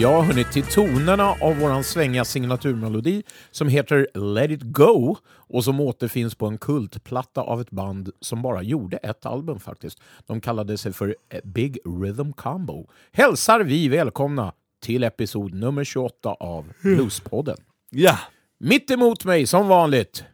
Ja, 0.00 0.22
hörni, 0.22 0.44
till 0.44 0.62
tonerna 0.62 1.34
av 1.40 1.58
våran 1.58 1.84
svängiga 1.84 2.24
signaturmelodi 2.24 3.22
som 3.50 3.68
heter 3.68 4.08
Let 4.14 4.50
it 4.50 4.62
go 4.62 5.16
och 5.28 5.64
som 5.64 5.80
återfinns 5.80 6.34
på 6.34 6.46
en 6.46 6.58
kultplatta 6.58 7.40
av 7.40 7.60
ett 7.60 7.70
band 7.70 8.10
som 8.20 8.42
bara 8.42 8.62
gjorde 8.62 8.96
ett 8.96 9.26
album 9.26 9.60
faktiskt. 9.60 10.02
De 10.26 10.40
kallade 10.40 10.78
sig 10.78 10.92
för 10.92 11.16
Big 11.44 11.78
Rhythm 11.84 12.32
Combo. 12.32 12.86
Hälsar 13.12 13.60
vi 13.60 13.88
välkomna 13.88 14.52
till 14.82 15.04
episod 15.04 15.54
nummer 15.54 15.84
28 15.84 16.28
av 16.30 16.72
Bluespodden. 16.82 17.56
Ja! 17.90 18.18
Mitt 18.58 18.90
emot 18.90 19.24
mig, 19.24 19.46
som 19.46 19.68
vanligt, 19.68 20.24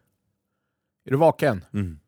är 1.07 1.11
du 1.11 1.17
vaken? 1.17 1.64
Mm. 1.75 1.99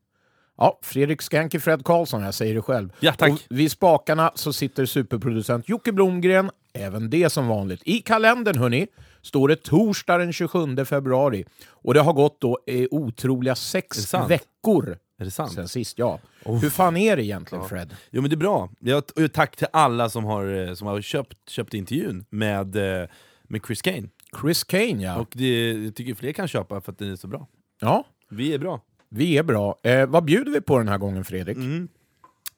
Ja, 0.57 0.79
Fredrik 0.83 1.23
Skanky 1.23 1.61
Fred 1.61 1.85
Karlsson, 1.85 2.23
jag 2.23 2.35
säger 2.35 2.55
det 2.55 2.63
själv. 2.63 2.93
Ja, 3.01 3.13
tack. 3.13 3.33
Och 3.33 3.39
vid 3.49 3.71
spakarna 3.71 4.33
så 4.35 4.53
sitter 4.53 4.87
superproducent 4.87 5.69
Jocke 5.69 5.93
Blomgren, 5.93 6.51
även 6.77 7.11
det 7.11 7.31
som 7.31 7.47
vanligt. 7.49 7.83
I 7.85 7.99
kalendern, 7.99 8.59
hörni, 8.59 8.87
står 9.23 9.49
det 9.49 9.57
torsdag 9.63 10.19
den 10.19 10.33
27 10.33 10.85
februari. 10.85 11.45
Och 11.69 11.95
det 11.95 12.01
har 12.01 12.13
gått 12.13 12.41
då 12.41 12.59
eh, 12.67 12.87
otroliga 12.91 13.51
Är 13.51 13.55
sex 13.55 13.97
sant? 13.97 14.31
veckor 14.31 14.99
Är 15.19 15.25
det 15.25 15.31
sant? 15.31 15.53
sen 15.53 15.69
sist. 15.69 15.99
Ja. 15.99 16.21
Hur 16.45 16.71
fan 16.71 16.97
är 16.97 17.17
det 17.17 17.25
egentligen, 17.25 17.65
Fred? 17.65 17.97
Jo 18.11 18.21
men 18.23 18.31
det 18.31 18.35
är 18.35 18.39
bra. 18.39 18.71
Ja, 18.81 19.01
t- 19.01 19.25
och 19.25 19.33
tack 19.33 19.57
till 19.57 19.67
alla 19.73 20.09
som 20.09 20.25
har, 20.25 20.69
eh, 20.69 20.75
som 20.75 20.87
har 20.87 21.01
köpt, 21.01 21.49
köpt 21.51 21.75
intervjun 21.75 22.25
med, 22.31 22.77
eh, 23.03 23.09
med 23.43 23.61
Chris 23.67 23.83
Kane. 23.83 24.09
Chris 24.41 24.65
Kane, 24.65 25.03
ja. 25.03 25.17
Och 25.17 25.29
det 25.33 25.73
jag 25.73 25.95
tycker 25.95 26.15
fler 26.15 26.33
kan 26.33 26.49
köpa 26.49 26.81
för 26.81 26.93
att 26.93 26.99
den 26.99 27.13
är 27.13 27.17
så 27.17 27.29
bra. 27.29 27.47
ja. 27.81 28.05
Vi 28.31 28.55
är 28.55 28.59
bra. 28.59 28.81
Vi 29.11 29.39
är 29.39 29.43
bra. 29.43 29.81
Eh, 29.83 30.07
vad 30.07 30.25
bjuder 30.25 30.53
vi 30.53 30.61
på 30.61 30.79
den 30.79 30.89
här 30.89 30.99
gången, 30.99 31.25
Fredrik? 31.25 31.57
Mm. 31.57 31.89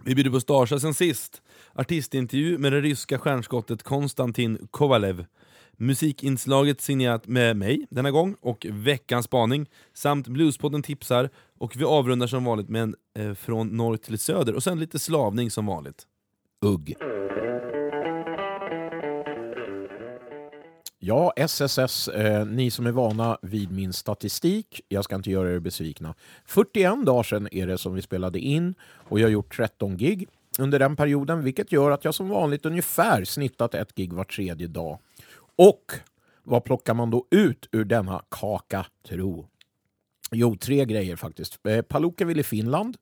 Vi 0.04 0.14
bjuder 0.14 0.30
på 0.30 0.40
Starsa 0.40 0.80
sen 0.80 0.94
sist. 0.94 1.42
Artistintervju 1.72 2.58
med 2.58 2.72
det 2.72 2.80
ryska 2.80 3.18
stjärnskottet 3.18 3.82
Konstantin 3.82 4.68
Kovalev. 4.70 5.24
Musikinslaget 5.76 6.80
signerat 6.80 7.26
med 7.26 7.56
mig 7.56 7.86
denna 7.90 8.10
gång 8.10 8.36
och 8.40 8.66
veckans 8.70 9.26
spaning 9.26 9.70
samt 9.94 10.28
Bluespodden 10.28 10.82
tipsar 10.82 11.30
och 11.58 11.76
vi 11.76 11.84
avrundar 11.84 12.26
som 12.26 12.44
vanligt 12.44 12.68
med 12.68 12.82
en 12.82 12.94
eh, 13.18 13.34
från 13.34 13.68
norr 13.68 13.96
till 13.96 14.18
söder 14.18 14.54
och 14.54 14.62
sen 14.62 14.80
lite 14.80 14.98
slavning 14.98 15.50
som 15.50 15.66
vanligt. 15.66 16.06
Ugg. 16.64 16.94
Ja, 21.08 21.32
SSS, 21.36 22.08
eh, 22.08 22.46
ni 22.46 22.70
som 22.70 22.86
är 22.86 22.92
vana 22.92 23.38
vid 23.42 23.72
min 23.72 23.92
statistik, 23.92 24.80
jag 24.88 25.04
ska 25.04 25.14
inte 25.14 25.30
göra 25.30 25.52
er 25.52 25.58
besvikna. 25.58 26.14
41 26.46 27.06
dagar 27.06 27.22
sedan 27.22 27.48
är 27.52 27.66
det 27.66 27.78
som 27.78 27.94
vi 27.94 28.02
spelade 28.02 28.38
in 28.38 28.74
och 28.80 29.20
jag 29.20 29.26
har 29.26 29.30
gjort 29.30 29.56
13 29.56 29.96
gig 29.96 30.28
under 30.58 30.78
den 30.78 30.96
perioden, 30.96 31.44
vilket 31.44 31.72
gör 31.72 31.90
att 31.90 32.04
jag 32.04 32.14
som 32.14 32.28
vanligt 32.28 32.66
ungefär 32.66 33.24
snittat 33.24 33.74
ett 33.74 33.94
gig 33.94 34.12
var 34.12 34.24
tredje 34.24 34.66
dag. 34.66 34.98
Och 35.56 35.92
vad 36.42 36.64
plockar 36.64 36.94
man 36.94 37.10
då 37.10 37.26
ut 37.30 37.68
ur 37.72 37.84
denna 37.84 38.22
kaka, 38.28 38.86
tro? 39.08 39.46
Jo, 40.32 40.56
tre 40.56 40.84
grejer 40.84 41.16
faktiskt. 41.16 41.58
Eh, 41.66 42.38
i 42.38 42.42
Finland 42.42 42.96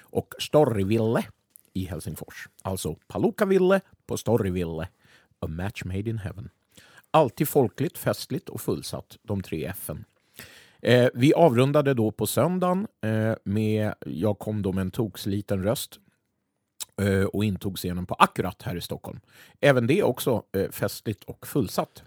och 0.00 0.34
Storriville 0.38 1.24
i 1.72 1.84
Helsingfors. 1.84 2.48
Alltså 2.62 2.96
Palukaville 3.08 3.80
på 4.06 4.16
Storriville. 4.16 4.88
A 5.38 5.46
match 5.46 5.84
made 5.84 6.10
in 6.10 6.18
heaven. 6.18 6.48
Alltid 7.14 7.48
folkligt, 7.48 7.98
festligt 7.98 8.48
och 8.48 8.60
fullsatt, 8.60 9.18
de 9.22 9.42
tre 9.42 9.72
F'n. 9.72 10.04
Eh, 10.82 11.08
vi 11.14 11.34
avrundade 11.34 11.94
då 11.94 12.10
på 12.10 12.26
söndagen 12.26 12.86
eh, 13.04 13.34
med, 13.44 13.94
jag 14.06 14.38
kom 14.38 14.62
då 14.62 14.72
med 14.72 14.82
en 14.82 14.90
toksliten 14.90 15.62
röst 15.62 15.98
eh, 17.00 17.24
och 17.24 17.44
intog 17.44 17.76
scenen 17.76 18.06
på 18.06 18.14
Akkurat 18.14 18.62
här 18.62 18.76
i 18.76 18.80
Stockholm. 18.80 19.20
Även 19.60 19.86
det 19.86 20.02
också 20.02 20.42
eh, 20.56 20.70
festligt 20.70 21.24
och 21.24 21.46
fullsatt. 21.46 22.02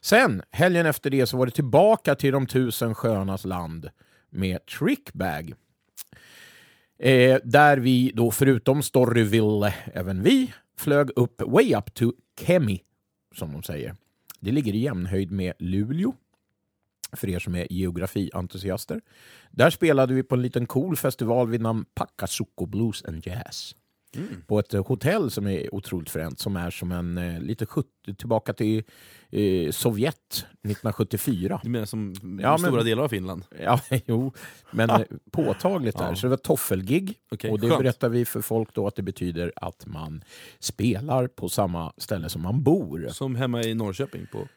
Sen, 0.00 0.42
helgen 0.50 0.86
efter 0.86 1.10
det, 1.10 1.26
så 1.26 1.36
var 1.36 1.46
det 1.46 1.52
tillbaka 1.52 2.14
till 2.14 2.32
de 2.32 2.46
tusen 2.46 2.94
skönas 2.94 3.44
land 3.44 3.90
med 4.30 4.66
Trickbag. 4.66 5.54
Eh, 6.98 7.38
där 7.44 7.76
vi 7.76 8.12
då 8.14 8.30
förutom 8.30 8.82
Storyville, 8.82 9.74
även 9.94 10.22
vi, 10.22 10.52
flög 10.76 11.10
upp 11.16 11.42
way 11.42 11.74
up 11.74 11.94
to 11.94 12.12
Kemi, 12.40 12.82
som 13.34 13.52
de 13.52 13.62
säger. 13.62 13.94
Det 14.44 14.52
ligger 14.52 14.74
i 14.74 14.78
jämnhöjd 14.78 15.30
med 15.30 15.52
Luleå, 15.58 16.14
för 17.12 17.28
er 17.28 17.38
som 17.38 17.54
är 17.54 17.72
geografientusiaster. 17.72 19.00
Där 19.50 19.70
spelade 19.70 20.14
vi 20.14 20.22
på 20.22 20.34
en 20.34 20.42
liten 20.42 20.66
cool 20.66 20.96
festival 20.96 21.48
vid 21.48 21.60
namn 21.60 21.84
Pakasuko 21.94 22.66
Blues 22.66 23.04
and 23.04 23.26
Jazz. 23.26 23.74
På 24.46 24.58
ett 24.58 24.74
eh, 24.74 24.86
hotell 24.86 25.30
som 25.30 25.46
är 25.46 25.74
otroligt 25.74 26.10
fränt, 26.10 26.38
som 26.38 26.56
är 26.56 26.70
som 26.70 26.92
en 26.92 27.18
eh, 27.18 27.40
lite 27.40 27.66
70, 27.66 27.88
tillbaka 28.18 28.52
till 28.52 28.82
eh, 29.30 29.70
Sovjet 29.70 30.46
1974. 30.62 31.60
Du 31.62 31.70
menar 31.70 31.86
som 31.86 32.14
Ja, 32.42 32.58
stora 32.58 32.70
men- 32.72 32.84
delar 32.84 33.02
av 33.02 33.08
Finland? 33.08 33.44
Ja, 33.62 33.80
jo, 34.06 34.32
men 34.70 34.90
eh, 34.90 35.00
påtagligt 35.30 35.98
där. 35.98 36.08
Ja. 36.08 36.14
Så 36.16 36.26
det 36.26 36.30
var 36.30 36.36
toffelgig. 36.36 37.14
Okej, 37.30 37.50
och 37.50 37.60
det 37.60 37.68
skönt. 37.68 37.78
berättar 37.82 38.08
vi 38.08 38.24
för 38.24 38.40
folk 38.40 38.74
då 38.74 38.86
att 38.86 38.96
det 38.96 39.02
betyder 39.02 39.52
att 39.56 39.86
man 39.86 40.24
spelar 40.58 41.26
på 41.26 41.48
samma 41.48 41.92
ställe 41.96 42.28
som 42.28 42.42
man 42.42 42.62
bor. 42.62 43.08
Som 43.12 43.36
hemma 43.36 43.62
i 43.62 43.74
Norrköping 43.74 44.26
på... 44.32 44.48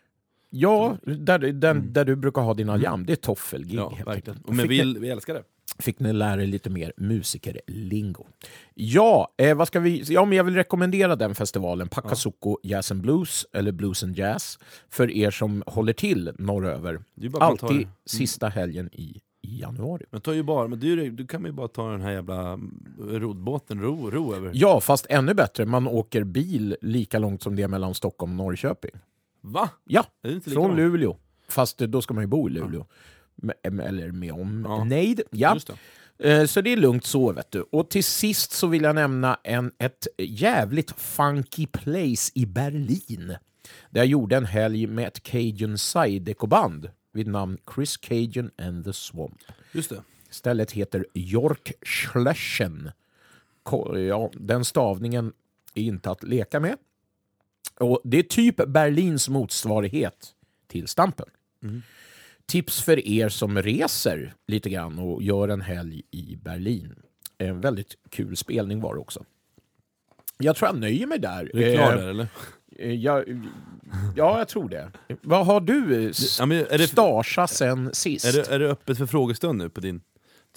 Ja, 0.49 0.97
där, 1.03 1.39
den, 1.39 1.93
där 1.93 2.05
du 2.05 2.15
brukar 2.15 2.41
ha 2.41 2.53
dina 2.53 2.77
jam, 2.77 3.05
det 3.05 3.13
är 3.13 3.15
toffelgig. 3.17 3.79
Mm. 3.79 3.93
Ja, 3.99 4.05
verkligen. 4.05 4.39
Men 4.47 4.67
vi, 4.67 4.97
vi 4.99 5.09
älskar 5.09 5.33
det. 5.33 5.43
fick 5.79 5.99
ni 5.99 6.13
lära 6.13 6.43
er 6.43 6.47
lite 6.47 6.69
mer 6.69 6.93
musikerlingo. 6.97 8.25
Ja, 8.73 9.33
eh, 9.37 9.55
vad 9.57 9.67
ska 9.67 9.79
vi, 9.79 10.03
ja, 10.07 10.25
men 10.25 10.37
jag 10.37 10.43
vill 10.43 10.55
rekommendera 10.55 11.15
den 11.15 11.35
festivalen, 11.35 11.87
Pakasuko 11.89 12.57
Jazz 12.63 12.91
and 12.91 13.01
Blues, 13.01 13.45
eller 13.53 13.71
Blues 13.71 14.03
and 14.03 14.17
Jazz, 14.17 14.59
för 14.89 15.11
er 15.11 15.31
som 15.31 15.63
håller 15.67 15.93
till 15.93 16.31
norröver. 16.39 16.99
Tar- 17.31 17.39
Alltid 17.41 17.77
Mm. 17.77 17.89
sista 18.05 18.47
helgen 18.47 18.89
i, 18.93 19.21
januari. 19.41 20.05
Men 20.11 20.21
tar 20.21 20.33
ju 20.33 20.43
bara, 20.43 20.67
men 20.67 20.79
du, 20.79 21.09
du 21.11 21.27
kan 21.27 21.45
ju 21.45 21.51
bara 21.51 21.67
ta 21.67 21.91
den 21.91 22.01
här 22.01 22.11
jävla 22.11 22.59
rodbåten, 22.99 23.81
ro, 23.81 24.09
ro 24.11 24.33
över. 24.35 24.51
Ja, 24.53 24.81
fast 24.81 25.05
ännu 25.09 25.33
bättre, 25.33 25.65
man 25.65 25.87
åker 25.87 26.23
bil 26.23 26.75
lika 26.81 27.19
långt 27.19 27.41
som 27.43 27.55
det 27.55 27.63
är 27.63 27.67
mellan 27.67 27.93
Stockholm 27.93 28.31
och 28.31 28.37
Norrköping. 28.45 28.91
Va? 29.47 29.69
Ja, 29.83 30.05
från? 30.53 30.75
Luleå. 30.75 31.17
Fast 31.49 31.77
då 31.77 32.01
ska 32.01 32.13
man 32.13 32.23
ju 32.23 32.27
bo 32.27 32.49
i 32.49 32.51
Luleå. 32.51 32.85
Med, 33.35 33.55
eller 33.63 34.11
med 34.11 34.31
om 34.33 34.65
Ja. 34.67 34.83
Ja. 35.31 35.53
Det. 36.17 36.31
Eh, 36.39 36.45
Så 36.45 36.61
det 36.61 36.73
är 36.73 36.77
lugnt 36.77 37.05
så, 37.05 37.31
vet 37.31 37.51
du. 37.51 37.61
Och 37.61 37.89
till 37.89 38.03
sist 38.03 38.51
så 38.51 38.67
vill 38.67 38.83
jag 38.83 38.95
nämna 38.95 39.39
en, 39.43 39.71
ett 39.77 40.07
jävligt 40.17 40.91
funky 40.91 41.67
place 41.67 42.31
i 42.35 42.45
Berlin. 42.45 43.27
Där 43.89 43.99
jag 44.01 44.05
gjorde 44.05 44.37
en 44.37 44.45
helg 44.45 44.87
med 44.87 45.07
ett 45.07 45.23
Cajun 45.23 45.77
Zydeco-band 45.77 46.89
vid 47.13 47.27
namn 47.27 47.57
Chris 47.75 47.97
Cajun 47.97 48.51
and 48.61 48.85
the 48.85 48.93
Swamp. 48.93 49.37
Just 49.71 49.89
det. 49.89 50.03
Stället 50.29 50.71
heter 50.71 51.05
Yorkschlöschen. 51.13 52.91
Ko- 53.63 53.97
Ja, 53.97 54.31
den 54.33 54.65
stavningen 54.65 55.33
är 55.73 55.81
inte 55.81 56.11
att 56.11 56.23
leka 56.23 56.59
med. 56.59 56.75
Och 57.75 58.01
Det 58.03 58.17
är 58.19 58.23
typ 58.23 58.55
Berlins 58.67 59.29
motsvarighet 59.29 60.28
till 60.67 60.88
Stampen. 60.88 61.25
Tips 62.45 62.81
för 62.81 63.07
er 63.07 63.29
som 63.29 63.61
reser 63.61 64.33
lite 64.47 64.69
grann 64.69 65.00
och 65.00 65.23
gör 65.23 65.47
en 65.50 65.61
helg 65.61 66.01
i 66.11 66.35
Berlin. 66.35 66.95
En 67.38 67.61
väldigt 67.61 67.95
kul 68.09 68.38
spelning 68.38 68.81
var 68.81 68.94
det 68.95 69.00
också. 69.01 69.23
Jag 70.38 70.56
tror 70.56 70.69
jag 70.69 70.79
nöjer 70.79 71.07
mig 71.07 71.19
där. 71.19 71.39
Är 71.56 71.69
du 71.69 71.75
klar 71.75 71.91
Eh, 71.94 71.97
där 72.00 72.07
eller? 72.07 72.27
eh, 72.79 72.94
jag, 72.94 73.25
ja, 74.16 74.38
jag 74.38 74.47
tror 74.47 74.69
det. 74.69 74.91
Vad 75.22 75.45
har 75.45 75.61
du 75.61 76.11
Ja, 76.39 76.45
men 76.45 76.66
det- 76.69 76.88
starsa 76.88 77.47
sen 77.47 77.94
sist? 77.94 78.25
Är 78.25 78.33
det, 78.33 78.51
är 78.51 78.59
det 78.59 78.69
öppet 78.72 78.97
för 78.97 79.06
frågestund 79.06 79.57
nu 79.57 79.69
på 79.69 79.81
din, 79.81 80.01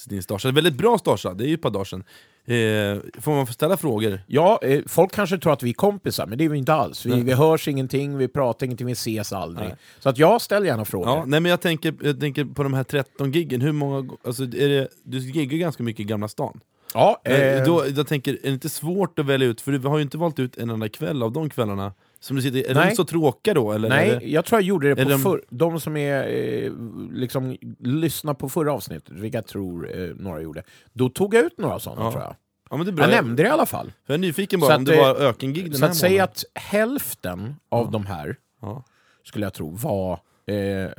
din 0.08 0.23
starsa? 0.23 0.50
Väldigt 0.50 0.75
bra 0.75 0.99
starsa, 0.99 1.35
det 1.35 1.44
är 1.44 1.49
ju 1.49 1.55
ett 1.55 1.62
par 1.62 1.70
dagar 1.70 1.85
sedan. 1.85 2.05
Eh, 2.44 3.20
får 3.20 3.32
man 3.32 3.47
ställa 3.47 3.76
frågor? 3.76 4.20
Ja, 4.26 4.58
eh, 4.62 4.82
folk 4.87 5.12
kanske 5.12 5.38
tror 5.38 5.52
att 5.52 5.62
vi 5.62 5.70
är 5.70 5.75
kompisar, 5.75 6.26
men 6.26 6.38
det 6.38 6.44
är 6.44 6.49
vi 6.49 6.58
inte 6.58 6.73
alls. 6.73 7.06
Vi, 7.06 7.11
Nej. 7.11 7.23
vi 7.23 7.32
hörs 7.32 7.69
ingenting, 7.69 8.19
vi 8.19 8.29
pratar 8.29 8.67
ingenting, 8.67 8.87
vi 8.87 8.93
ses 8.93 9.32
aldrig. 9.32 9.69
Nej. 9.69 9.76
Så 9.99 10.08
att 10.08 10.19
jag 10.19 10.41
ställer 10.43 10.67
gärna 10.67 10.85
frågor. 10.85 11.08
Ja, 11.08 11.25
nej 11.26 11.41
men 11.41 11.50
jag 11.50 11.61
tänker, 11.61 11.94
jag 12.02 12.20
tänker 12.20 12.44
på 12.44 12.62
de 12.62 12.75
här 12.75 12.85
13 12.85 13.32
giggen, 13.32 13.61
hur 13.61 13.73
många, 13.73 14.11
alltså 14.25 14.43
är 14.43 14.69
det, 14.69 14.88
du 15.02 15.19
giggar 15.19 15.58
ganska 15.58 15.82
mycket 15.82 16.00
i 16.00 16.05
Gamla 16.05 16.29
stan. 16.29 16.61
Ja, 16.94 17.20
Eh, 17.25 17.41
eh, 17.41 17.64
då, 17.64 17.85
jag 17.96 18.06
tänker, 18.06 18.32
är 18.32 18.38
det 18.43 18.50
inte 18.50 18.69
svårt 18.69 19.19
att 19.19 19.26
välja 19.26 19.49
ut, 19.49 19.61
för 19.61 19.73
du 19.73 19.88
har 19.88 19.99
ju 19.99 20.03
inte 20.03 20.19
valt 20.19 20.38
ut 20.38 20.58
en 20.58 20.70
enda 20.70 20.88
kväll 20.88 21.23
av 21.23 21.32
de 21.32 21.50
kvällarna 21.50 21.93
som 22.20 22.37
du 22.37 22.43
sitter, 22.43 22.70
är 22.70 22.75
Nej. 22.75 22.88
de 22.90 22.96
så 22.96 23.05
tråkiga 23.05 23.55
då? 23.55 23.72
Eller 23.72 23.88
nej, 23.88 24.17
det, 24.20 24.26
jag 24.26 24.44
tror 24.44 24.61
jag 24.61 24.67
gjorde 24.67 24.94
det 24.94 25.05
på 25.05 25.11
de- 25.11 25.19
förr. 25.19 25.43
De 25.50 25.81
som 25.81 25.96
är, 25.96 26.28
eh, 26.28 26.72
liksom, 27.12 27.56
lyssnar 27.78 28.34
på 28.34 28.49
förra 28.49 28.72
avsnittet, 28.72 29.11
vilket 29.11 29.34
jag 29.34 29.46
tror 29.46 30.00
eh, 30.00 30.08
några 30.17 30.40
gjorde, 30.40 30.62
då 30.93 31.08
tog 31.08 31.34
jag 31.34 31.44
ut 31.44 31.58
några 31.58 31.78
sådana 31.78 32.02
Ja. 32.02 32.11
tror 32.12 32.22
jag. 32.25 32.37
ja, 32.70 32.76
men 32.76 32.87
det 32.87 32.90
är 32.90 32.94
bra. 32.94 33.05
Jag 33.05 33.11
nämnde 33.25 33.43
det 33.43 33.46
i 33.49 33.50
alla 33.52 33.67
fall. 33.67 33.93
Jag 34.06 34.14
är 34.14 34.19
nyfiken 34.19 34.61
Så 34.61 34.67
bara 34.67 34.76
om 34.76 34.82
att, 34.82 34.87
det 34.87 34.94
eh, 34.94 35.00
var 35.02 35.14
ökengig 35.14 35.70
den 35.70 35.78
Så 35.81 35.84
att 35.87 35.96
säga 35.96 36.25
att 36.25 36.44
hälften 36.55 37.55
av 37.69 37.90
de 37.90 38.06
här, 38.06 38.37
Ja, 38.62 38.84
skulle 39.25 39.46
jag 39.46 39.52
tro, 39.55 39.70
var 39.70 40.20
eh, 40.46 40.56
eh, 40.56 40.90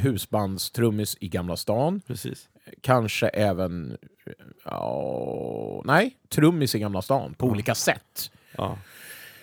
husbandstrummis 0.00 1.16
i 1.20 1.28
Gamla 1.28 1.56
stan. 1.56 2.00
precis. 2.06 2.48
Kanske 2.80 3.28
även... 3.28 3.96
Ja, 4.64 5.82
nej, 5.84 6.16
trummis 6.28 6.74
i 6.74 6.78
Gamla 6.78 7.02
stan 7.02 7.34
på 7.34 7.46
olika 7.46 7.74
sätt. 7.74 8.30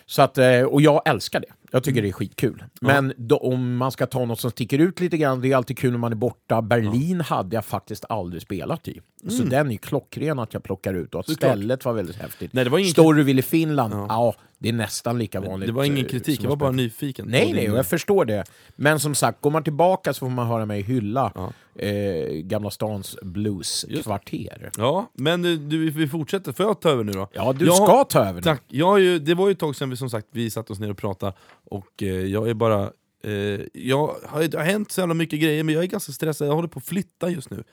Så 0.10 0.22
att, 0.22 0.38
eh, 0.38 0.62
och 0.62 0.82
jag 0.82 1.02
älskar 1.06 1.40
det. 1.40 1.48
Jag 1.72 1.84
tycker 1.84 2.02
det 2.02 2.08
är 2.08 2.12
skitkul. 2.12 2.64
Men 2.82 3.14
då, 3.18 3.38
om 3.38 3.78
man 3.78 3.92
ska 3.92 4.06
ta 4.06 4.26
något 4.26 4.40
som 4.40 4.52
sticker 4.52 4.80
ut 4.80 5.00
lite 5.00 5.18
grann, 5.18 5.42
det 5.42 5.52
är 5.52 5.56
alltid 5.56 5.78
kul 5.78 5.92
när 5.92 5.98
man 5.98 6.12
är 6.12 6.16
borta. 6.16 6.62
Berlin 6.62 7.22
hade 7.22 7.56
jag 7.56 7.66
faktiskt 7.66 8.06
aldrig 8.10 8.42
spelat 8.42 8.88
i. 8.88 9.02
Så 9.30 9.44
den 9.44 9.72
är 9.72 9.78
klockren 9.78 10.40
att 10.40 10.54
jag 10.54 10.64
plockar 10.64 10.94
ut 10.94 11.16
och 11.16 11.20
att 11.20 11.30
stället 11.30 11.86
var 11.86 11.94
väldigt 11.94 12.16
häftigt. 12.16 12.54
Nej, 12.54 12.64
det 12.64 12.70
var 12.70 12.80
ingen 12.80 12.92
Storyville 12.92 13.40
i 13.40 13.44
Finland, 13.44 13.94
ja. 13.94 14.36
Det 14.60 14.70
är 14.70 14.74
nästan 14.74 15.18
lika 15.18 15.40
vanligt. 15.42 15.68
Det 15.68 15.74
var 15.74 15.84
ingen 15.84 16.06
eh, 16.06 16.12
kritik, 16.12 16.44
jag 16.44 16.50
var 16.50 16.56
bara 16.56 16.72
nyfiken. 16.72 17.28
Nej, 17.30 17.54
nej, 17.54 17.72
och 17.72 17.78
jag 17.78 17.86
förstår 17.86 18.26
det. 18.26 18.44
Men 18.76 19.00
som 19.00 19.16
sagt, 19.16 19.42
går 19.42 19.52
man 19.52 19.64
tillbaka 19.64 20.14
så 20.14 20.20
får 20.20 20.30
man 20.30 20.48
höra 20.48 20.66
mig 20.66 20.82
hylla 20.82 21.34
eh, 21.76 22.30
Gamla 22.34 22.70
stans 22.72 23.18
blueskvarter. 23.22 24.72
Ja, 24.78 25.12
men 25.14 25.42
du, 25.42 25.58
du, 25.58 25.90
vi 25.90 26.08
fortsätter. 26.08 26.52
Får 26.54 26.66
jag 26.66 26.82
ta 26.82 26.90
över 26.90 27.04
nu 27.04 27.12
då? 27.12 27.30
Ja, 27.34 27.54
du 27.54 27.66
Jag- 27.66 27.76
ska 27.76 28.04
ta 28.04 28.20
över 28.20 28.34
nu. 28.34 28.42
Tack. 28.42 28.64
Jag 28.68 29.00
ju, 29.00 29.20
det 29.20 29.34
var 29.34 29.48
ju 29.48 29.52
ett 29.52 29.60
tag 29.60 29.76
sedan 29.76 29.90
vi 29.90 29.98
som 29.98 30.10
sagt 30.10 30.28
vi 30.32 30.50
satt 30.50 30.72
oss 30.72 30.80
ner 30.80 30.92
och 30.92 30.98
pratade, 30.98 31.34
och 31.66 32.04
eh, 32.04 32.08
jag 32.08 32.50
är 32.50 32.54
bara... 32.54 32.92
Eh, 33.24 33.32
jag 33.74 34.16
har, 34.26 34.44
det 34.48 34.58
har 34.58 34.66
hänt 34.66 34.92
så 34.92 35.02
jävla 35.02 35.14
mycket 35.14 35.40
grejer, 35.42 35.64
men 35.64 35.76
jag 35.76 35.84
är 35.84 35.88
ganska 35.88 36.12
stressad. 36.12 36.48
Jag 36.48 36.54
håller 36.56 36.68
på 36.68 36.80
att 36.80 36.86
flytta 36.86 37.30
just 37.30 37.50
nu. 37.50 37.64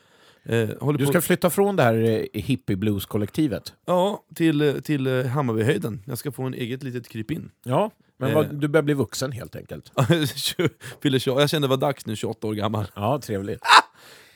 Eh, 0.44 0.93
Du 0.99 1.06
ska 1.06 1.20
flytta 1.20 1.50
från 1.50 1.76
det 1.76 1.82
här 1.82 1.94
eh, 1.94 2.43
hippie-blues-kollektivet. 2.43 3.73
Ja, 3.87 4.25
till, 4.35 4.61
eh, 4.61 4.73
till 4.75 5.06
eh, 5.06 5.26
Hammarbyhöjden. 5.26 6.02
Jag 6.06 6.19
ska 6.19 6.32
få 6.32 6.43
en 6.43 6.55
eget 6.55 6.82
litet 6.82 7.08
krypin. 7.08 7.50
Ja, 7.64 7.91
men 8.19 8.29
Eh. 8.29 8.35
vad, 8.35 8.55
du 8.61 8.69
börjar 8.69 8.82
bli 8.82 8.94
vuxen 8.94 9.32
helt 9.32 9.56
enkelt. 9.56 9.93
Fyller 11.02 11.19
20, 11.19 11.41
jag 11.41 11.50
kände 11.50 11.69
det 11.69 11.70
var 11.70 11.76
dags 11.76 12.06
nu, 12.06 12.17
28 12.17 12.46
år 12.46 12.55
gammal. 12.55 12.87
Ja, 12.94 13.20
trevligt. 13.23 13.61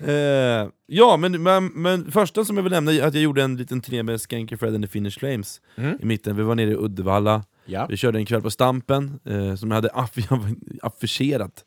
Eh, 0.00 0.68
ja, 0.86 1.16
men, 1.16 1.42
men, 1.42 1.66
men 1.66 2.10
första 2.12 2.44
som 2.44 2.56
jag 2.56 2.62
vill 2.64 2.72
nämna 2.72 2.92
är 2.92 3.02
att 3.02 3.14
jag 3.14 3.22
gjorde 3.22 3.42
en 3.42 3.56
liten 3.56 3.80
turné 3.80 4.02
med 4.02 4.20
Skanky 4.20 4.56
Fred 4.56 4.74
and 4.74 4.84
the 4.84 4.88
Finnish 4.88 5.18
Flames 5.18 5.60
Mm. 5.76 5.98
i 6.00 6.04
mitten. 6.04 6.36
Vi 6.36 6.42
var 6.42 6.54
nere 6.54 6.70
i 6.70 6.74
Uddevalla, 6.76 7.44
Ja. 7.66 7.86
vi 7.90 7.96
körde 7.96 8.18
en 8.18 8.26
kväll 8.26 8.42
på 8.42 8.50
Stampen 8.50 9.20
eh, 9.24 9.54
som 9.54 9.70
jag 9.70 9.74
hade 9.74 9.88
aff 9.94 10.10
affischerat. 10.82 11.64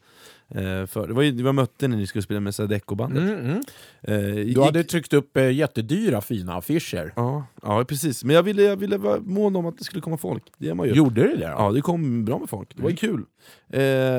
Eh, 0.55 0.85
för. 0.85 1.07
Det 1.07 1.13
var 1.13 1.21
ju 1.21 1.31
det 1.31 1.43
var 1.43 1.53
möte 1.53 1.87
när 1.87 1.97
ni 1.97 2.07
skulle 2.07 2.21
spela 2.21 2.39
med 2.39 2.55
Sadeko-bandet. 2.55 3.23
Mm, 3.23 3.39
mm. 3.45 3.61
Eh, 4.01 4.37
gick- 4.39 4.55
Du 4.55 4.61
hade 4.63 4.83
tryckt 4.83 5.13
upp 5.13 5.37
eh, 5.37 5.51
jättedyra 5.51 6.21
fina 6.21 6.53
affischer. 6.53 7.13
ja, 7.15 7.45
ja, 7.61 7.83
precis. 7.83 8.23
Men 8.23 8.35
jag 8.35 8.43
ville, 8.43 8.63
jag 8.63 8.75
ville 8.77 8.97
vara 8.97 9.19
mån 9.19 9.55
om 9.55 9.65
att 9.65 9.77
det 9.77 9.83
skulle 9.83 10.01
komma 10.01 10.17
folk. 10.17 10.43
Det 10.57 10.73
man 10.73 10.87
ju. 10.87 10.93
Gjorde 10.93 11.21
det? 11.21 11.35
då? 11.35 11.41
Ja, 11.43 11.71
det 11.71 11.81
kom 11.81 12.25
bra 12.25 12.39
med 12.39 12.49
folk. 12.49 12.75
Det 12.75 12.83
var 12.83 12.89
ju 12.89 12.97
Mm. 13.09 13.17
kul. 13.17 13.25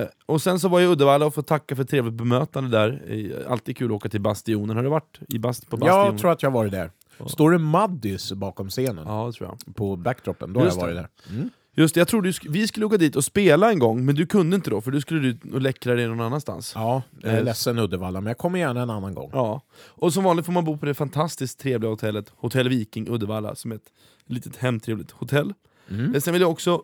Eh, 0.00 0.06
och 0.26 0.42
sen 0.42 0.60
så 0.60 0.68
var 0.68 0.80
jag 0.80 0.88
i 0.88 0.92
Uddevalla 0.92 1.26
och 1.26 1.34
får 1.34 1.42
tacka 1.42 1.76
för 1.76 1.84
trevligt 1.84 2.14
bemötande 2.14 2.70
där. 2.70 3.02
Eh, 3.08 3.52
alltid 3.52 3.76
kul 3.76 3.86
att 3.90 3.92
åka 3.96 4.08
till 4.08 4.20
Bastionen. 4.20 4.76
Har 4.76 4.82
du 4.82 4.88
varit 4.90 5.18
i 5.28 5.38
bast 5.38 5.70
på 5.70 5.76
Bastionen? 5.76 6.06
Jag 6.06 6.18
tror 6.18 6.30
att 6.32 6.42
jag 6.42 6.50
har 6.50 6.54
varit 6.58 6.72
där. 6.72 6.90
Står 7.26 7.50
det 7.50 7.58
Maddys 7.58 8.32
bakom 8.32 8.68
scenen? 8.68 9.04
Ja, 9.06 9.26
det 9.26 9.32
tror 9.32 9.48
jag. 9.66 9.74
På 9.74 9.96
backdropen? 9.96 10.52
Då 10.52 10.60
har 10.60 10.64
jag 10.66 10.70
Just 10.70 10.80
varit 10.80 10.94
det. 10.94 11.08
där. 11.34 11.48
Just 11.76 11.94
det, 11.94 12.00
jag 12.00 12.08
trodde 12.08 12.28
du 12.28 12.32
sk- 12.32 12.46
vi 12.50 12.68
skulle 12.68 12.86
åka 12.86 12.96
dit 12.96 13.16
och 13.16 13.24
spela 13.24 13.70
en 13.70 13.78
gång, 13.78 14.04
men 14.04 14.14
du 14.14 14.26
kunde 14.26 14.56
inte 14.56 14.70
då, 14.70 14.80
för 14.80 14.90
du 14.90 15.00
skulle 15.00 15.28
ut 15.28 15.44
och 15.52 15.60
läckra 15.60 15.94
dig 15.94 16.06
någon 16.08 16.20
annanstans. 16.20 16.72
Ja, 16.74 17.02
jag 17.20 17.32
är 17.32 17.38
Eh, 17.38 17.44
ledsen 17.44 17.78
Uddevalla, 17.78 18.20
men 18.20 18.30
jag 18.30 18.38
kommer 18.38 18.58
gärna 18.58 18.82
en 18.82 18.90
annan 18.90 19.14
gång. 19.14 19.30
Ja. 19.32 19.60
Och 19.74 20.12
som 20.12 20.24
vanligt 20.24 20.46
får 20.46 20.52
man 20.52 20.64
bo 20.64 20.76
på 20.78 20.86
det 20.86 20.94
fantastiskt 20.94 21.58
trevliga 21.60 21.90
hotellet 21.90 22.32
Hotell 22.36 22.68
Viking 22.68 23.08
Uddevalla, 23.08 23.54
som 23.54 23.72
är 23.72 23.76
ett 23.76 23.92
litet 24.26 24.56
hemtrevligt 24.56 25.10
hotell. 25.10 25.54
Mm. 25.90 26.14
Eh, 26.14 26.20
Sen 26.20 26.32
vill 26.32 26.42
jag 26.42 26.50
också... 26.50 26.82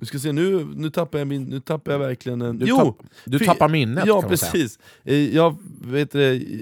Vi 0.00 0.06
ska 0.06 0.18
se, 0.18 0.32
nu, 0.32 0.64
nu 0.74 0.90
tappar 0.90 1.18
jag 1.18 1.28
min... 1.28 1.44
Nu 1.44 1.60
tappar 1.60 1.92
jag 1.92 1.98
verkligen 1.98 2.42
en... 2.42 2.58
Du, 2.58 2.66
jo! 2.68 2.76
tapp, 2.78 2.96
du 3.24 3.38
tappar 3.38 3.68
minnet 3.68 4.06
Ja, 4.06 4.20
kan 4.20 4.30
man 4.30 4.38
säga. 4.38 4.52
precis. 4.52 4.78
Eh, 5.04 5.34
Jag, 5.34 5.56
vet 5.82 6.14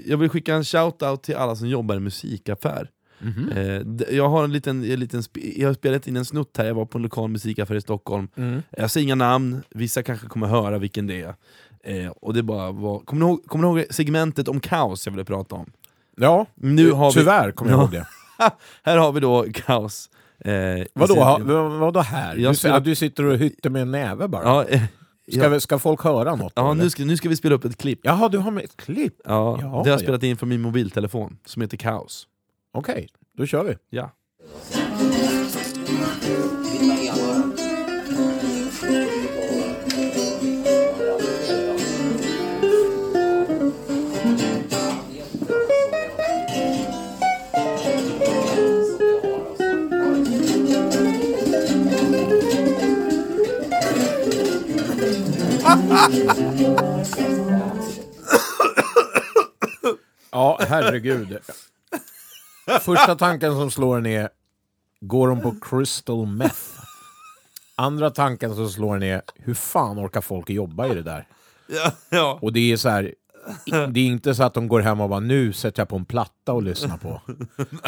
jag 0.05 0.17
vill 0.17 0.29
skicka 0.29 0.55
en 0.55 0.63
shout-out 0.63 1.17
till 1.21 1.35
alla 1.35 1.55
som 1.55 1.67
jobbar 1.69 1.95
i 1.95 1.99
musikaffär. 1.99 2.89
Eh, 3.55 3.79
d- 3.85 4.05
Jag 4.11 4.29
har 4.29 4.43
en 4.43 4.51
liten, 4.53 4.83
en 4.91 4.99
liten 4.99 5.23
jag 5.55 5.69
har 5.69 5.73
spelat 5.73 6.07
in 6.07 6.15
en 6.15 6.25
snutt 6.25 6.57
här, 6.57 6.65
jag 6.65 6.73
var 6.75 6.85
på 6.85 6.97
en 6.97 7.01
lokal 7.01 7.29
musikaffär 7.29 7.75
i 7.75 7.81
Stockholm. 7.81 8.27
Mm. 8.35 8.61
Jag 8.69 8.91
säger 8.91 9.03
inga 9.05 9.15
namn, 9.15 9.61
vissa 9.69 10.03
kanske 10.03 10.27
kommer 10.27 10.47
höra 10.47 10.77
vilken 10.77 11.07
det 11.07 11.21
är. 11.21 11.33
Eh, 11.83 12.09
och 12.09 12.33
det 12.33 12.43
bara 12.43 12.71
var, 12.71 12.99
kommer, 12.99 13.25
ni 13.25 13.31
ihåg, 13.31 13.45
kommer 13.45 13.67
ni 13.73 13.79
ihåg 13.81 13.93
segmentet 13.93 14.47
om 14.47 14.59
kaos 14.59 15.05
jag 15.05 15.11
ville 15.13 15.25
prata 15.25 15.55
om? 15.55 15.71
Ja, 16.17 16.45
Nu 16.55 16.91
har 16.91 17.11
vi, 17.11 17.19
tyvärr 17.19 17.51
kommer 17.51 17.71
jag 17.71 17.77
Ja. 17.79 17.83
ihåg 17.83 17.91
det. 17.91 18.07
här 18.83 18.97
har 18.97 19.11
vi 19.11 19.19
då 19.19 19.45
kaos. 19.53 20.09
Eh, 20.39 20.53
Vadå, 20.93 21.13
ha, 21.15 21.37
vad- 21.41 21.71
vadå 21.71 21.99
här? 21.99 22.35
Du, 22.35 22.55
spelar- 22.55 22.79
du 22.79 22.95
sitter 22.95 23.23
och 23.23 23.37
hytter 23.37 23.69
med 23.69 23.81
en 23.81 23.91
näve 23.91 24.27
bara. 24.27 24.43
Ja, 24.43 24.65
eh, 24.65 24.81
Ska, 25.31 25.39
ja, 25.43 25.49
vi- 25.49 25.59
ska 25.59 25.79
folk 25.79 26.03
höra 26.03 26.35
något? 26.35 26.53
ja 26.55 26.73
nu, 26.73 26.89
ska, 26.89 27.05
nu 27.05 27.17
ska 27.17 27.29
vi 27.29 27.35
spela 27.35 27.55
upp 27.55 27.65
ett 27.65 27.77
klipp. 27.77 27.99
Jaha, 28.03 28.29
du 28.29 28.37
har 28.37 28.51
med 28.51 28.63
ett 28.63 28.77
klipp? 28.77 29.15
Ja, 29.25 29.57
Ja, 29.61 29.61
det 29.61 29.67
har 29.67 29.85
jag 29.87 29.93
ja. 29.93 29.99
spelat 29.99 30.23
in 30.23 30.37
från 30.37 30.49
min 30.49 30.61
mobiltelefon, 30.61 31.37
som 31.45 31.61
heter 31.61 31.77
Kaos. 31.77 32.27
Okej, 32.77 33.09
då 33.33 33.45
kör 33.45 33.63
vi. 33.63 33.77
Ja. 33.89 34.11
Ja, 60.31 60.59
herregud. 60.61 61.37
Första 62.81 63.15
tanken 63.15 63.53
som 63.53 63.71
slår 63.71 63.97
en 63.97 64.05
är, 64.05 64.29
går 64.99 65.27
de 65.27 65.41
på 65.41 65.55
crystal 65.61 66.25
meth? 66.27 66.79
Andra 67.75 68.09
tanken 68.09 68.55
som 68.55 68.69
slår 68.69 68.95
en 68.95 69.03
är, 69.03 69.21
hur 69.35 69.53
fan 69.53 69.99
orkar 70.05 70.21
folk 70.21 70.49
jobba 70.49 70.87
i 70.87 70.95
det 70.95 71.01
där? 71.03 71.27
Ja, 71.67 71.91
ja. 72.09 72.39
Och 72.41 72.53
det 72.53 72.71
är 72.71 72.77
så 72.77 72.89
här, 72.89 73.13
det 73.65 73.99
är 73.99 74.05
inte 74.05 74.35
så 74.35 74.43
att 74.43 74.53
de 74.53 74.67
går 74.67 74.79
hem 74.79 75.01
och 75.01 75.09
bara 75.09 75.19
nu 75.19 75.53
sätter 75.53 75.81
jag 75.81 75.89
på 75.89 75.95
en 75.95 76.05
platta 76.05 76.53
och 76.53 76.63
lyssnar 76.63 76.97
på. 76.97 77.21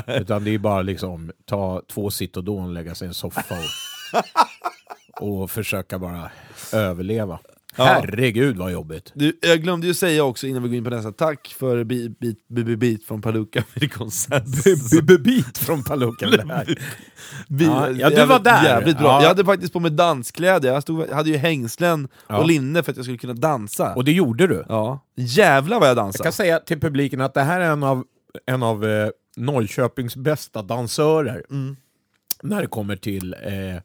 Utan 0.08 0.44
det 0.44 0.54
är 0.54 0.60
bara 0.60 0.82
liksom 0.82 1.32
ta 1.46 1.82
två 1.88 2.10
Citodon, 2.12 2.74
lägga 2.74 2.96
sig 2.96 3.06
i 3.06 3.08
en 3.08 3.14
soffa 3.14 3.56
och, 5.20 5.42
och 5.42 5.52
försöka 5.52 6.00
bara 6.00 6.32
överleva. 6.74 7.40
Ja. 7.80 7.86
Herregud 7.86 8.58
vad 8.58 8.72
jobbigt. 8.72 9.12
Du, 9.16 9.40
jag 9.42 9.62
glömde 9.62 9.88
ju 9.88 9.94
säga 9.94 10.24
också 10.24 10.48
innan 10.48 10.64
vi 10.64 10.70
går 10.70 10.78
in 10.78 10.84
på 10.84 10.90
nästa, 10.90 11.12
tack 11.12 11.56
för 11.60 11.84
bit 12.77 13.03
från 13.08 13.22
Paluca 13.22 13.63
vid. 13.74 13.89
Bit 15.20 15.58
från. 15.58 15.84
Bi- 17.48 17.65
Ja, 18.00 18.10
du 18.10 18.25
var 18.25 18.39
där. 18.39 18.63
Jävligt 18.63 18.98
bra. 18.98 19.08
Ja. 19.08 19.22
Jag 19.22 19.27
hade 19.27 19.46
faktiskt 19.46 19.74
på 19.74 19.80
mig 19.80 19.92
danskläder, 19.92 20.74
jag 20.74 20.82
stod, 20.82 21.10
hade 21.10 21.30
ju 21.30 21.38
hängslen 21.38 22.08
och 22.27 22.48
linne 22.48 22.84
för 22.84 22.92
att 22.92 22.96
jag 22.98 23.06
skulle 23.06 23.18
kunna 23.18 23.34
dansa. 23.34 23.94
Och 23.96 24.03
det 24.03 24.12
gjorde 24.12 24.48
du. 24.48 24.65
ja. 24.70 25.06
Jävlar 25.15 25.80
vad 25.80 25.88
jag 25.89 25.98
Jag 25.98 25.98
dansade! 25.98 26.24
kan 26.24 26.34
säga 26.34 26.60
till 26.60 26.80
publiken 26.80 27.22
att 27.22 27.34
det 27.34 27.42
här 27.42 27.62
är 27.62 27.72
en 27.72 27.84
av, 27.84 28.03
en 28.46 28.63
av 28.63 28.86
eh, 28.86 29.10
Norrköpings 29.38 30.15
bästa 30.15 30.62
dansörer. 30.62 31.44
Mm. 31.51 31.75
När 32.44 32.62
det 32.62 32.68
kommer 32.68 32.96
till 32.96 33.34
eh, 33.34 33.82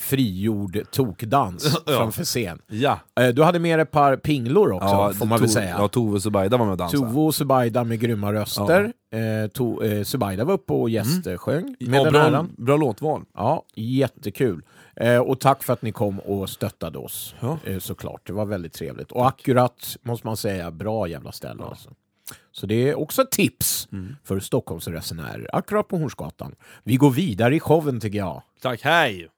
frigjord 0.00 0.78
tokdans 0.90 1.78
Ja. 1.86 1.92
framför 1.92 2.24
scen. 2.24 2.58
Ja, 2.66 2.98
Eh, 3.20 3.28
du 3.28 3.42
hade 3.42 3.58
med 3.58 3.80
ett 3.80 3.90
par 3.90 4.16
pinglor 4.16 4.72
också, 4.72 5.12
får 5.18 5.26
man 5.26 5.40
väl 5.40 5.48
säga. 5.48 5.74
Ja, 5.78 5.88
Tove 5.88 6.12
och 6.14 6.22
Zubaida 6.22 6.56
var 6.56 6.64
med 6.64 6.72
och 6.72 6.78
dansade. 6.78 7.02
Tove 7.02 7.20
och 7.20 7.34
Subaida 7.34 7.84
med 7.84 8.00
grymma 8.00 8.32
röster. 8.32 8.92
Eh, 9.12 9.48
to, 9.50 9.82
eh, 9.82 10.02
Subaida 10.02 10.44
var 10.44 10.54
uppe 10.54 10.72
och 10.72 10.90
gästsjöng 10.90 11.76
med 11.80 12.00
ja, 12.06 12.10
bra, 12.10 12.46
bra 12.58 12.76
låtval. 12.76 13.22
Ja, 13.34 13.62
jättekul. 13.74 14.62
Eh, 14.96 15.18
och 15.18 15.40
tack 15.40 15.62
för 15.62 15.72
att 15.72 15.82
ni 15.82 15.92
kom 15.92 16.20
och 16.20 16.50
stöttade 16.50 16.98
oss, 16.98 17.34
Ja. 17.40 17.58
eh, 17.64 17.78
såklart. 17.78 18.20
Det 18.26 18.32
var 18.32 18.46
väldigt 18.46 18.72
trevligt. 18.72 19.12
Och 19.12 19.26
akkurat, 19.28 19.96
måste 20.02 20.26
man 20.26 20.36
säga, 20.36 20.70
bra 20.70 21.08
jävla 21.08 21.32
ställe. 21.32 21.62
Alltså. 21.64 21.90
Så 22.52 22.66
det 22.66 22.88
är 22.88 22.98
också 22.98 23.22
ett 23.22 23.30
tips 23.30 23.88
Mm. 23.92 24.16
för 24.24 24.40
Stockholmsresenärer, 24.40 25.48
akkurat 25.52 25.88
på 25.88 25.96
Hornsgatan. 25.96 26.54
Vi 26.84 26.96
går 26.96 27.10
vidare 27.10 27.56
i 27.56 27.60
showen 27.60 28.00
tycker 28.00 28.18
jag. 28.18 28.42
Tack, 28.62 28.80
hej! 28.82 29.28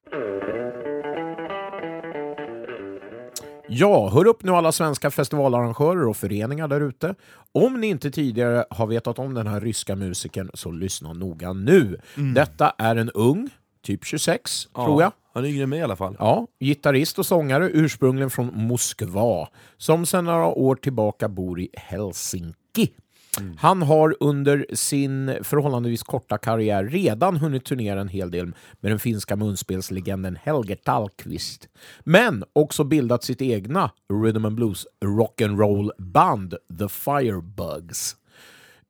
Ja, 3.72 4.08
hör 4.10 4.26
upp 4.26 4.42
nu 4.42 4.52
alla 4.52 4.72
svenska 4.72 5.10
festivalarrangörer 5.10 6.08
och 6.08 6.16
föreningar 6.16 6.68
där 6.68 6.80
ute. 6.80 7.14
Om 7.52 7.80
ni 7.80 7.86
inte 7.86 8.10
tidigare 8.10 8.64
har 8.70 8.86
vetat 8.86 9.18
om 9.18 9.34
den 9.34 9.46
här 9.46 9.60
ryska 9.60 9.96
musikern 9.96 10.50
så 10.54 10.70
lyssna 10.70 11.12
noga 11.12 11.52
nu. 11.52 12.00
Detta 12.34 12.72
är 12.78 12.96
en 12.96 13.10
ung, 13.10 13.48
typ 13.82 14.04
26 14.04 14.68
tror 14.74 15.02
jag. 15.02 15.12
Han 15.34 15.44
är 15.44 15.48
yngre 15.48 15.66
mig 15.66 15.78
i 15.78 15.82
alla 15.82 15.96
fall. 15.96 16.16
Ja, 16.18 16.46
gitarrist 16.60 17.18
och 17.18 17.26
sångare 17.26 17.70
ursprungligen 17.72 18.30
från 18.30 18.50
Moskva 18.54 19.48
som 19.76 20.06
sedan 20.06 20.24
några 20.24 20.46
år 20.46 20.74
tillbaka 20.74 21.28
bor 21.28 21.60
i 21.60 21.68
Helsinki. 21.74 22.90
Mm. 23.40 23.56
Han 23.58 23.82
har 23.82 24.16
under 24.20 24.66
sin 24.72 25.36
förhållandevis 25.42 26.02
korta 26.02 26.38
karriär 26.38 26.84
redan 26.84 27.36
hunnit 27.36 27.64
turnera 27.64 28.00
en 28.00 28.08
hel 28.08 28.30
del 28.30 28.46
med 28.80 28.92
den 28.92 28.98
finska 28.98 29.36
munspelslegenden 29.36 30.36
Helge 30.42 30.76
Tallqvist. 30.76 31.68
Men 32.00 32.44
också 32.52 32.84
bildat 32.84 33.24
sitt 33.24 33.42
egna 33.42 33.90
rhythm 34.22 34.44
and 34.44 34.56
blues 34.56 34.86
rock'n'roll 35.04 35.90
band 35.98 36.54
The 36.78 36.88
Firebugs. 36.88 38.16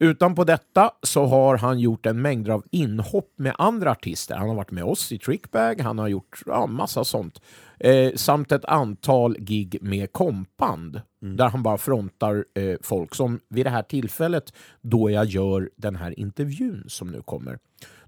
Utanpå 0.02 0.44
detta 0.44 0.90
så 1.02 1.26
har 1.26 1.56
han 1.56 1.80
gjort 1.80 2.06
en 2.06 2.22
mängd 2.22 2.50
av 2.50 2.64
inhopp 2.70 3.32
med 3.36 3.54
andra 3.58 3.90
artister. 3.90 4.36
Han 4.36 4.48
har 4.48 4.56
varit 4.56 4.70
med 4.70 4.84
oss 4.84 5.12
i 5.12 5.18
Trickbag, 5.18 5.80
han 5.80 5.98
har 5.98 6.08
gjort 6.08 6.42
ja, 6.46 6.66
massa 6.66 7.04
sånt. 7.04 7.40
Eh, 7.80 8.12
samt 8.14 8.52
ett 8.52 8.64
antal 8.64 9.36
gig 9.38 9.78
med 9.80 10.12
kompband 10.12 11.00
mm. 11.22 11.36
där 11.36 11.48
han 11.48 11.62
bara 11.62 11.78
frontar 11.78 12.44
eh, 12.54 12.76
folk 12.82 13.14
som 13.14 13.40
vid 13.48 13.66
det 13.66 13.70
här 13.70 13.82
tillfället 13.82 14.52
då 14.80 15.10
jag 15.10 15.26
gör 15.26 15.70
den 15.76 15.96
här 15.96 16.20
intervjun 16.20 16.84
som 16.88 17.08
nu 17.08 17.22
kommer. 17.22 17.58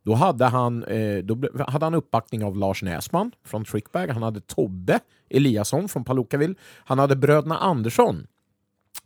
Då 0.02 0.14
hade 0.14 0.44
han, 0.44 0.84
eh, 0.84 1.18
då 1.18 1.36
hade 1.68 1.86
han 1.86 1.94
uppbackning 1.94 2.44
av 2.44 2.56
Lars 2.56 2.82
Näsman 2.82 3.32
från 3.44 3.64
Trickbag, 3.64 4.08
han 4.08 4.22
hade 4.22 4.40
Tobbe 4.40 5.00
Eliasson 5.30 5.88
från 5.88 6.04
Palookaville, 6.04 6.54
han 6.84 6.98
hade 6.98 7.16
bröderna 7.16 7.58
Andersson 7.58 8.26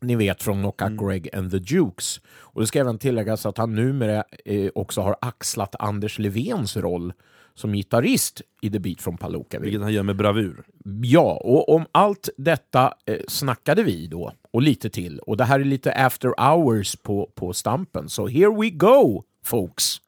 ni 0.00 0.16
vet 0.16 0.42
från 0.42 0.60
Knockout 0.60 0.90
mm. 0.90 1.06
Greg 1.06 1.34
and 1.34 1.50
the 1.50 1.58
Dukes. 1.58 2.20
Och 2.38 2.60
det 2.60 2.66
ska 2.66 2.80
även 2.80 2.98
tilläggas 2.98 3.46
att 3.46 3.58
han 3.58 3.74
numera 3.74 4.24
eh, 4.44 4.70
också 4.74 5.00
har 5.00 5.16
axlat 5.20 5.74
Anders 5.78 6.18
Levens 6.18 6.76
roll 6.76 7.12
som 7.54 7.72
gitarrist 7.72 8.42
i 8.62 8.70
The 8.70 8.78
Beat 8.78 9.00
från 9.02 9.16
Palookaville. 9.16 9.64
Vilket 9.64 9.82
han 9.82 9.92
gör 9.92 10.02
med 10.02 10.16
bravur. 10.16 10.64
Ja, 11.02 11.40
och 11.44 11.68
om 11.68 11.86
allt 11.92 12.28
detta 12.36 12.94
eh, 13.06 13.16
snackade 13.28 13.82
vi 13.82 14.06
då, 14.06 14.32
och 14.50 14.62
lite 14.62 14.90
till. 14.90 15.18
Och 15.18 15.36
det 15.36 15.44
här 15.44 15.60
är 15.60 15.64
lite 15.64 15.92
after 15.92 16.52
hours 16.52 16.96
på, 16.96 17.30
på 17.34 17.52
Stampen, 17.52 18.08
så 18.08 18.26
here 18.26 18.60
we 18.60 18.70
go, 18.70 19.24
folks! 19.44 20.00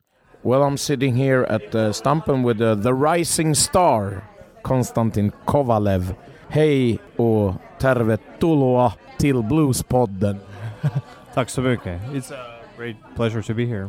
Well, 0.42 0.62
I'm 0.62 0.76
sitting 0.76 1.14
here 1.14 1.46
at 1.46 1.74
uh, 1.74 1.92
Stampen 1.92 2.48
with 2.48 2.62
uh, 2.62 2.82
the 2.82 2.92
rising 2.92 3.54
star, 3.54 4.24
Konstantin 4.62 5.32
Kovalev. 5.44 6.14
Hej 6.50 6.98
och 7.16 7.54
tervetuloa 7.78 8.92
till 9.18 9.42
Bluespodden. 9.42 10.38
Tack 11.34 11.50
så 11.50 11.60
mycket. 11.60 12.00
It's 12.12 12.34
a 12.34 12.36
great 12.78 12.96
pleasure 13.16 13.42
to 13.42 13.54
be 13.54 13.64
here. 13.66 13.88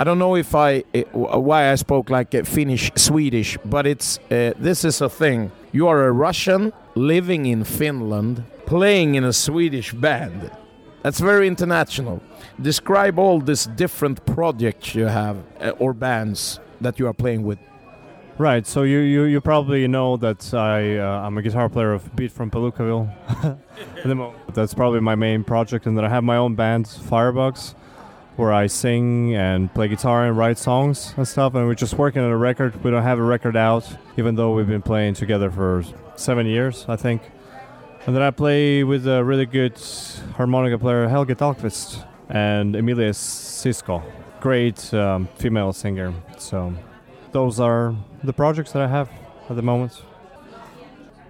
I 0.00 0.04
don't 0.04 0.18
know 0.18 0.36
if 0.36 0.54
I 0.54 0.84
uh, 0.94 1.40
why 1.40 1.72
I 1.72 1.76
spoke 1.76 2.18
like 2.18 2.44
Finnish 2.44 2.92
Swedish, 2.94 3.58
but 3.64 3.86
it's 3.86 4.20
uh, 4.30 4.52
this 4.62 4.84
is 4.84 5.02
a 5.02 5.08
thing. 5.08 5.50
You 5.72 5.88
are 5.88 6.06
a 6.06 6.12
Russian 6.12 6.72
living 6.94 7.46
in 7.46 7.64
Finland, 7.64 8.42
playing 8.66 9.14
in 9.14 9.24
a 9.24 9.32
Swedish 9.32 9.92
band. 9.92 10.50
That's 11.02 11.20
very 11.20 11.46
international. 11.46 12.20
Describe 12.60 13.18
all 13.18 13.40
these 13.40 13.66
different 13.76 14.24
projects 14.24 14.94
you 14.94 15.06
have 15.06 15.36
uh, 15.60 15.70
or 15.78 15.92
bands 15.94 16.60
that 16.80 16.98
you 16.98 17.06
are 17.06 17.14
playing 17.14 17.44
with. 17.44 17.58
Right. 18.38 18.64
So 18.64 18.84
you, 18.84 19.00
you, 19.00 19.24
you 19.24 19.40
probably 19.40 19.88
know 19.88 20.16
that 20.18 20.54
I 20.54 20.98
uh, 20.98 21.26
I'm 21.26 21.36
a 21.38 21.42
guitar 21.42 21.68
player 21.68 21.92
of 21.92 22.14
Beat 22.14 22.30
from 22.30 22.52
Palookaville. 22.52 23.12
That's 24.54 24.74
probably 24.74 25.00
my 25.00 25.16
main 25.16 25.42
project, 25.42 25.86
and 25.86 25.98
then 25.98 26.04
I 26.04 26.08
have 26.08 26.22
my 26.22 26.36
own 26.36 26.54
band, 26.54 26.86
Firebox, 26.86 27.74
where 28.36 28.52
I 28.52 28.68
sing 28.68 29.34
and 29.34 29.74
play 29.74 29.88
guitar 29.88 30.24
and 30.24 30.36
write 30.36 30.56
songs 30.56 31.14
and 31.16 31.26
stuff. 31.26 31.56
And 31.56 31.66
we're 31.66 31.74
just 31.74 31.94
working 31.94 32.22
on 32.22 32.30
a 32.30 32.36
record. 32.36 32.84
We 32.84 32.92
don't 32.92 33.02
have 33.02 33.18
a 33.18 33.24
record 33.24 33.56
out, 33.56 33.84
even 34.16 34.36
though 34.36 34.54
we've 34.54 34.68
been 34.68 34.82
playing 34.82 35.14
together 35.14 35.50
for 35.50 35.82
seven 36.14 36.46
years, 36.46 36.84
I 36.86 36.94
think. 36.94 37.22
And 38.06 38.14
then 38.14 38.22
I 38.22 38.30
play 38.30 38.84
with 38.84 39.08
a 39.08 39.24
really 39.24 39.46
good 39.46 39.76
harmonica 40.36 40.78
player, 40.78 41.08
Helge 41.08 41.36
Dahlqvist, 41.36 42.06
and 42.28 42.76
Emilia 42.76 43.10
Sisko, 43.10 44.00
great 44.38 44.94
um, 44.94 45.28
female 45.34 45.72
singer. 45.72 46.14
So 46.38 46.72
those 47.32 47.58
are 47.58 47.96
the 48.24 48.32
projects 48.32 48.72
that 48.72 48.82
I 48.82 48.88
have 48.88 49.10
at 49.48 49.56
the 49.56 49.62
moment. 49.62 50.02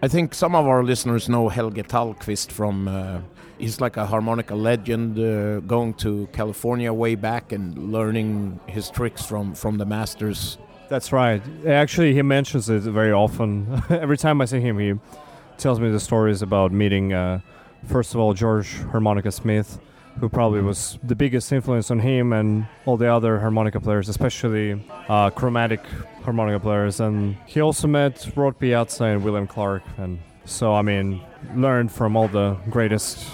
I 0.02 0.08
think 0.08 0.34
some 0.34 0.54
of 0.54 0.66
our 0.66 0.84
listeners 0.84 1.28
know 1.28 1.48
Helge 1.48 1.82
Tallqvist 1.88 2.52
from. 2.52 2.88
Uh, 2.88 3.20
he's 3.58 3.80
like 3.80 3.96
a 3.96 4.06
harmonica 4.06 4.54
legend, 4.54 5.18
uh, 5.18 5.60
going 5.60 5.94
to 5.94 6.28
California 6.32 6.92
way 6.92 7.16
back 7.16 7.52
and 7.52 7.92
learning 7.92 8.60
his 8.66 8.90
tricks 8.90 9.26
from 9.26 9.54
from 9.54 9.78
the 9.78 9.84
masters. 9.84 10.58
That's 10.88 11.12
right. 11.12 11.42
Actually, 11.66 12.14
he 12.14 12.22
mentions 12.22 12.70
it 12.70 12.82
very 12.82 13.12
often. 13.12 13.82
Every 13.90 14.16
time 14.16 14.40
I 14.40 14.46
see 14.46 14.60
him, 14.60 14.78
he 14.78 14.94
tells 15.58 15.80
me 15.80 15.90
the 15.90 16.00
stories 16.00 16.40
about 16.42 16.72
meeting. 16.72 17.12
Uh, 17.12 17.40
first 17.86 18.14
of 18.14 18.20
all, 18.20 18.32
George 18.32 18.74
Harmonica 18.92 19.30
Smith, 19.30 19.78
who 20.20 20.28
probably 20.28 20.60
was 20.60 20.98
the 21.02 21.14
biggest 21.14 21.52
influence 21.52 21.90
on 21.90 22.00
him 22.00 22.32
and 22.32 22.66
all 22.86 22.96
the 22.96 23.06
other 23.06 23.38
harmonica 23.38 23.80
players, 23.80 24.08
especially 24.08 24.84
uh, 25.08 25.30
chromatic 25.30 25.84
harmonica 26.22 26.60
players. 26.60 27.00
And 27.00 27.36
he 27.46 27.60
also 27.60 27.86
met 27.86 28.28
Rod 28.34 28.58
Piazza 28.58 29.04
and 29.04 29.24
William 29.24 29.46
Clark, 29.46 29.82
and 29.96 30.18
so 30.44 30.74
I 30.74 30.82
mean, 30.82 31.20
learned 31.54 31.92
from 31.92 32.16
all 32.16 32.28
the 32.28 32.56
greatest. 32.70 33.26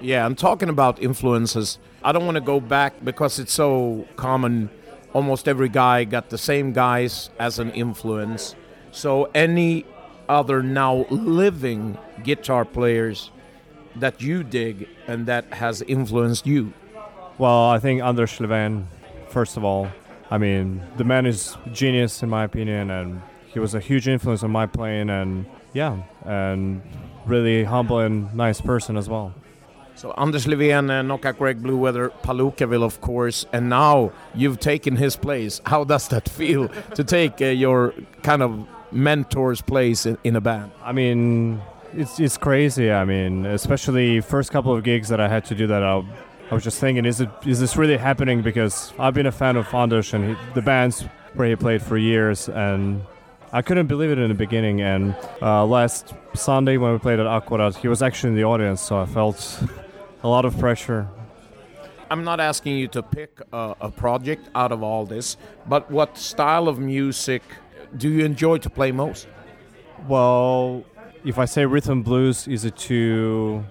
Yeah, 0.00 0.24
I'm 0.24 0.36
talking 0.36 0.68
about 0.68 1.02
influences. 1.02 1.78
I 2.02 2.12
don't 2.12 2.24
want 2.24 2.36
to 2.36 2.40
go 2.40 2.60
back 2.60 3.04
because 3.04 3.38
it's 3.38 3.52
so 3.52 4.06
common. 4.16 4.70
Almost 5.12 5.48
every 5.48 5.68
guy 5.68 6.04
got 6.04 6.28
the 6.30 6.38
same 6.38 6.72
guys 6.72 7.30
as 7.38 7.58
an 7.58 7.70
influence. 7.72 8.54
So 8.92 9.24
any 9.34 9.84
other 10.28 10.62
now 10.62 11.06
living 11.10 11.96
guitar 12.22 12.64
players 12.64 13.30
that 14.00 14.20
you 14.22 14.42
dig 14.42 14.88
and 15.06 15.26
that 15.26 15.52
has 15.54 15.82
influenced 15.82 16.46
you? 16.46 16.72
Well, 17.38 17.70
I 17.70 17.78
think 17.78 18.02
Anders 18.02 18.40
Levin, 18.40 18.88
first 19.28 19.56
of 19.56 19.64
all. 19.64 19.88
I 20.30 20.38
mean, 20.38 20.82
the 20.96 21.04
man 21.04 21.24
is 21.24 21.56
genius 21.72 22.22
in 22.22 22.28
my 22.28 22.44
opinion, 22.44 22.90
and 22.90 23.22
he 23.46 23.60
was 23.60 23.74
a 23.74 23.80
huge 23.80 24.08
influence 24.08 24.42
on 24.42 24.50
my 24.50 24.66
playing, 24.66 25.08
and 25.08 25.46
yeah, 25.72 26.02
and 26.24 26.82
really 27.24 27.64
humble 27.64 28.00
and 28.00 28.34
nice 28.34 28.60
person 28.60 28.96
as 28.96 29.08
well. 29.08 29.32
So 29.94 30.12
Anders 30.12 30.46
Levin, 30.46 30.90
uh, 30.90 31.02
Knockout 31.02 31.38
Greg 31.38 31.60
Blue 31.60 31.76
Weather, 31.76 32.10
Palookaville, 32.22 32.84
of 32.84 33.00
course, 33.00 33.46
and 33.52 33.68
now 33.68 34.12
you've 34.34 34.60
taken 34.60 34.96
his 34.96 35.16
place. 35.16 35.60
How 35.66 35.82
does 35.82 36.06
that 36.08 36.28
feel 36.28 36.68
to 36.94 37.02
take 37.02 37.40
uh, 37.40 37.46
your 37.46 37.94
kind 38.22 38.42
of 38.42 38.66
mentor's 38.92 39.60
place 39.60 40.06
in, 40.06 40.16
in 40.22 40.36
a 40.36 40.40
band? 40.40 40.70
I 40.84 40.92
mean, 40.92 41.60
it's 41.94 42.20
it's 42.20 42.36
crazy. 42.36 42.90
I 42.90 43.04
mean, 43.04 43.46
especially 43.46 44.20
first 44.20 44.50
couple 44.50 44.74
of 44.74 44.84
gigs 44.84 45.08
that 45.08 45.20
I 45.20 45.28
had 45.28 45.44
to 45.46 45.54
do 45.54 45.66
that. 45.66 45.82
I, 45.82 46.02
I 46.50 46.54
was 46.54 46.64
just 46.64 46.80
thinking, 46.80 47.04
is 47.04 47.20
it 47.20 47.28
is 47.46 47.60
this 47.60 47.76
really 47.76 47.96
happening? 47.96 48.42
Because 48.42 48.92
I've 48.98 49.14
been 49.14 49.26
a 49.26 49.32
fan 49.32 49.56
of 49.56 49.66
Fondush 49.66 50.12
and 50.14 50.30
he, 50.30 50.36
the 50.54 50.62
bands 50.62 51.04
where 51.34 51.48
he 51.48 51.56
played 51.56 51.82
for 51.82 51.96
years, 51.96 52.48
and 52.48 53.02
I 53.52 53.62
couldn't 53.62 53.86
believe 53.86 54.10
it 54.10 54.18
in 54.18 54.28
the 54.28 54.34
beginning. 54.34 54.80
And 54.80 55.14
uh, 55.42 55.64
last 55.64 56.14
Sunday 56.34 56.76
when 56.76 56.92
we 56.92 56.98
played 56.98 57.20
at 57.20 57.26
Aquadat, 57.26 57.76
he 57.76 57.88
was 57.88 58.02
actually 58.02 58.30
in 58.30 58.36
the 58.36 58.44
audience, 58.44 58.80
so 58.80 59.00
I 59.00 59.06
felt 59.06 59.62
a 60.22 60.28
lot 60.28 60.44
of 60.44 60.58
pressure. 60.58 61.08
I'm 62.10 62.24
not 62.24 62.40
asking 62.40 62.78
you 62.78 62.88
to 62.88 63.02
pick 63.02 63.40
a, 63.52 63.76
a 63.82 63.90
project 63.90 64.48
out 64.54 64.72
of 64.72 64.82
all 64.82 65.04
this, 65.04 65.36
but 65.66 65.90
what 65.90 66.16
style 66.16 66.66
of 66.66 66.78
music 66.78 67.42
do 67.96 68.08
you 68.08 68.24
enjoy 68.24 68.58
to 68.58 68.70
play 68.70 68.92
most? 68.92 69.28
Well, 70.06 70.84
if 71.24 71.38
I 71.38 71.44
say 71.44 71.64
rhythm 71.66 72.02
blues, 72.02 72.48
is 72.48 72.64
it 72.64 72.76
too? 72.76 73.64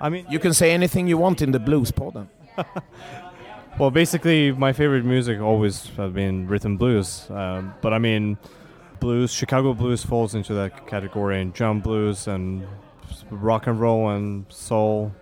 I 0.00 0.08
mean, 0.08 0.26
you 0.28 0.38
can 0.38 0.52
say 0.52 0.72
anything 0.72 1.06
you 1.06 1.18
want 1.18 1.42
in 1.42 1.52
the 1.52 1.58
blues 1.58 1.90
pod. 1.90 2.28
well, 3.78 3.90
basically, 3.90 4.52
my 4.52 4.72
favorite 4.72 5.04
music 5.04 5.40
always 5.40 5.86
has 5.96 6.12
been 6.12 6.46
rhythm 6.46 6.76
blues. 6.76 7.28
Um, 7.30 7.74
but 7.80 7.92
I 7.92 7.98
mean, 7.98 8.38
blues, 9.00 9.32
Chicago 9.32 9.74
blues 9.74 10.04
falls 10.04 10.34
into 10.34 10.54
that 10.54 10.86
category, 10.86 11.40
and 11.40 11.54
jump 11.54 11.84
blues 11.84 12.26
and 12.26 12.66
rock 13.30 13.66
and 13.66 13.80
roll 13.80 14.10
and 14.10 14.46
soul. 14.48 15.12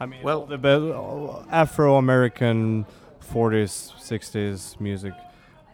I 0.00 0.06
mean, 0.06 0.22
well, 0.22 0.46
the 0.46 1.44
Afro-American 1.50 2.84
40s, 3.32 3.92
60s 3.94 4.80
music, 4.80 5.14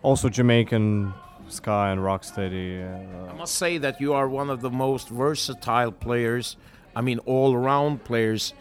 also 0.02 0.28
Jamaican 0.28 1.12
ska 1.50 1.90
and 1.90 2.00
rocksteady. 2.00 2.82
Uh, 2.82 3.32
I 3.32 3.34
must 3.34 3.54
say 3.54 3.78
that 3.78 4.00
you 4.00 4.12
are 4.12 4.28
one 4.28 4.50
of 4.50 4.60
the 4.60 4.70
most 4.70 5.08
versatile 5.08 5.92
players. 5.92 6.56
I 6.94 7.00
mean, 7.00 7.18
all-round 7.20 8.04
players. 8.04 8.54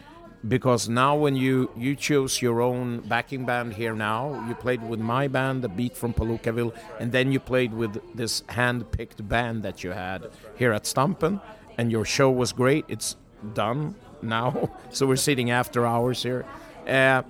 Because 0.46 0.88
now, 0.88 1.16
when 1.16 1.36
you 1.36 1.70
you 1.76 1.94
chose 1.94 2.40
your 2.40 2.62
own 2.62 3.00
backing 3.00 3.44
band 3.44 3.74
here 3.74 3.94
now, 3.94 4.42
you 4.48 4.54
played 4.54 4.82
with 4.82 4.98
my 4.98 5.28
band, 5.28 5.62
the 5.62 5.68
Beat 5.68 5.94
from 5.94 6.14
Palookaville, 6.14 6.74
and 6.98 7.12
then 7.12 7.30
you 7.30 7.38
played 7.38 7.74
with 7.74 8.00
this 8.16 8.42
hand-picked 8.48 9.28
band 9.28 9.62
that 9.64 9.84
you 9.84 9.90
had 9.90 10.30
here 10.56 10.72
at 10.72 10.86
Stampen, 10.86 11.42
and 11.76 11.92
your 11.92 12.06
show 12.06 12.30
was 12.30 12.54
great. 12.54 12.86
It's 12.88 13.16
done 13.52 13.96
now, 14.22 14.70
so 14.90 15.06
we're 15.06 15.16
sitting 15.16 15.50
after 15.50 15.84
hours 15.86 16.22
here. 16.22 16.46
Uh, 16.88 17.22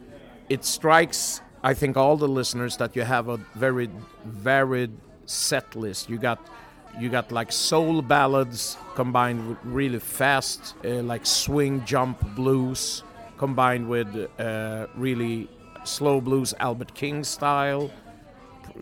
it 0.48 0.64
strikes, 0.64 1.40
I 1.64 1.74
think, 1.74 1.96
all 1.96 2.16
the 2.16 2.28
listeners 2.28 2.76
that 2.76 2.94
you 2.94 3.02
have 3.02 3.28
a 3.28 3.38
very 3.56 3.90
varied 4.24 4.92
set 5.30 5.74
list. 5.76 6.08
You 6.08 6.18
got 6.18 6.38
you 6.98 7.08
got 7.08 7.30
like 7.30 7.52
soul 7.52 8.02
ballads 8.02 8.76
combined 8.94 9.48
with 9.48 9.58
really 9.64 10.00
fast 10.00 10.74
uh, 10.84 11.02
like 11.02 11.24
swing 11.24 11.84
jump 11.84 12.18
blues 12.34 13.04
combined 13.38 13.88
with 13.88 14.08
uh, 14.40 14.86
really 14.96 15.48
slow 15.84 16.20
blues 16.20 16.52
Albert 16.58 16.92
King 16.94 17.22
style 17.22 17.92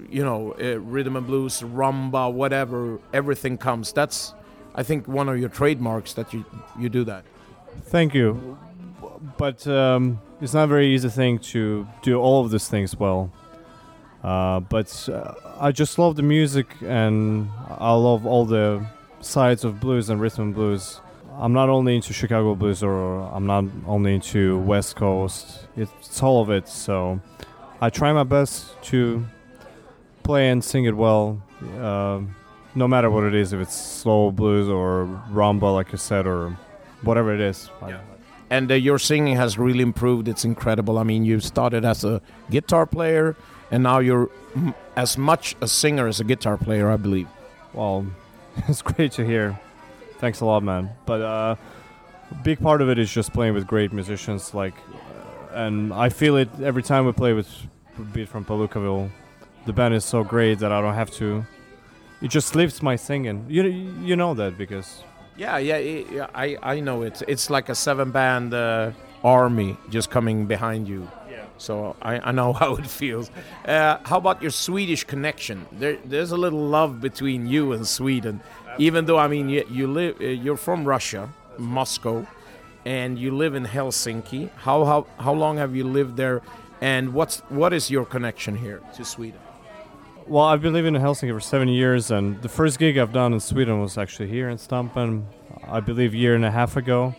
you 0.08 0.24
know 0.24 0.54
uh, 0.54 0.80
rhythm 0.80 1.16
and 1.16 1.26
blues 1.26 1.60
rumba 1.60 2.32
whatever 2.32 2.98
everything 3.12 3.58
comes 3.58 3.92
that's 3.92 4.32
I 4.74 4.82
think 4.82 5.06
one 5.06 5.28
of 5.28 5.38
your 5.38 5.50
trademarks 5.50 6.14
that 6.14 6.32
you 6.32 6.46
you 6.78 6.88
do 6.88 7.04
that 7.04 7.24
thank 7.82 8.14
you 8.14 8.56
but 9.36 9.66
um, 9.66 10.20
it's 10.40 10.54
not 10.54 10.64
a 10.64 10.66
very 10.66 10.94
easy 10.94 11.08
thing 11.08 11.38
to 11.38 11.86
do 12.02 12.20
all 12.20 12.44
of 12.44 12.50
these 12.50 12.68
things 12.68 12.96
well. 12.96 13.32
Uh, 14.22 14.60
but 14.60 15.08
uh, 15.08 15.34
I 15.60 15.72
just 15.72 15.98
love 15.98 16.16
the 16.16 16.22
music 16.22 16.66
and 16.82 17.48
I 17.68 17.92
love 17.92 18.26
all 18.26 18.44
the 18.44 18.84
sides 19.20 19.64
of 19.64 19.80
blues 19.80 20.10
and 20.10 20.20
rhythm 20.20 20.52
blues. 20.52 21.00
I'm 21.38 21.52
not 21.52 21.68
only 21.68 21.94
into 21.94 22.12
Chicago 22.12 22.54
blues 22.56 22.82
or 22.82 23.20
I'm 23.32 23.46
not 23.46 23.64
only 23.86 24.14
into 24.14 24.58
West 24.58 24.96
Coast. 24.96 25.66
It's 25.76 26.20
all 26.20 26.42
of 26.42 26.50
it. 26.50 26.68
So 26.68 27.20
I 27.80 27.90
try 27.90 28.12
my 28.12 28.24
best 28.24 28.80
to 28.84 29.24
play 30.24 30.50
and 30.50 30.64
sing 30.64 30.84
it 30.84 30.96
well, 30.96 31.40
uh, 31.78 32.20
no 32.74 32.88
matter 32.88 33.08
what 33.08 33.22
it 33.22 33.34
is. 33.34 33.52
If 33.52 33.60
it's 33.60 33.76
slow 33.76 34.32
blues 34.32 34.68
or 34.68 35.06
rumba, 35.30 35.72
like 35.72 35.92
you 35.92 35.98
said, 35.98 36.26
or 36.26 36.58
whatever 37.02 37.32
it 37.32 37.40
is. 37.40 37.70
Yeah. 37.86 38.00
And 38.50 38.70
uh, 38.70 38.74
your 38.74 38.98
singing 38.98 39.36
has 39.36 39.58
really 39.58 39.82
improved. 39.82 40.26
It's 40.26 40.44
incredible. 40.44 40.98
I 40.98 41.04
mean, 41.04 41.24
you 41.24 41.38
started 41.38 41.84
as 41.84 42.04
a 42.04 42.20
guitar 42.50 42.86
player, 42.86 43.36
and 43.70 43.82
now 43.82 43.98
you're 43.98 44.30
m- 44.56 44.74
as 44.96 45.16
much 45.18 45.54
a 45.60 45.68
singer 45.68 46.06
as 46.08 46.20
a 46.20 46.24
guitar 46.24 46.56
player, 46.56 46.90
I 46.90 46.96
believe. 46.96 47.28
Well, 47.72 48.06
it's 48.68 48.82
great 48.82 49.12
to 49.12 49.24
hear. 49.24 49.58
Thanks 50.18 50.40
a 50.40 50.44
lot, 50.44 50.62
man. 50.62 50.90
But 51.06 51.20
uh, 51.22 51.56
a 52.30 52.34
big 52.42 52.60
part 52.60 52.82
of 52.82 52.88
it 52.88 52.98
is 52.98 53.10
just 53.12 53.32
playing 53.32 53.54
with 53.54 53.66
great 53.66 53.92
musicians, 53.92 54.52
like, 54.54 54.74
uh, 54.74 55.54
and 55.54 55.92
I 55.92 56.08
feel 56.08 56.36
it 56.36 56.48
every 56.62 56.82
time 56.82 57.06
we 57.06 57.12
play 57.12 57.32
with 57.32 57.48
Beat 58.12 58.28
from 58.28 58.44
Palookaville. 58.44 59.10
The 59.66 59.72
band 59.72 59.94
is 59.94 60.04
so 60.04 60.24
great 60.24 60.58
that 60.60 60.72
I 60.72 60.80
don't 60.80 60.94
have 60.94 61.10
to. 61.12 61.44
It 62.22 62.28
just 62.28 62.54
lifts 62.56 62.82
my 62.82 62.96
singing. 62.96 63.44
You 63.48 63.62
you 63.62 64.16
know 64.16 64.34
that 64.34 64.56
because 64.58 65.02
Yeah, 65.36 65.58
yeah, 65.58 65.76
i- 65.76 66.06
yeah 66.12 66.26
I, 66.34 66.56
I 66.62 66.80
know 66.80 67.02
it. 67.02 67.22
It's 67.28 67.48
like 67.50 67.68
a 67.68 67.74
seven 67.74 68.10
band 68.10 68.54
uh, 68.54 68.90
army 69.22 69.76
just 69.90 70.10
coming 70.10 70.46
behind 70.46 70.88
you. 70.88 71.08
So 71.58 71.96
I, 72.00 72.18
I 72.20 72.32
know 72.32 72.52
how 72.62 72.76
it 72.76 72.86
feels. 72.86 73.30
Uh, 73.64 73.98
how 74.04 74.18
about 74.18 74.40
your 74.40 74.50
Swedish 74.50 75.04
connection? 75.04 75.66
There, 75.72 75.98
there's 76.04 76.32
a 76.32 76.36
little 76.36 76.66
love 76.66 77.00
between 77.00 77.46
you 77.46 77.72
and 77.72 77.86
Sweden, 77.86 78.40
even 78.78 79.04
though 79.06 79.18
I 79.18 79.28
mean 79.28 79.48
you, 79.48 79.64
you 79.70 79.86
live, 79.86 80.20
uh, 80.20 80.24
you're 80.24 80.56
from 80.56 80.84
Russia, 80.84 81.28
Moscow, 81.58 82.26
and 82.84 83.18
you 83.18 83.36
live 83.36 83.54
in 83.54 83.66
Helsinki. 83.66 84.50
How 84.56 84.84
how 84.84 85.06
how 85.18 85.34
long 85.34 85.58
have 85.58 85.76
you 85.76 85.84
lived 85.84 86.16
there? 86.16 86.42
And 86.80 87.12
what's 87.12 87.40
what 87.48 87.72
is 87.72 87.90
your 87.90 88.04
connection 88.04 88.56
here 88.56 88.80
to 88.94 89.04
Sweden? 89.04 89.40
Well, 90.26 90.44
I've 90.44 90.60
been 90.60 90.74
living 90.74 90.94
in 90.94 91.00
Helsinki 91.00 91.32
for 91.32 91.40
seven 91.40 91.68
years, 91.68 92.10
and 92.10 92.40
the 92.42 92.50
first 92.50 92.78
gig 92.78 92.98
I've 92.98 93.14
done 93.14 93.32
in 93.32 93.40
Sweden 93.40 93.80
was 93.80 93.96
actually 93.96 94.28
here 94.28 94.50
in 94.50 94.58
Stampen, 94.58 95.26
I 95.66 95.80
believe, 95.80 96.12
a 96.12 96.16
year 96.16 96.34
and 96.34 96.44
a 96.44 96.50
half 96.50 96.76
ago. 96.76 97.14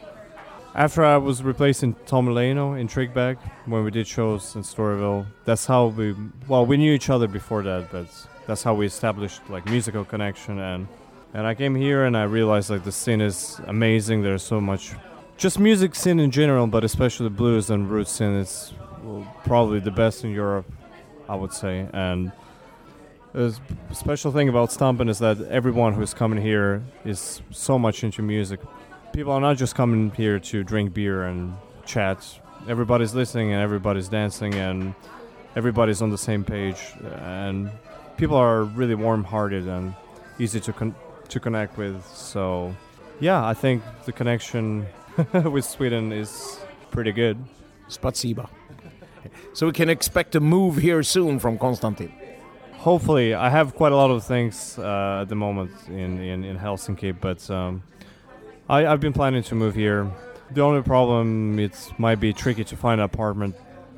After 0.80 1.04
I 1.04 1.18
was 1.18 1.44
replacing 1.44 1.94
Tom 2.06 2.34
Leno 2.34 2.76
in 2.76 2.88
Trickback 2.88 3.36
when 3.66 3.84
we 3.84 3.92
did 3.92 4.08
shows 4.08 4.56
in 4.56 4.62
Storyville, 4.62 5.26
that's 5.44 5.66
how 5.66 5.88
we 5.88 6.16
well 6.48 6.66
we 6.66 6.78
knew 6.78 6.94
each 6.94 7.10
other 7.10 7.28
before 7.28 7.62
that, 7.64 7.92
but 7.92 8.08
that's 8.48 8.64
how 8.64 8.74
we 8.74 8.86
established 8.86 9.42
like 9.50 9.66
musical 9.66 10.06
connection 10.06 10.58
and 10.58 10.88
and 11.34 11.46
I 11.46 11.54
came 11.54 11.76
here 11.76 12.06
and 12.06 12.16
I 12.16 12.24
realized 12.24 12.70
like 12.70 12.86
the 12.86 12.94
scene 12.94 13.20
is 13.20 13.60
amazing. 13.68 14.24
There's 14.24 14.42
so 14.42 14.62
much, 14.62 14.94
just 15.36 15.60
music 15.60 15.96
scene 15.96 16.18
in 16.18 16.32
general, 16.32 16.66
but 16.66 16.86
especially 16.86 17.28
blues 17.28 17.70
and 17.70 17.92
roots 17.92 18.14
scene 18.14 18.36
is 18.36 18.72
well, 19.04 19.28
probably 19.44 19.82
the 19.82 19.92
best 19.92 20.24
in 20.24 20.32
Europe, 20.32 20.72
I 21.28 21.36
would 21.36 21.52
say, 21.52 21.90
and. 21.92 22.32
The 23.32 23.56
special 23.94 24.32
thing 24.32 24.50
about 24.50 24.72
Stampen 24.72 25.08
is 25.08 25.20
that 25.20 25.40
everyone 25.52 25.94
who's 25.94 26.16
coming 26.16 26.42
here 26.42 26.82
is 27.06 27.44
so 27.52 27.78
much 27.78 28.04
into 28.04 28.24
music. 28.24 28.60
People 29.14 29.32
are 29.34 29.42
not 29.42 29.58
just 29.58 29.76
coming 29.76 30.12
here 30.12 30.40
to 30.40 30.64
drink 30.64 30.94
beer 30.94 31.24
and 31.24 31.56
chat. 31.86 32.40
Everybody's 32.68 33.14
listening 33.16 33.52
and 33.52 33.62
everybody's 33.62 34.08
dancing 34.08 34.54
and 34.54 34.94
everybody's 35.56 36.02
on 36.02 36.10
the 36.10 36.18
same 36.18 36.44
page. 36.44 36.78
And 37.16 37.72
people 38.18 38.38
are 38.38 38.64
really 38.64 38.96
warm-hearted 38.96 39.68
and 39.68 39.94
easy 40.40 40.60
to 40.60 40.74
con- 40.74 40.96
to 41.30 41.40
connect 41.40 41.78
with. 41.78 42.06
So, 42.06 42.76
yeah, 43.20 43.46
I 43.46 43.54
think 43.54 43.84
the 44.06 44.12
connection 44.12 44.86
with 45.34 45.66
Sweden 45.66 46.12
is 46.12 46.60
pretty 46.92 47.12
good. 47.12 47.38
Spatsiba. 47.90 48.50
So 49.54 49.66
we 49.66 49.74
can 49.74 49.90
expect 49.90 50.36
a 50.36 50.40
move 50.40 50.78
here 50.78 51.04
soon 51.04 51.40
from 51.40 51.58
Konstantin. 51.58 52.12
Hopefully, 52.74 53.34
I 53.34 53.50
have 53.50 53.76
quite 53.76 53.92
a 53.92 53.96
lot 53.96 54.10
of 54.10 54.24
things 54.24 54.80
uh, 54.80 55.20
at 55.22 55.30
the 55.30 55.36
moment 55.36 55.72
in, 55.88 56.20
in, 56.20 56.46
in 56.46 56.58
Helsinki, 56.58 57.14
but 57.20 57.50
um, 57.50 57.84
I, 58.70 58.86
I've 58.86 59.00
been 59.00 59.14
planning 59.14 59.42
to 59.44 59.56
move 59.56 59.74
here. 59.74 60.12
The 60.52 60.62
only 60.62 60.84
problem 60.84 61.58
it 61.58 61.92
might 61.98 62.20
be 62.20 62.34
tricky 62.34 62.64
to 62.66 62.78
find 62.78 63.02
an 63.02 63.06
apartment, 63.06 63.56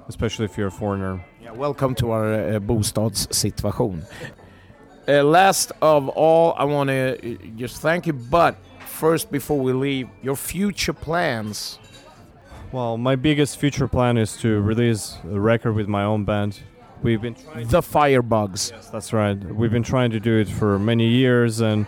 especially 0.08 0.46
if 0.46 0.58
you're 0.58 0.68
a 0.68 0.72
foreigner. 0.72 1.24
Yeah, 1.42 1.52
welcome 1.52 1.94
to 1.96 2.12
our 2.12 2.34
uh, 2.34 2.60
bostadssituation. 2.60 4.06
Uh, 5.10 5.24
last 5.24 5.74
of 5.82 6.08
all, 6.10 6.54
I 6.58 6.64
want 6.64 6.90
to 6.90 7.34
uh, 7.34 7.38
just 7.58 7.82
thank 7.82 8.08
you, 8.08 8.14
but 8.14 8.56
first, 8.86 9.30
before 9.30 9.60
we 9.60 9.74
leave, 9.74 10.08
your 10.24 10.38
future 10.38 10.94
plans. 10.94 11.78
Well, 12.72 12.98
my 12.98 13.18
biggest 13.18 13.58
future 13.58 13.90
plan 13.90 14.18
is 14.18 14.38
to 14.38 14.62
release 14.62 15.18
a 15.26 15.38
record 15.38 15.74
with 15.74 15.90
my 15.90 16.06
own 16.06 16.24
band. 16.24 16.62
We've 17.04 17.22
been 17.22 17.36
trying 17.36 17.68
The 17.68 17.82
Firebugs. 17.82 18.72
Yes, 18.72 18.90
that's 18.90 19.12
right. 19.12 19.36
We've 19.36 19.72
been 19.72 19.84
trying 19.84 20.12
to 20.12 20.20
do 20.22 20.38
it 20.38 20.48
for 20.48 20.80
many 20.80 21.08
years, 21.08 21.60
and 21.60 21.88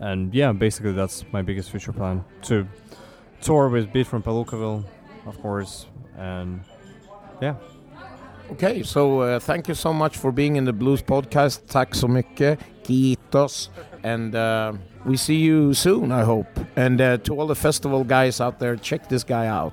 and 0.00 0.34
yeah, 0.34 0.52
basically 0.52 0.92
that's 0.92 1.24
my 1.32 1.42
biggest 1.42 1.70
future 1.70 1.92
plan 1.92 2.24
to 2.42 2.66
tour 3.40 3.68
with 3.68 3.92
Beat 3.92 4.06
from 4.06 4.22
Palookaville, 4.22 4.84
of 5.26 5.40
course, 5.42 5.86
and 6.18 6.60
yeah. 7.40 7.54
Okay, 8.52 8.82
so 8.82 9.20
uh, 9.20 9.38
thank 9.38 9.68
you 9.68 9.74
so 9.74 9.92
much 9.92 10.18
for 10.18 10.32
being 10.32 10.56
in 10.56 10.64
the 10.64 10.72
Blues 10.72 11.02
Podcast. 11.02 11.66
Tack 11.68 11.94
så 11.94 12.08
mycket. 12.08 12.58
Kiitos. 12.84 13.70
And 14.02 14.34
uh, 14.34 14.72
we 15.06 15.16
see 15.16 15.36
you 15.36 15.74
soon, 15.74 16.12
I 16.12 16.22
hope. 16.22 16.60
And 16.76 17.00
uh, 17.00 17.16
to 17.18 17.40
all 17.40 17.46
the 17.46 17.54
festival 17.54 18.04
guys 18.04 18.40
out 18.40 18.58
there, 18.58 18.76
check 18.76 19.08
this 19.08 19.24
guy 19.24 19.46
out. 19.46 19.72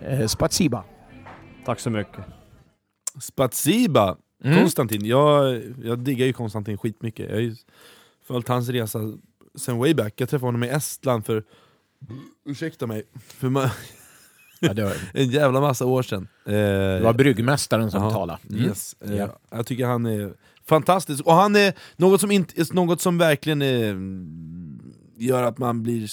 Uh, 0.00 0.28
Spatsiba. 0.28 0.84
Tack 1.64 1.80
så 1.80 1.90
mycket. 1.90 2.24
Spatsiba! 3.20 4.16
Mm. 4.44 4.58
Konstantin, 4.58 5.04
jag, 5.04 5.62
jag 5.84 5.98
diggar 5.98 6.26
ju 6.26 6.32
Konstantin 6.32 6.78
skitmycket. 6.78 7.28
Jag 7.28 7.36
har 7.36 7.40
ju 7.40 7.54
följt 8.26 8.48
hans 8.48 8.68
resa 8.68 8.98
sen 9.58 9.78
way 9.78 9.94
back. 9.94 10.14
Jag 10.20 10.28
träffade 10.28 10.46
honom 10.48 10.64
i 10.64 10.68
Estland 10.68 11.26
för, 11.26 11.44
ursäkta 12.46 12.86
mig, 12.86 13.02
för 13.26 13.48
ma- 13.48 13.70
Ja, 14.60 14.92
en 15.14 15.28
jävla 15.30 15.60
massa 15.60 15.86
år 15.86 16.02
sedan. 16.02 16.28
Eh, 16.46 16.52
det 16.52 17.00
var 17.04 17.12
bryggmästaren 17.12 17.90
som 17.90 18.02
Ja, 18.02 18.10
talade. 18.10 18.38
Mm. 18.50 18.64
Yes. 18.64 18.96
Eh, 19.00 19.14
Ja. 19.16 19.38
Jag 19.50 19.66
tycker 19.66 19.86
han 19.86 20.06
är 20.06 20.32
fantastisk, 20.64 21.26
och 21.26 21.34
han 21.34 21.56
är 21.56 21.72
något 21.96 22.20
som, 22.20 22.30
inte, 22.30 22.64
något 22.74 23.00
som 23.00 23.18
verkligen 23.18 23.62
är, 23.62 23.96
gör 25.16 25.42
att 25.42 25.58
man 25.58 25.82
blir... 25.82 26.08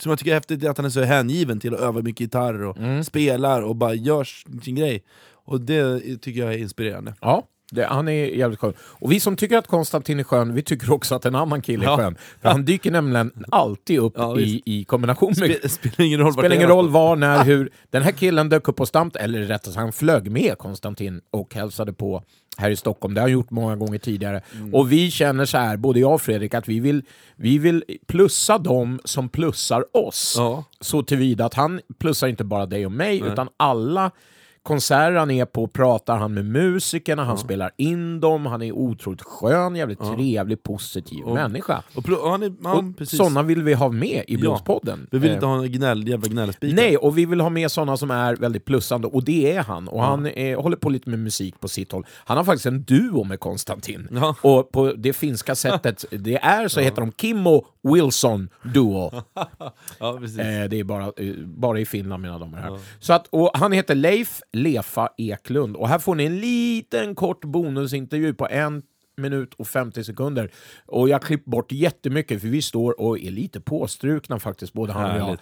Som 0.00 0.10
jag 0.10 0.18
tycker 0.18 0.30
är 0.30 0.34
häftigt 0.34 0.64
är 0.64 0.70
att 0.70 0.76
han 0.76 0.86
är 0.86 0.90
så 0.90 1.02
hängiven 1.02 1.60
till 1.60 1.74
att 1.74 1.80
öva 1.80 2.02
mycket 2.02 2.20
gitarr 2.20 2.62
och 2.62 2.78
Mm. 2.78 3.04
spelar 3.04 3.62
och 3.62 3.76
bara 3.76 3.94
gör 3.94 4.24
sin 4.62 4.74
grej. 4.74 5.04
Och 5.30 5.60
det 5.60 6.00
tycker 6.22 6.40
jag 6.40 6.54
är 6.54 6.58
inspirerande. 6.58 7.14
Ja, 7.20 7.46
det, 7.70 7.84
han 7.86 8.08
är 8.08 8.12
jävligt 8.26 8.60
skön. 8.60 8.72
Och 8.80 9.12
vi 9.12 9.20
som 9.20 9.36
tycker 9.36 9.58
att 9.58 9.66
Konstantin 9.66 10.20
är 10.20 10.24
skön, 10.24 10.54
vi 10.54 10.62
tycker 10.62 10.92
också 10.92 11.14
att 11.14 11.24
en 11.24 11.34
annan 11.34 11.62
kille 11.62 11.84
är 11.84 11.88
Ja. 11.88 11.96
skön. 11.96 12.16
För 12.42 12.48
han 12.48 12.64
dyker 12.64 12.90
nämligen 12.90 13.32
alltid 13.50 13.98
upp 13.98 14.12
Ja, 14.16 14.38
i, 14.38 14.62
i 14.64 14.84
kombination 14.84 15.34
med... 15.38 15.50
Spe, 15.56 15.68
spelar 15.68 16.06
ingen 16.06 16.20
roll 16.20 16.32
spelar 16.32 16.56
ingen 16.56 16.68
roll 16.68 16.88
var, 16.88 17.16
när, 17.16 17.44
hur. 17.44 17.70
Den 17.90 18.02
här 18.02 18.12
killen 18.12 18.48
dök 18.48 18.68
upp 18.68 18.76
på 18.76 18.86
Stamp, 18.86 19.16
eller 19.16 19.40
rättare 19.42 19.72
sagt 19.74 19.76
han 19.76 19.92
flög 19.92 20.30
med 20.30 20.58
Konstantin 20.58 21.20
och 21.30 21.54
hälsade 21.54 21.92
på 21.92 22.22
här 22.56 22.70
i 22.70 22.76
Stockholm. 22.76 23.14
Det 23.14 23.20
har 23.20 23.28
han 23.28 23.32
gjort 23.32 23.50
många 23.50 23.76
gånger 23.76 23.98
tidigare. 23.98 24.42
Mm. 24.54 24.74
Och 24.74 24.92
vi 24.92 25.10
känner 25.10 25.44
så 25.44 25.58
här, 25.58 25.76
både 25.76 26.00
jag 26.00 26.14
och 26.14 26.22
Fredrik, 26.22 26.54
att 26.54 26.68
vi 26.68 26.80
vill, 26.80 27.02
vi 27.36 27.58
vill 27.58 27.84
plussa 28.06 28.58
dem 28.58 29.00
som 29.04 29.28
plussar 29.28 29.84
oss. 29.96 30.34
Ja. 30.38 30.64
Så 30.80 31.02
tillvida 31.02 31.44
att 31.44 31.54
han 31.54 31.80
plussar 31.98 32.28
inte 32.28 32.44
bara 32.44 32.66
dig 32.66 32.86
och 32.86 32.92
mig, 32.92 33.22
utan 33.32 33.48
alla 33.56 34.10
konserter 34.68 35.14
han 35.18 35.30
är 35.30 35.44
på 35.44 35.66
pratar 35.68 36.16
han 36.16 36.34
med 36.34 36.44
musikerna, 36.44 37.24
han 37.24 37.38
spelar 37.38 37.70
in 37.76 38.20
dem, 38.20 38.46
han 38.46 38.62
är 38.62 38.72
otroligt 38.72 39.22
skön, 39.22 39.76
jävligt 39.76 39.98
trevlig, 40.00 40.62
positiv 40.62 41.24
Och- 41.24 41.34
människa. 41.34 41.82
Och, 41.94 42.08
och 42.08 42.30
han 42.30 42.42
är, 42.42 42.52
ja, 42.62 42.84
och 43.00 43.08
sådana 43.08 43.42
vill 43.42 43.62
vi 43.62 43.74
ha 43.74 43.88
med 43.88 44.24
i 44.28 44.36
Bluespodden. 44.36 45.06
Vi 45.10 45.18
vill 45.18 45.28
Eh, 45.30 45.34
inte 45.34 45.46
ha 45.46 45.56
en 45.64 45.72
gnäll, 45.72 46.08
jävla 46.08 46.28
gnällspikar. 46.28 46.76
Nej, 46.76 46.96
och 46.96 47.18
vi 47.18 47.26
vill 47.26 47.40
ha 47.40 47.50
med 47.50 47.70
sådana 47.70 47.96
som 47.96 48.10
är 48.10 48.36
väldigt 48.36 48.64
plussande, 48.64 49.08
och 49.08 49.24
det 49.24 49.52
är 49.52 49.62
han. 49.62 49.88
Och 49.88 50.02
han 50.02 50.26
eh, 50.26 50.60
håller 50.62 50.76
på 50.76 50.90
lite 50.90 51.10
med 51.10 51.18
musik 51.18 51.60
på 51.60 51.68
sitt 51.68 51.92
håll. 51.92 52.06
Han 52.24 52.36
har 52.36 52.44
faktiskt 52.44 52.66
en 52.66 52.82
duo 52.82 53.24
med 53.24 53.40
Konstantin. 53.40 54.08
Ja. 54.10 54.34
Och 54.42 54.72
på 54.72 54.92
det 54.96 55.12
finska 55.12 55.54
sättet 55.54 56.04
det 56.10 56.36
är 56.36 56.68
så 56.68 56.80
heter 56.80 57.00
de 57.02 57.12
Kimmo 57.20 57.66
Wilson 57.94 58.48
Duo. 58.74 59.10
Ja, 60.00 60.18
precis. 60.20 60.38
Eh, 60.38 60.68
det 60.68 60.80
är 60.80 60.84
bara, 60.84 61.04
eh, 61.04 61.34
bara 61.44 61.80
i 61.80 61.86
Finland 61.86 62.22
mina 62.22 62.38
damer 62.38 62.58
och 62.58 62.64
herrar. 62.64 62.78
Så 63.00 63.12
att, 63.12 63.26
och 63.26 63.50
han 63.54 63.72
heter 63.72 63.94
Leif 63.94 64.40
Lefa 64.52 65.08
Eklund 65.18 65.76
och 65.76 65.88
här 65.88 65.98
får 65.98 66.14
ni 66.14 66.24
en 66.24 66.40
liten 66.40 67.14
kort 67.14 67.44
bonusintervju 67.44 68.34
på 68.34 68.48
en 68.48 68.82
minut 69.16 69.54
och 69.54 69.66
50 69.68 70.04
sekunder. 70.04 70.50
Och 70.86 71.08
jag 71.08 71.22
klippt 71.22 71.44
bort 71.44 71.72
jättemycket 71.72 72.40
för 72.40 72.48
vi 72.48 72.62
står 72.62 73.00
och 73.00 73.18
är 73.18 73.30
lite 73.30 73.60
påstrukna 73.60 74.38
faktiskt, 74.38 74.72
både 74.72 74.92
han 74.92 75.10
och 75.22 75.28
jag. 75.30 75.38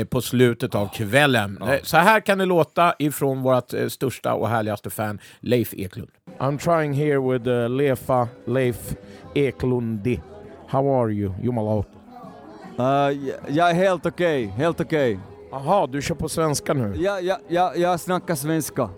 Eh, 0.00 0.04
på 0.04 0.20
slutet 0.20 0.74
av 0.74 0.88
kvällen. 0.94 1.58
Eh, 1.62 1.78
Så 1.82 1.96
här 1.96 2.20
kan 2.20 2.38
det 2.38 2.44
låta 2.44 2.94
ifrån 2.98 3.42
vårt 3.42 3.72
eh, 3.74 3.88
största 3.88 4.34
och 4.34 4.48
härligaste 4.48 4.90
fan, 4.90 5.18
Leif 5.40 5.74
Eklund. 5.74 6.10
I'm 6.38 6.58
trying 6.58 6.92
here 6.92 7.32
with 7.32 7.48
uh, 7.48 7.68
Lefa, 7.68 8.28
Leif 8.46 8.94
Eklundi. 9.34 10.20
How 10.76 10.86
are 11.02 11.10
you, 11.10 11.32
Jumala? 11.42 11.84
Uh, 12.78 13.12
jag- 13.48 13.70
är 13.70 13.74
helt 13.74 14.06
okej, 14.06 14.46
helt 14.46 14.80
okej. 14.80 15.18
Jaha, 15.50 15.86
du 15.86 16.02
kör 16.02 16.14
på 16.14 16.28
svenska 16.28 16.74
nu. 16.74 16.94
Jag, 16.96 17.22
jag, 17.22 17.38
jag, 17.48 17.78
jag 17.78 18.00
snackar 18.00 18.34
svenska. 18.34 18.90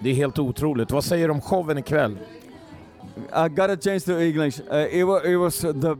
Det 0.00 0.10
är 0.10 0.14
helt 0.14 0.38
otroligt. 0.38 0.90
Vad 0.90 1.04
säger 1.04 1.28
du 1.28 1.34
om 1.34 1.40
showen 1.40 1.78
ikväll? 1.78 2.18
I 3.16 3.48
gotta 3.48 3.76
change 3.76 4.00
to 4.00 4.12
English. 4.12 4.60
Uh, 4.72 4.96
it, 4.96 5.06
was, 5.06 5.24
it 5.24 5.38
was 5.38 5.60
the 5.60 5.96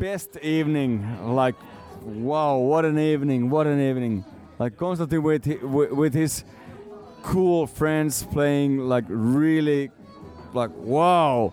best 0.00 0.36
evening. 0.42 1.06
Like, 1.44 1.58
wow, 2.04 2.70
what 2.70 2.84
an 2.84 2.98
evening! 2.98 3.50
What 3.50 3.66
an 3.66 3.80
evening! 3.80 4.24
Like 4.58 4.76
Konstantin 4.76 5.22
with 5.22 5.46
with, 5.46 5.92
with 5.92 6.14
his 6.14 6.44
cool 7.22 7.66
friends 7.66 8.26
playing 8.32 8.78
like 8.78 9.06
really, 9.08 9.90
like 10.54 10.70
wow! 10.84 11.52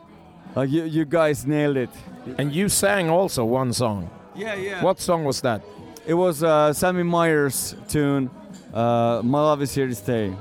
Like 0.55 0.69
you, 0.69 0.83
you 0.83 1.05
guys 1.05 1.45
nailed 1.45 1.77
it. 1.77 1.89
And 2.37 2.53
you 2.53 2.69
sang 2.69 3.09
also 3.09 3.45
one 3.45 3.73
song. 3.73 4.09
Yeah, 4.35 4.55
yeah. 4.55 4.83
What 4.83 4.99
song 4.99 5.23
was 5.23 5.41
that? 5.41 5.61
It 6.05 6.13
was 6.13 6.43
uh, 6.43 6.73
Sammy 6.73 7.03
Myers' 7.03 7.75
tune. 7.87 8.29
Uh, 8.73 9.21
My 9.23 9.39
love 9.41 9.61
is 9.61 9.73
here 9.73 9.87
to 9.87 9.95
stay. 9.95 10.33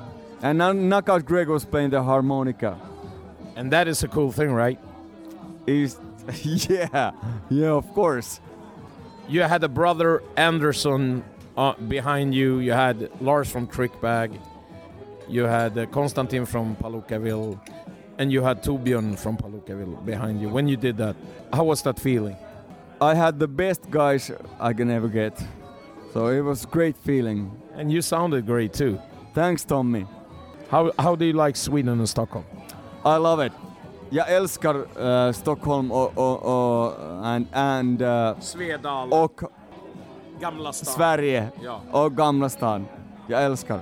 And 0.42 0.58
now 0.58 0.72
Knockout 0.72 1.24
Greg 1.24 1.48
was 1.48 1.64
playing 1.64 1.90
the 1.90 2.02
harmonica. 2.02 2.78
And 3.56 3.70
that 3.72 3.86
is 3.88 4.02
a 4.02 4.08
cool 4.08 4.32
thing, 4.32 4.52
right? 4.52 4.78
He's, 5.66 5.98
yeah, 6.42 7.12
yeah, 7.48 7.68
of 7.68 7.92
course. 7.94 8.40
You 9.28 9.42
had 9.42 9.62
a 9.64 9.68
brother 9.68 10.22
Anderson 10.36 11.24
uh, 11.56 11.74
behind 11.74 12.34
you. 12.34 12.58
You 12.58 12.72
had 12.72 13.10
Lars 13.22 13.48
from 13.50 13.66
Trickbag. 13.68 14.38
You 15.28 15.44
had 15.44 15.78
uh, 15.78 15.86
Konstantin 15.86 16.44
from 16.44 16.76
Palookaville. 16.76 17.58
And 18.18 18.33
you 18.33 18.42
had 18.42 18.62
Torbjörn 18.62 19.16
from 19.18 19.37
Palookaville 19.37 20.05
behind 20.05 20.40
you. 20.40 20.48
When 20.48 20.68
you 20.68 20.77
did 20.77 20.96
that, 20.98 21.16
how 21.53 21.64
was 21.64 21.83
that 21.83 21.98
feeling? 21.98 22.37
I 23.00 23.14
had 23.14 23.38
the 23.38 23.48
best 23.48 23.90
guys 23.90 24.31
I 24.61 24.72
can 24.72 24.90
ever 24.90 25.09
get. 25.09 25.42
So 26.12 26.29
it 26.29 26.40
was 26.42 26.64
great 26.66 26.96
feeling. 26.96 27.50
And 27.77 27.90
you 27.90 28.03
sounded 28.03 28.46
great 28.46 28.72
too. 28.72 28.98
Thanks 29.35 29.64
Tommy. 29.64 30.07
How, 30.70 30.92
how 30.98 31.16
do 31.16 31.24
you 31.24 31.33
like 31.33 31.57
Sweden 31.57 31.98
and 31.98 32.09
Stockholm? 32.09 32.44
I 33.05 33.16
love 33.16 33.40
it. 33.46 33.53
Jag 34.11 34.33
älskar 34.33 34.74
uh, 34.77 35.33
Stockholm 35.33 35.92
och, 35.92 36.18
och, 36.18 36.42
och, 36.42 36.94
and, 37.27 37.46
and, 37.53 38.03
uh, 38.03 38.38
Svedala, 38.40 39.16
och 39.24 39.40
Gamla 40.40 40.72
Sverige 40.72 41.48
Ja. 41.62 41.81
och 41.90 42.16
Gamla 42.16 42.48
stan. 42.48 42.87
Jag 43.27 43.44
älskar. 43.44 43.81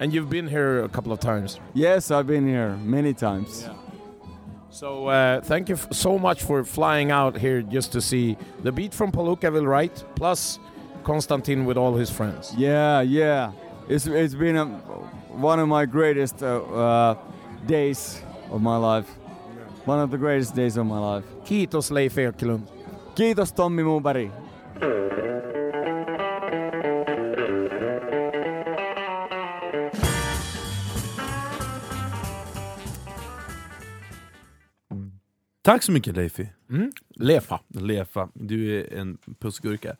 And 0.00 0.12
you've 0.14 0.30
been 0.30 0.48
here 0.48 0.82
a 0.82 0.88
couple 0.88 1.12
of 1.12 1.20
times. 1.20 1.60
Yes, 1.74 2.10
I've 2.10 2.26
been 2.26 2.46
here 2.48 2.70
many 2.82 3.12
times. 3.14 3.68
So 4.70 5.08
uh, 5.08 5.40
thank 5.42 5.68
you 5.68 5.74
f- 5.74 5.92
so 5.92 6.18
much 6.18 6.42
for 6.42 6.64
flying 6.64 7.10
out 7.10 7.36
here 7.36 7.60
just 7.60 7.92
to 7.92 8.00
see 8.00 8.36
the 8.62 8.72
beat 8.72 8.94
from 8.94 9.12
Palookaville, 9.12 9.66
right? 9.66 9.92
Plus 10.14 10.58
Konstantin 11.04 11.66
with 11.66 11.76
all 11.76 11.94
his 11.94 12.08
friends. 12.08 12.54
Yeah, 12.56 13.02
yeah. 13.02 13.52
It's 13.88 14.06
it's 14.06 14.34
been 14.34 14.56
a, 14.56 14.66
one 15.36 15.58
of 15.58 15.68
my 15.68 15.84
greatest 15.86 16.42
uh, 16.42 16.62
uh, 16.62 17.14
days 17.66 18.22
of 18.50 18.62
my 18.62 18.76
life. 18.76 19.08
One 19.84 19.98
of 20.00 20.10
the 20.10 20.18
greatest 20.18 20.54
days 20.54 20.76
of 20.76 20.86
my 20.86 20.98
life. 20.98 21.24
Kiitos 21.44 21.90
Leif 21.90 22.16
Eklund. 22.16 22.66
Kiitos 23.16 23.52
Tommi 23.52 23.82
Muberg. 23.82 24.30
Tack 35.70 35.82
så 35.82 35.92
mycket 35.92 36.16
Leifi. 36.16 36.48
Mm. 36.70 36.92
Lefa. 37.14 37.60
Lefa, 37.68 38.28
du 38.34 38.80
är 38.80 38.98
en 38.98 39.18
pussgurka. 39.38 39.96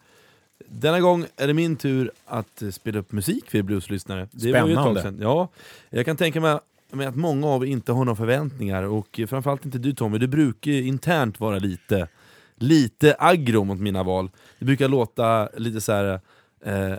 Denna 0.69 1.01
gång 1.01 1.27
är 1.37 1.47
det 1.47 1.55
min 1.55 1.77
tur 1.77 2.11
att 2.27 2.63
spela 2.71 2.99
upp 2.99 3.13
musik 3.13 3.51
för 3.51 3.63
blueslyssnare. 3.63 4.29
Det 4.33 4.53
var 4.53 4.69
ju 4.69 4.73
ett 4.73 4.79
tag 4.79 5.01
sedan. 5.01 5.19
Ja, 5.21 5.49
jag 5.91 6.05
kan 6.05 6.17
tänka 6.17 6.41
mig 6.41 6.59
mig 6.91 7.07
att 7.07 7.17
många 7.17 7.47
av 7.47 7.67
er 7.67 7.69
inte 7.69 7.93
har 7.93 8.05
några 8.05 8.17
förväntningar 8.17 8.83
och 8.83 9.21
framförallt 9.29 9.65
inte 9.65 9.79
du 9.79 9.93
Tommy, 9.93 10.19
du 10.19 10.27
brukar 10.27 10.71
internt 10.71 11.41
vara 11.41 11.59
lite, 11.59 12.09
lite 12.57 13.17
aggro 13.19 13.65
mot 13.65 13.81
mina 13.81 14.03
val. 14.03 14.31
Det 14.59 14.65
brukar 14.65 14.89
låta 14.89 15.49
lite 15.57 15.81
så 15.81 15.93
här. 15.93 16.21
Eh, 16.65 16.95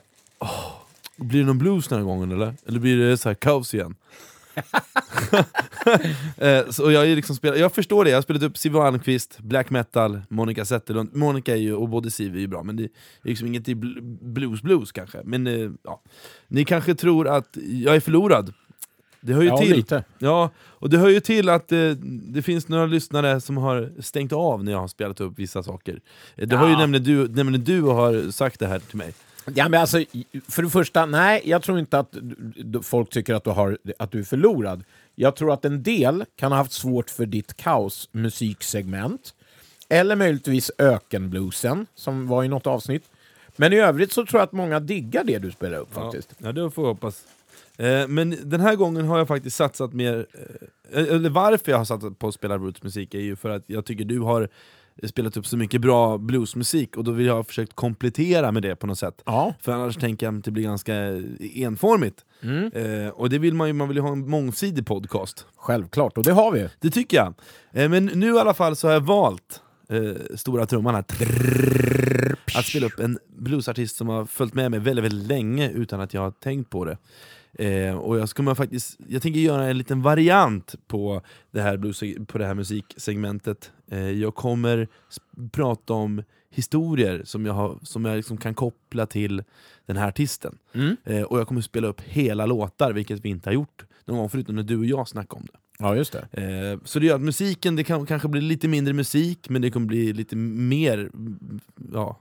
blir 1.16 1.40
det 1.40 1.46
någon 1.46 1.58
blues 1.58 1.88
den 1.88 1.98
här 1.98 2.06
gången 2.06 2.32
eller? 2.32 2.54
Eller 2.66 2.80
blir 2.80 2.98
det 2.98 3.18
så 3.18 3.30
här 3.30 3.36
kaos 3.36 3.74
igen? 3.74 3.96
Eh, 6.38 6.70
så 6.70 6.92
jag, 6.92 7.08
är 7.12 7.16
liksom 7.16 7.36
spel, 7.36 7.60
jag 7.60 7.74
förstår 7.74 8.04
det, 8.04 8.10
jag 8.10 8.18
har 8.18 8.22
spelat 8.22 8.44
upp 8.44 8.58
Siv 8.58 8.78
Almqvist, 8.78 9.40
black 9.40 9.70
metal, 9.70 10.22
Monica 10.30 10.66
Zetterlund. 10.66 11.16
Monica 11.16 11.52
är 11.52 11.60
ju, 11.60 11.74
och 11.74 11.90
både 11.90 12.12
Siv 12.12 12.36
är 12.36 12.40
ju 12.40 12.48
bra, 12.48 12.64
men 12.64 12.76
det 12.76 12.84
är 12.84 12.90
liksom 13.22 13.48
inget 13.48 13.70
i 13.70 13.76
bl- 13.76 14.18
blues 14.22 14.62
blues 14.62 14.92
kanske. 14.92 15.18
Men 15.24 15.48
eh, 15.48 15.70
ja. 15.84 16.02
Ni 16.48 16.66
kanske 16.66 16.96
tror 16.96 17.28
att 17.28 17.58
jag 17.64 17.96
är 17.96 18.00
förlorad. 18.00 18.54
Det 19.22 19.34
hör 19.34 19.42
ju 19.42 19.48
Ja, 19.48 19.58
till. 19.58 19.76
lite. 19.76 20.04
Ja, 20.20 20.50
och 20.60 20.90
det 20.90 20.98
hör 20.98 21.10
ju 21.10 21.20
till 21.20 21.50
att 21.50 21.72
eh, 21.72 21.90
det 22.04 22.42
finns 22.42 22.68
några 22.68 22.86
lyssnare 22.86 23.42
som 23.42 23.58
har 23.58 23.92
stängt 24.00 24.34
av 24.34 24.64
när 24.64 24.72
jag 24.72 24.80
har 24.80 24.88
spelat 24.88 25.22
upp 25.22 25.40
vissa 25.40 25.64
saker. 25.64 26.00
Eh, 26.36 26.48
Det 26.48 26.56
har 26.56 26.66
ju 26.68 26.74
Ja. 26.74 26.80
nämligen 26.80 27.04
du, 27.04 27.28
nämligen 27.28 27.64
du 27.66 27.82
har 27.82 28.32
sagt 28.32 28.60
det 28.60 28.68
här 28.68 28.80
till 28.80 28.98
mig. 28.98 29.14
Ja, 29.46 29.70
men 29.70 29.82
alltså, 29.82 30.04
för 30.48 30.64
det 30.64 30.70
första, 30.70 31.06
nej, 31.06 31.42
jag 31.46 31.64
tror 31.64 31.80
inte 31.80 32.00
att 32.00 32.16
folk 32.82 33.10
tycker 33.10 33.34
att 33.34 33.44
du, 33.44 33.50
har, 33.50 33.78
att 34.00 34.12
du 34.12 34.20
är 34.20 34.24
förlorad. 34.24 34.84
Jag 35.16 35.36
tror 35.36 35.54
att 35.54 35.66
en 35.66 35.84
del 35.84 36.26
kan 36.36 36.52
ha 36.52 36.58
haft 36.58 36.72
svårt 36.72 37.10
för 37.10 37.26
ditt 37.26 37.58
kaos-musiksegment. 37.58 39.34
Eller 39.90 40.16
möjligtvis 40.16 40.72
ökenbluesen, 40.78 41.86
som 41.96 42.28
var 42.28 42.44
i 42.44 42.48
något 42.48 42.68
avsnitt. 42.68 43.04
Men 43.56 43.74
i 43.74 43.80
övrigt 43.80 44.12
så 44.12 44.26
tror 44.26 44.40
jag 44.40 44.44
att 44.48 44.52
många 44.52 44.80
diggar 44.80 45.24
det 45.24 45.38
du 45.38 45.52
spelar 45.52 45.78
upp 45.78 45.94
faktiskt. 45.94 46.34
Ja, 46.38 46.52
det 46.52 46.72
får 46.72 46.84
jag 46.84 46.94
hoppas. 46.94 47.24
Eh, 47.78 48.08
men 48.08 48.38
den 48.44 48.62
här 48.62 48.76
gången 48.76 49.06
har 49.06 49.18
jag 49.18 49.28
faktiskt 49.28 49.56
satsat 49.58 49.94
mer, 49.94 50.26
eh, 50.92 51.04
eller 51.04 51.30
varför 51.30 51.72
jag 51.72 51.78
har 51.78 51.86
satsat 51.86 52.20
på 52.20 52.28
att 52.28 52.34
spela 52.34 52.58
rootsmusik 52.58 53.14
är 53.14 53.20
ju 53.20 53.36
för 53.36 53.50
att 53.50 53.64
jag 53.68 53.86
tycker 53.86 54.06
du 54.06 54.20
har 54.20 54.50
spelat 55.04 55.38
upp 55.38 55.48
så 55.48 55.58
mycket 55.58 55.82
bra 55.82 56.18
bluesmusik 56.18 56.98
och 56.98 57.04
då 57.04 57.12
vill 57.12 57.26
jag 57.26 57.36
ha 57.36 57.44
försökt 57.44 57.74
komplettera 57.74 58.52
med 58.52 58.64
det 58.64 58.76
på 58.76 58.88
något 58.88 59.00
sätt. 59.00 59.22
Ja. 59.26 59.54
För 59.60 59.72
annars 59.72 59.98
tänker 59.98 60.26
jag 60.26 60.38
att 60.38 60.44
det 60.44 60.52
blir 60.52 60.64
ganska 60.64 60.96
enformigt. 61.40 62.26
Mm. 62.42 62.72
Eh, 62.74 63.10
och 63.10 63.30
det 63.30 63.40
vill 63.40 63.54
man 63.54 63.68
ju, 63.68 63.74
man 63.74 63.88
vill 63.88 63.98
ju 63.98 64.04
ha 64.04 64.12
en 64.12 64.30
mångsidig 64.30 64.86
podcast. 64.86 65.46
Självklart, 65.56 66.18
och 66.18 66.24
det 66.24 66.32
har 66.32 66.52
vi. 66.52 66.70
Det 66.80 66.90
tycker 66.90 67.18
jag. 67.18 67.34
Eh, 67.72 67.90
men 67.90 68.06
nu 68.06 68.36
i 68.36 68.40
alla 68.40 68.54
fall 68.54 68.76
så 68.76 68.88
har 68.88 68.94
jag 68.94 69.02
valt 69.02 69.62
eh, 69.90 70.36
stora 70.36 70.66
trumman 70.66 70.96
här. 70.96 71.06
Att 72.56 72.66
spela 72.66 72.86
upp 72.86 73.00
en 73.00 73.20
bluesartist 73.38 73.96
som 73.96 74.08
har 74.08 74.26
följt 74.26 74.54
med 74.54 74.72
mig 74.72 74.80
väldigt, 74.80 75.06
väldigt 75.06 75.28
länge 75.28 75.70
utan 75.70 76.02
att 76.02 76.14
jag 76.14 76.22
har 76.22 76.32
tänkt 76.32 76.70
på 76.70 76.86
det. 76.86 76.98
Eh, 77.54 77.96
och 77.96 78.20
jag, 78.20 78.30
ska 78.30 78.56
faktiskt, 78.56 79.00
jag 79.08 79.22
tänker 79.22 79.40
göra 79.40 79.68
en 79.68 79.78
liten 79.78 80.02
variant 80.02 80.76
på 80.88 81.22
det 81.52 81.62
här, 81.62 81.78
blues, 81.78 82.04
på 82.28 82.38
det 82.38 82.46
här 82.46 82.54
musiksegmentet. 82.54 83.72
Eh, 83.92 84.10
jag 84.12 84.36
kommer 84.36 84.88
prata 85.52 85.94
om 85.94 86.24
historier 86.50 87.22
som 87.26 87.46
jag, 87.46 87.54
har, 87.54 87.78
som 87.84 88.06
jag 88.06 88.16
liksom 88.16 88.38
kan 88.38 88.54
koppla 88.54 89.06
till 89.06 89.44
den 89.86 89.98
här 89.98 90.08
artisten. 90.08 90.58
Mm. 90.74 90.98
Eh, 91.06 91.22
och 91.24 91.40
jag 91.40 91.48
kommer 91.48 91.62
spela 91.62 91.88
upp 91.88 92.02
hela 92.02 92.46
låtar, 92.46 92.94
vilket 92.94 93.20
vi 93.26 93.30
inte 93.30 93.50
har 93.50 93.54
gjort 93.54 93.86
någon 94.06 94.18
gång 94.18 94.30
förutom 94.30 94.56
när 94.56 94.64
du 94.64 94.78
och 94.78 94.86
jag 94.86 95.08
snackade 95.08 95.40
om 95.40 95.46
det. 95.52 95.58
Ja, 95.80 95.96
just 95.96 96.14
det. 96.32 96.42
Eh, 96.74 96.80
så 96.86 97.00
det 97.00 97.06
gör 97.06 97.16
att 97.16 97.22
musiken, 97.22 97.76
det 97.76 97.84
kan 97.84 98.06
kanske 98.06 98.28
bli 98.28 98.42
lite 98.42 98.68
mindre 98.68 98.94
musik, 98.94 99.50
men 99.50 99.62
det 99.62 99.72
kommer 99.72 99.88
bli 99.88 100.14
lite 100.14 100.36
mer... 100.36 101.12
Ja. 101.94 102.20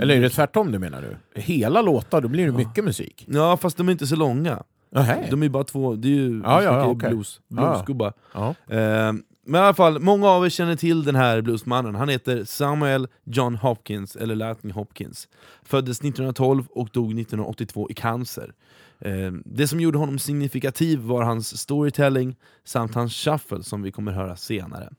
Eller 0.00 0.16
är 0.16 0.20
det 0.20 0.30
tvärtom 0.30 0.72
du 0.72 0.78
menar 0.78 1.02
du? 1.02 1.40
Hela 1.40 1.82
låtar, 1.82 2.20
då 2.20 2.28
blir 2.28 2.46
det 2.46 2.52
mycket 2.52 2.84
musik. 2.84 3.26
Ja, 3.28 3.56
fast 3.56 3.76
de 3.76 3.88
är 3.88 3.92
inte 3.92 4.06
så 4.06 4.16
långa. 4.16 4.62
Nähä. 4.90 5.26
De 5.30 5.42
är 5.42 5.48
bara 5.48 5.64
två, 5.64 5.94
det 5.94 6.08
är 6.08 6.12
ju 6.12 6.40
Ja, 6.44 6.62
ja, 6.62 6.78
ja, 6.78 6.86
okej. 6.86 7.08
blues, 7.10 7.40
Ja. 7.48 7.56
bluesgubbar. 7.56 8.12
Ja. 8.34 8.54
Eh, 8.68 9.12
men 9.46 9.60
i 9.60 9.64
alla 9.64 9.74
fall, 9.74 9.98
många 9.98 10.28
av 10.28 10.44
er 10.44 10.48
känner 10.48 10.76
till 10.76 11.04
den 11.04 11.16
här 11.16 11.40
bluesmannen. 11.40 11.94
Han 11.94 12.08
heter 12.08 12.44
Samuel 12.44 13.08
John 13.24 13.54
Hopkins, 13.54 14.16
eller 14.16 14.34
Lightning 14.34 14.72
Hopkins. 14.72 15.28
Föddes 15.62 15.98
1912 15.98 16.66
och 16.70 16.88
dog 16.92 17.20
1982 17.20 17.90
i 17.90 17.94
cancer. 17.94 18.52
Eh, 18.98 19.32
det 19.44 19.68
som 19.68 19.80
gjorde 19.80 19.98
honom 19.98 20.18
signifikativ 20.18 20.98
var 20.98 21.22
hans 21.22 21.58
storytelling 21.58 22.36
samt 22.64 22.94
hans 22.94 23.14
shuffle 23.14 23.62
som 23.62 23.82
vi 23.82 23.92
kommer 23.92 24.12
höra 24.12 24.36
senare. 24.36 24.90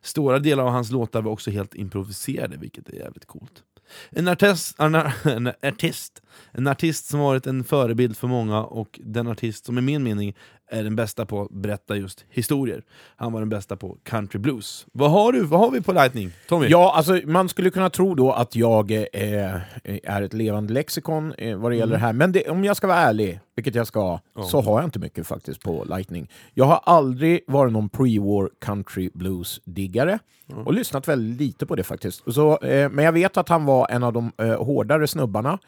Stora 0.00 0.38
delar 0.38 0.64
av 0.64 0.70
hans 0.70 0.90
låtar 0.90 1.22
var 1.22 1.32
också 1.32 1.50
helt 1.50 1.74
improviserade, 1.74 2.56
vilket 2.56 2.88
är 2.88 2.94
jävligt 2.94 3.26
coolt. 3.26 3.62
En 4.10 4.28
artist, 4.28 4.80
en, 4.80 4.94
artist, 5.62 6.22
en 6.52 6.66
artist 6.66 7.06
som 7.06 7.20
varit 7.20 7.46
en 7.46 7.64
förebild 7.64 8.16
för 8.16 8.28
många 8.28 8.62
och 8.62 9.00
den 9.04 9.28
artist 9.28 9.64
som 9.64 9.78
i 9.78 9.80
min 9.80 10.02
mening 10.02 10.36
är 10.70 10.84
den 10.84 10.96
bästa 10.96 11.26
på 11.26 11.42
att 11.42 11.50
berätta 11.50 11.96
just 11.96 12.24
historier. 12.30 12.82
Han 13.16 13.32
var 13.32 13.40
den 13.40 13.48
bästa 13.48 13.76
på 13.76 13.96
country 14.04 14.38
blues. 14.38 14.86
Vad 14.92 15.10
har 15.10 15.32
du? 15.32 15.40
Vad 15.44 15.60
har 15.60 15.70
vi 15.70 15.80
på 15.80 15.92
Lightning? 15.92 16.30
Tommy? 16.48 16.66
Ja, 16.68 16.92
alltså, 16.96 17.20
man 17.26 17.48
skulle 17.48 17.70
kunna 17.70 17.90
tro 17.90 18.14
då 18.14 18.32
att 18.32 18.56
jag 18.56 18.90
eh, 18.92 19.54
är 20.02 20.22
ett 20.22 20.32
levande 20.34 20.72
lexikon 20.72 21.32
eh, 21.38 21.56
vad 21.56 21.70
det 21.72 21.76
gäller 21.76 21.92
det 21.92 21.98
här, 22.00 22.12
men 22.12 22.32
det, 22.32 22.48
om 22.48 22.64
jag 22.64 22.76
ska 22.76 22.86
vara 22.86 22.98
ärlig, 22.98 23.40
vilket 23.56 23.74
jag 23.74 23.86
ska, 23.86 24.18
Ja. 24.36 24.42
så 24.42 24.60
har 24.60 24.80
jag 24.80 24.84
inte 24.86 24.98
mycket 24.98 25.26
faktiskt 25.26 25.60
på 25.62 25.84
Lightning. 25.88 26.30
Jag 26.54 26.64
har 26.64 26.80
aldrig 26.84 27.40
varit 27.46 27.72
någon 27.72 27.88
pre-war 27.90 28.48
country 28.60 29.10
blues-diggare 29.14 30.18
och 30.64 30.74
lyssnat 30.74 31.08
väldigt 31.08 31.40
lite 31.40 31.66
på 31.66 31.76
det 31.76 31.82
faktiskt. 31.82 32.34
Så, 32.34 32.58
eh, 32.58 32.90
men 32.90 33.04
jag 33.04 33.12
vet 33.12 33.36
att 33.36 33.48
han 33.48 33.64
var 33.64 33.88
en 33.90 34.02
av 34.02 34.12
de 34.12 34.32
eh, 34.38 34.64
hårdare 34.64 35.06
snubbarna 35.06 35.58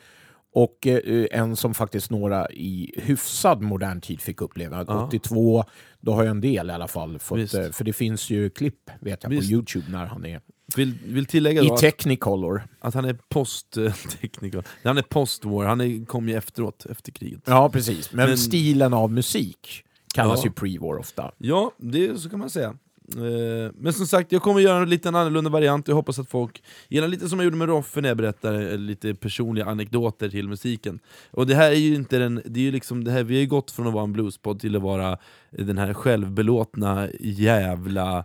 och 0.54 0.86
eh, 0.86 1.26
en 1.30 1.56
som 1.56 1.74
faktiskt 1.74 2.10
några 2.10 2.50
i 2.50 2.94
hyfsad 3.02 3.62
modern 3.62 4.00
tid 4.00 4.20
fick 4.20 4.40
uppleva. 4.40 4.84
Ja. 4.88 5.06
82, 5.06 5.64
då 6.00 6.12
har 6.12 6.22
jag 6.24 6.30
en 6.30 6.40
del 6.40 6.70
i 6.70 6.72
alla 6.72 6.88
fall. 6.88 7.18
Fått, 7.18 7.38
Visst. 7.38 7.54
eh, 7.54 7.70
för 7.70 7.84
det 7.84 7.92
finns 7.92 8.30
ju 8.30 8.50
klipp 8.50 8.90
vet 9.00 9.22
jag, 9.22 9.30
Visst. 9.30 9.48
på 9.48 9.52
Youtube 9.52 9.84
när 9.90 10.06
han 10.06 10.26
är 10.26 10.40
Vill, 10.76 10.94
vill 11.06 11.26
tillägga 11.26 11.62
i 11.62 11.66
då 11.66 11.74
att, 11.74 11.80
Technicolor. 11.80 12.62
att 12.80 12.94
han 12.94 13.04
är 13.04 13.18
posttekniker. 13.28 14.64
Han 14.84 14.98
är 14.98 15.02
post-war, 15.02 15.66
han 15.66 15.80
är, 15.80 16.04
kom 16.06 16.28
ju 16.28 16.34
efteråt, 16.36 16.86
efter 16.90 17.12
kriget. 17.12 17.40
Ja, 17.46 17.68
precis. 17.68 18.12
Men, 18.12 18.28
Men- 18.28 18.38
stilen 18.38 18.94
av 18.94 19.12
musik 19.12 19.84
kallas 20.14 20.40
Ja. 20.44 20.44
ju 20.44 20.50
pre-war 20.50 20.98
ofta. 20.98 21.32
Ja, 21.38 21.72
det, 21.78 22.18
så 22.20 22.30
kan 22.30 22.38
man 22.38 22.50
säga. 22.50 22.74
Eh, 23.16 23.72
Men 23.78 23.92
som 23.92 24.06
sagt, 24.06 24.32
jag 24.32 24.42
kommer 24.42 24.60
göra 24.60 24.82
en 24.82 24.90
liten 24.90 25.14
annorlunda 25.14 25.50
variant, 25.50 25.88
jag 25.88 25.94
hoppas 25.94 26.18
att 26.18 26.28
folk 26.28 26.62
gillar 26.88 27.08
lite 27.08 27.28
som 27.28 27.38
jag 27.38 27.44
gjorde 27.44 27.56
med 27.56 27.68
Roffe 27.68 28.00
när 28.00 28.08
jag 28.08 28.16
berättade 28.16 28.76
lite 28.76 29.14
personliga 29.14 29.66
anekdoter 29.66 30.28
till 30.28 30.48
musiken. 30.48 30.98
Och 31.30 31.46
det 31.46 31.54
här 31.54 31.70
är 31.70 31.74
ju 31.76 31.94
inte 31.94 32.18
den, 32.18 32.42
det 32.44 32.60
är 32.60 32.64
ju 32.64 32.72
liksom 32.72 33.04
det 33.04 33.10
här, 33.10 33.22
vi 33.24 33.34
har 33.34 33.40
ju 33.40 33.46
gått 33.46 33.70
från 33.70 33.86
att 33.86 33.92
vara 33.94 34.04
en 34.04 34.12
bluespodd 34.12 34.60
till 34.60 34.76
att 34.76 34.82
vara 34.82 35.18
den 35.50 35.78
här 35.78 35.94
självbelåtna, 35.94 37.08
jävla, 37.20 38.18
eh, 38.18 38.24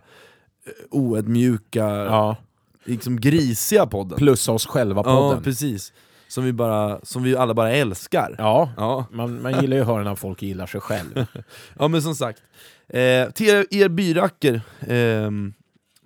oödmjuka, 0.90 1.84
Ja. 1.86 2.36
liksom 2.84 3.20
grisiga 3.20 3.86
podden. 3.86 4.18
Plus 4.18 4.48
oss 4.48 4.66
själva 4.66 5.02
Ja, 5.06 5.20
podden. 5.28 5.42
precis. 5.42 5.92
Som 6.28 6.44
vi, 6.44 6.52
bara, 6.52 7.00
som 7.02 7.22
vi 7.22 7.36
alla 7.36 7.54
bara 7.54 7.70
älskar. 7.72 8.34
Ja, 8.38 8.72
Ja. 8.76 9.06
man, 9.12 9.42
man 9.42 9.60
gillar 9.60 9.76
ju 9.76 9.80
att 9.80 9.88
höra 9.88 10.04
när 10.04 10.14
folk 10.14 10.42
gillar 10.42 10.66
sig 10.66 10.80
själv. 10.80 11.26
Ja 11.78 11.88
men 11.88 12.02
som 12.02 12.14
sagt, 12.14 12.42
eh, 12.88 13.30
till 13.30 13.48
er, 13.48 13.66
er 13.70 13.88
byracker 13.88 14.60
eh, 14.80 15.30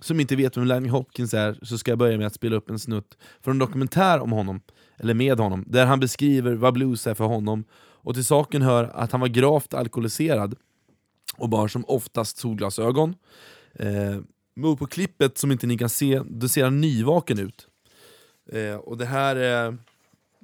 som 0.00 0.20
inte 0.20 0.36
vet 0.36 0.56
vem 0.56 0.64
Lightning 0.64 0.90
Hopkins 0.90 1.34
är, 1.34 1.58
så 1.62 1.78
ska 1.78 1.90
jag 1.90 1.98
börja 1.98 2.18
med 2.18 2.26
att 2.26 2.34
spela 2.34 2.56
upp 2.56 2.70
en 2.70 2.78
snutt 2.78 3.18
från 3.40 3.52
en 3.52 3.58
dokumentär 3.58 4.20
om 4.20 4.32
honom, 4.32 4.60
eller 4.96 5.14
med 5.14 5.40
honom, 5.40 5.64
där 5.66 5.86
han 5.86 6.00
beskriver 6.00 6.54
vad 6.54 6.74
blues 6.74 7.06
är 7.06 7.14
för 7.14 7.24
honom, 7.24 7.64
och 8.04 8.14
till 8.14 8.24
saken 8.24 8.62
hör 8.62 8.84
att 8.84 9.12
han 9.12 9.20
var 9.20 9.28
gravt 9.28 9.74
alkoholiserad 9.74 10.54
och 11.36 11.48
bar 11.48 11.68
som 11.68 11.84
oftast 11.88 12.38
solglasögon. 12.38 13.14
Eh, 13.74 14.18
men 14.54 14.76
på 14.76 14.86
klippet 14.86 15.38
som 15.38 15.52
inte 15.52 15.66
ni 15.66 15.78
kan 15.78 15.88
se, 15.88 16.22
då 16.26 16.48
ser 16.48 16.64
han 16.64 16.80
nyvaken 16.80 17.38
ut. 17.38 17.66
Eh, 18.52 18.74
och 18.74 18.98
det 18.98 19.06
här 19.06 19.36
är... 19.36 19.78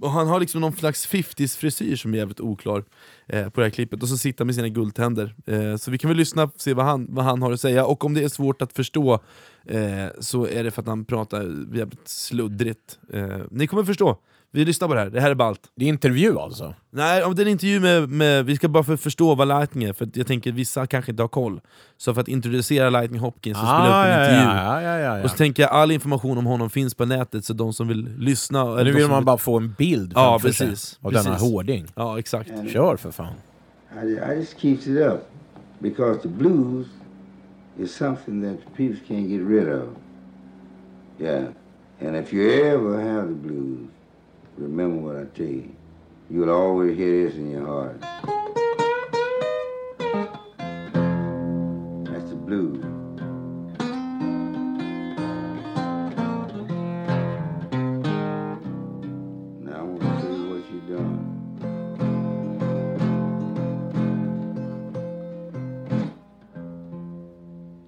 Och 0.00 0.10
han 0.10 0.26
har 0.26 0.40
liksom 0.40 0.60
någon 0.60 0.72
slags 0.72 1.08
50s 1.08 1.58
frisyr 1.58 1.96
som 1.96 2.14
är 2.14 2.18
jävligt 2.18 2.40
oklar 2.40 2.84
eh, 3.26 3.48
på 3.48 3.60
det 3.60 3.66
här 3.66 3.70
klippet, 3.70 4.02
och 4.02 4.08
så 4.08 4.16
sitter 4.16 4.40
han 4.40 4.46
med 4.46 4.54
sina 4.54 4.68
guldtänder. 4.68 5.34
Eh, 5.46 5.76
så 5.76 5.90
vi 5.90 5.98
kan 5.98 6.08
väl 6.08 6.16
lyssna 6.16 6.42
och 6.42 6.52
se 6.56 6.74
vad 6.74 6.84
han, 6.84 7.06
vad 7.10 7.24
han 7.24 7.42
har 7.42 7.52
att 7.52 7.60
säga, 7.60 7.86
och 7.86 8.04
om 8.04 8.14
det 8.14 8.24
är 8.24 8.28
svårt 8.28 8.62
att 8.62 8.72
förstå 8.72 9.20
eh, 9.66 10.06
så 10.20 10.46
är 10.46 10.64
det 10.64 10.70
för 10.70 10.82
att 10.82 10.88
han 10.88 11.04
pratar 11.04 11.42
jävligt 11.76 12.08
sluddrigt. 12.08 12.98
Eh, 13.12 13.38
ni 13.50 13.66
kommer 13.66 13.84
förstå, 13.84 14.18
vi 14.52 14.64
lyssnar 14.64 14.88
på 14.88 14.94
det 14.94 15.00
här, 15.00 15.10
det 15.10 15.20
här 15.20 15.30
är 15.30 15.34
ballt. 15.34 15.60
Det 15.74 15.84
är 15.84 15.88
intervju 15.88 16.38
alltså? 16.38 16.74
Nej, 16.90 17.24
om 17.24 17.34
det 17.34 17.42
är 17.42 17.46
en 17.46 17.52
intervju 17.52 17.80
med, 17.80 18.08
med, 18.08 18.44
vi 18.46 18.56
ska 18.56 18.68
bara 18.68 18.84
för 18.84 18.96
förstå 18.96 19.34
vad 19.34 19.48
Lightning 19.48 19.84
är, 19.84 19.92
för 19.92 20.08
jag 20.14 20.26
tänker 20.26 20.50
att 20.50 20.56
vissa 20.56 20.86
kanske 20.86 21.10
inte 21.10 21.22
har 21.22 21.28
koll. 21.28 21.60
Så 21.96 22.14
för 22.14 22.20
att 22.20 22.28
introducera 22.28 22.90
Lightning 22.90 23.20
Hopkins 23.20 23.58
så 23.58 23.64
spelar 23.64 24.08
jag 24.08 24.26
upp 24.26 24.32
en 24.32 24.38
Ah, 24.38 24.42
ja, 24.42 24.42
intervju. 24.42 24.58
ja, 24.58 24.82
ja, 24.82 24.98
ja, 24.98 25.18
ja. 25.18 25.24
Och 25.24 25.30
så 25.30 25.36
tänker 25.36 25.62
jag 25.62 25.72
all 25.72 25.90
information 25.90 26.38
om 26.38 26.46
honom 26.46 26.70
finns 26.70 26.94
på 26.94 27.04
nätet, 27.04 27.44
så 27.44 27.52
de 27.52 27.72
som 27.72 27.88
vill 27.88 28.08
lyssna... 28.18 28.60
eller 28.60 28.84
Nu 28.84 28.92
vill 28.92 29.08
man 29.08 29.24
bara 29.24 29.38
få 29.38 29.56
en 29.56 29.74
bild 29.78 30.12
Ja, 30.14 30.38
precis, 30.42 30.98
av 31.02 31.12
denna 31.12 31.30
precis. 31.30 31.50
hårding. 31.52 31.86
Ja, 31.94 32.18
exakt. 32.18 32.50
Kör 32.72 32.96
för 32.96 33.10
fan. 33.10 33.32
I, 34.02 34.06
I 34.06 34.34
just 34.38 34.60
keeps 34.60 34.86
it 34.86 34.98
up 35.06 35.30
because 35.78 36.20
the 36.22 36.28
blues 36.28 36.86
is 37.78 37.94
something 37.96 38.42
that 38.42 38.76
people 38.76 38.96
can't 39.08 39.28
get 39.28 39.40
rid 39.48 39.68
of. 39.68 39.88
Yeah. 41.20 41.44
And 42.00 42.16
if 42.16 42.32
you 42.32 42.50
ever 42.50 42.98
have 43.12 43.28
the 43.28 43.34
blues, 43.34 43.78
remember 44.58 44.96
what 44.96 45.16
I 45.16 45.24
tell 45.36 45.46
you. 45.46 45.74
You'll 46.30 46.50
always 46.50 46.96
hear 46.96 47.26
this 47.28 47.36
in 47.36 47.50
your 47.50 47.66
heart. 47.66 48.00
That's 52.04 52.30
the 52.30 52.36
blues. 52.36 52.84
Now 59.62 59.84
what 59.84 60.64
you're 60.70 60.96
doing. 60.96 61.24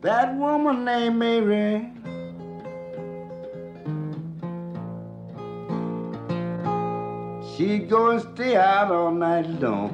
That 0.03 0.35
woman 0.37 0.85
named 0.85 1.17
Mary. 1.19 2.00
She'd 7.61 7.91
go 7.91 8.09
and 8.09 8.23
stay 8.23 8.57
out 8.57 8.91
all 8.91 9.11
night 9.11 9.47
long. 9.61 9.93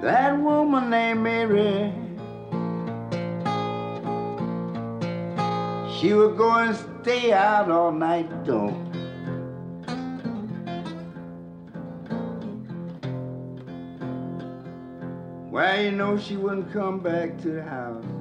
That 0.00 0.40
woman 0.40 0.88
named 0.88 1.20
Mary. 1.20 1.92
She 5.92 6.14
would 6.14 6.38
go 6.38 6.52
and 6.52 6.74
stay 6.74 7.34
out 7.34 7.70
all 7.70 7.92
night 7.92 8.30
long. 8.46 8.86
Well, 15.50 15.82
you 15.82 15.90
know 15.90 16.16
she 16.16 16.38
wouldn't 16.38 16.72
come 16.72 17.00
back 17.00 17.36
to 17.42 17.50
the 17.50 17.62
house 17.62 18.19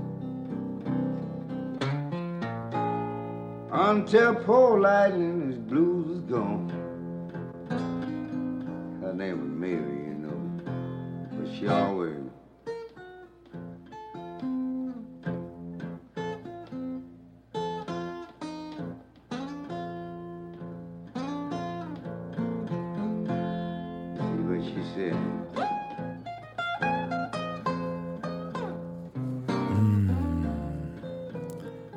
until 3.80 4.36
poor 4.36 4.80
Lightning 4.80 5.48
his 5.48 5.58
blues 5.58 6.06
was 6.08 6.20
gone. 6.22 6.70
Her 9.02 9.14
name 9.14 9.40
was 9.40 9.50
Mary, 9.50 10.00
you 10.08 10.16
know, 10.16 10.40
but 11.32 11.58
she 11.58 11.68
always. 11.68 12.19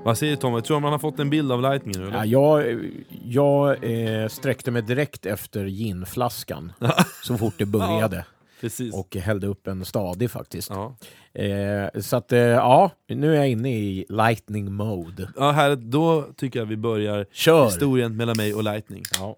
Vad 0.05 0.19
säger 0.19 0.37
Tom? 0.37 0.55
Jag 0.55 0.65
tror 0.65 0.81
man 0.81 0.93
har 0.93 0.99
fått 0.99 1.19
en 1.19 1.31
bild 1.31 1.53
av 1.53 1.63
Lightning 1.63 1.95
nu, 1.99 2.07
eller? 2.07 2.25
Ja, 2.25 2.63
jag 2.63 2.91
jag 3.25 3.85
eh, 3.85 4.29
sträckte 4.29 4.71
mig 4.71 4.83
direkt 4.83 5.27
efter 5.27 5.65
ginflaskan 5.65 6.73
så 7.25 7.39
fort 7.39 7.55
det 7.59 7.67
började 7.67 8.25
Precis. 8.61 8.95
och 8.95 9.17
hällde 9.17 9.47
upp 9.47 9.67
en 9.67 9.85
stadig 9.85 10.31
faktiskt. 10.31 10.71
Ja. 10.71 10.97
Eh, 11.43 12.01
så 12.01 12.17
att, 12.17 12.33
eh, 12.33 12.39
ja, 12.39 12.91
nu 13.09 13.33
är 13.33 13.37
jag 13.37 13.49
inne 13.49 13.79
i 13.79 14.07
lightning 14.09 14.73
mode. 14.73 15.29
Ja, 15.37 15.51
här, 15.51 15.77
då 15.77 16.23
tycker 16.37 16.59
jag 16.59 16.67
vi 16.67 16.77
börjar 16.77 17.27
Kör! 17.33 17.65
historien 17.65 18.17
mellan 18.17 18.37
mig 18.37 18.55
och 18.55 18.63
Lightning. 18.63 19.03
Ja. 19.19 19.37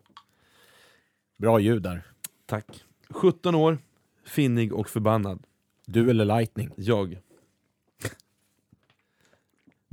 Bra 1.39 1.61
ljud 1.61 1.83
där. 1.83 2.03
Tack. 2.47 2.67
17 3.11 3.55
år, 3.55 3.79
finnig 4.27 4.73
och 4.73 4.89
förbannad. 4.89 5.43
Du 5.87 6.11
eller 6.11 6.25
lightning? 6.25 6.71
Jag. 6.77 7.19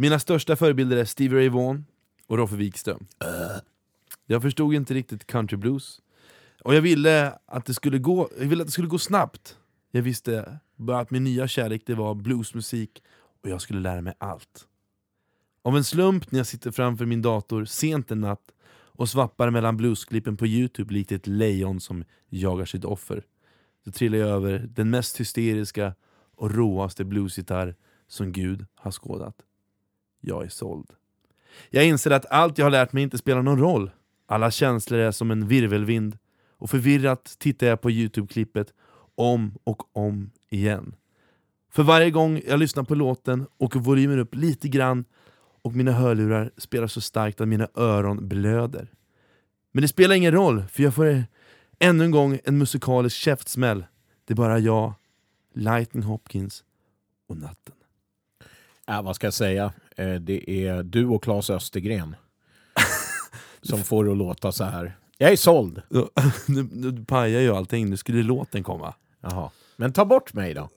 Mina 0.02 0.20
största 0.20 0.56
förebilder 0.56 0.98
är 0.98 1.06
Stevie 1.06 1.38
Ray 1.38 1.50
Vaughan 1.50 1.86
och 2.28 2.38
Roffe 2.38 2.56
Wikström. 2.56 3.08
Jag 4.26 4.42
förstod 4.42 4.74
inte 4.74 4.94
riktigt 4.94 5.28
country 5.28 5.58
blues. 5.58 6.02
Och 6.64 6.76
jag 6.76 6.82
ville 6.82 7.34
att 7.46 7.66
det 7.66 7.74
skulle 7.74 7.98
gå, 7.98 8.30
jag 8.40 8.46
ville 8.46 8.62
att 8.62 8.68
det 8.68 8.72
skulle 8.72 8.88
gå 8.88 9.00
snabbt. 9.00 9.58
Jag 9.92 10.02
visste 10.02 10.60
bara 10.76 11.00
att 11.00 11.12
min 11.12 11.24
nya 11.24 11.48
kärlek 11.48 11.82
det 11.86 11.96
var 11.96 12.16
bluesmusik 12.16 13.04
och 13.44 13.50
jag 13.50 13.62
skulle 13.62 13.80
lära 13.80 14.02
mig 14.02 14.14
allt. 14.18 14.68
Av 15.64 15.78
en 15.78 15.84
slump 15.84 16.32
när 16.32 16.40
jag 16.40 16.48
sitter 16.48 16.72
framför 16.72 17.06
min 17.06 17.22
dator 17.22 17.66
sent 17.66 18.12
en 18.12 18.22
natt 18.22 18.52
och 18.72 19.10
svappar 19.10 19.50
mellan 19.50 19.78
bluesklippen 19.78 20.38
på 20.38 20.48
Youtube 20.48 20.94
likt 20.94 21.12
ett 21.12 21.28
lejon 21.28 21.80
som 21.80 22.04
jagar 22.30 22.66
sitt 22.66 22.86
offer. 22.86 23.24
Så 23.86 23.92
trillar 23.92 24.18
jag 24.18 24.30
över 24.30 24.60
den 24.70 24.90
mest 24.90 25.20
hysteriska 25.20 25.96
och 26.36 26.52
råaste 26.52 27.06
bluesgitarr 27.06 27.76
som 28.08 28.32
Gud 28.32 28.66
har 28.76 28.92
skådat. 28.92 29.36
Jag 30.22 30.46
är 30.46 30.50
såld. 30.50 30.88
Jag 31.70 31.86
inser 31.86 32.12
att 32.12 32.26
allt 32.26 32.58
jag 32.58 32.66
har 32.66 32.72
lärt 32.72 32.94
mig 32.94 33.04
inte 33.04 33.18
spelar 33.18 33.42
någon 33.42 33.60
roll. 33.60 33.92
Alla 34.26 34.52
känslor 34.52 35.00
är 35.00 35.12
som 35.12 35.32
en 35.32 35.48
virvelvind 35.48 36.18
och 36.58 36.70
förvirrat 36.70 37.36
tittar 37.40 37.68
jag 37.68 37.82
på 37.82 37.92
Youtube-klippet 37.92 38.74
om 39.16 39.58
och 39.64 39.98
om 39.98 40.32
igen. 40.50 40.96
För 41.72 41.84
varje 41.84 42.12
gång 42.12 42.42
jag 42.48 42.60
lyssnar 42.60 42.84
på 42.84 42.96
låten 42.96 43.48
åker 43.58 43.80
volymen 43.80 44.20
upp 44.20 44.36
lite 44.36 44.68
grann 44.68 45.06
och 45.62 45.74
mina 45.76 45.92
hörlurar 45.92 46.52
spelar 46.58 46.88
så 46.88 47.02
starkt 47.02 47.42
att 47.42 47.48
mina 47.48 47.68
öron 47.76 48.28
blöder. 48.28 48.88
Men 49.72 49.82
det 49.82 49.88
spelar 49.88 50.16
ingen 50.16 50.32
roll, 50.32 50.64
för 50.72 50.84
jag 50.84 50.96
får 50.96 51.24
ännu 51.80 52.04
en 52.04 52.12
gång 52.12 52.40
en 52.44 52.58
musikalisk 52.58 53.16
käftsmäll. 53.16 53.86
Det 54.26 54.34
är 54.34 54.36
bara 54.36 54.60
jag, 54.60 54.94
Lightning 55.54 56.04
Hopkins 56.04 56.64
och 57.28 57.38
natten. 57.38 57.76
Ja, 58.86 59.02
vad 59.02 59.16
ska 59.16 59.28
jag 59.28 59.34
säga? 59.34 59.74
Eh, 60.02 60.16
Det 60.22 60.50
är 60.68 60.84
du 60.84 61.06
och 61.08 61.24
Claes 61.24 61.50
Östergren 61.50 62.16
som 63.62 63.80
får 63.84 64.06
det 64.06 64.12
att 64.12 64.18
låta 64.18 64.52
så 64.52 64.64
här. 64.64 64.98
Jag 65.18 65.32
är 65.32 65.36
såld. 65.36 65.82
Nu, 66.48 66.68
nu 66.72 67.06
pajar 67.06 67.42
ju 67.42 67.56
allting, 67.56 67.90
nu 67.90 67.98
skulle 67.98 68.24
låten 68.24 68.64
komma. 68.64 68.94
Jaha. 69.22 69.50
Men 69.76 69.94
ta 69.94 70.06
bort 70.06 70.34
mig 70.34 70.54
då. 70.54 70.70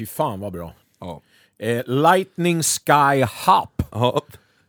Fy 0.00 0.06
fan 0.06 0.40
vad 0.40 0.52
bra. 0.52 0.72
Ja. 1.00 1.20
Eh, 1.58 1.82
Lightning 1.86 2.62
Sky 2.62 3.22
Hop. 3.46 3.82
Ja. 3.92 4.20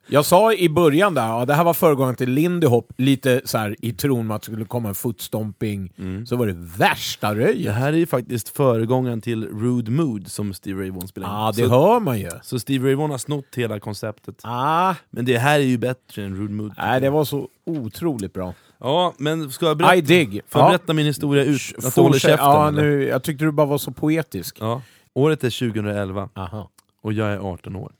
Jag 0.07 0.25
sa 0.25 0.53
i 0.53 0.69
början 0.69 1.13
där, 1.13 1.27
ja, 1.27 1.45
det 1.45 1.53
här 1.53 1.63
var 1.63 1.73
föregångaren 1.73 2.15
till 2.15 2.29
Lindy 2.31 2.67
Hop, 2.67 2.91
lite 2.97 3.41
så 3.45 3.57
här 3.57 3.75
i 3.81 3.93
tron 3.93 4.31
att 4.31 4.41
det 4.41 4.45
skulle 4.45 4.65
komma 4.65 4.89
en 4.89 4.95
footstomping. 4.95 5.93
Så 6.27 6.35
var 6.35 6.47
det 6.47 6.55
värsta 6.77 7.33
Det 7.33 7.45
röjet. 7.45 7.73
här 7.73 7.93
är 7.93 7.97
ju 7.97 8.05
faktiskt 8.05 8.49
föregångaren 8.49 9.21
till 9.21 9.47
Rude 9.47 9.91
Mood 9.91 10.27
som 10.31 10.53
Steve 10.53 10.81
Ray 10.81 10.89
Vaughan 10.89 11.07
spelade 11.07 11.33
in. 11.33 11.39
Ja, 11.39 11.51
det 11.55 11.63
så, 11.63 11.69
hör 11.69 11.99
man 11.99 12.19
ju. 12.19 12.29
så 12.43 12.59
Steve 12.59 12.87
Ray 12.87 12.95
Vaughan 12.95 13.11
har 13.11 13.17
snott 13.17 13.45
hela 13.55 13.79
konceptet. 13.79 14.35
Ah, 14.43 14.95
Men 15.09 15.25
det 15.25 15.37
här 15.37 15.59
är 15.59 15.63
ju 15.63 15.77
bättre 15.77 16.23
än 16.23 16.35
Rude 16.35 16.53
Mood. 16.53 16.73
nej, 16.77 17.01
det 17.01 17.09
var 17.09 17.25
så 17.25 17.47
otroligt 17.65 18.33
bra. 18.33 18.53
Ja, 18.79 19.13
men 19.17 19.51
ska 19.51 19.65
jag 19.65 19.75
I 19.75 19.77
berätta, 19.77 20.01
dig. 20.07 20.41
får 20.47 20.61
jag 20.61 20.67
Ja. 20.67 20.69
berätta 20.69 20.93
min 20.93 21.05
historia 21.05 21.43
ut? 21.43 21.61
Att 21.77 21.93
Fortsätt. 21.93 22.39
Ja, 22.39 22.71
nu, 22.71 23.03
jag 23.03 23.23
tyckte 23.23 23.45
du 23.45 23.51
bara 23.51 23.67
var 23.67 23.77
så 23.77 23.91
poetisk. 23.91 24.57
Ja. 24.59 24.81
Året 25.13 25.43
är 25.43 25.59
2011 25.69 26.29
Aha. 26.35 26.71
och 27.01 27.13
jag 27.13 27.27
är 27.27 27.37
18 27.37 27.75
år. 27.75 27.93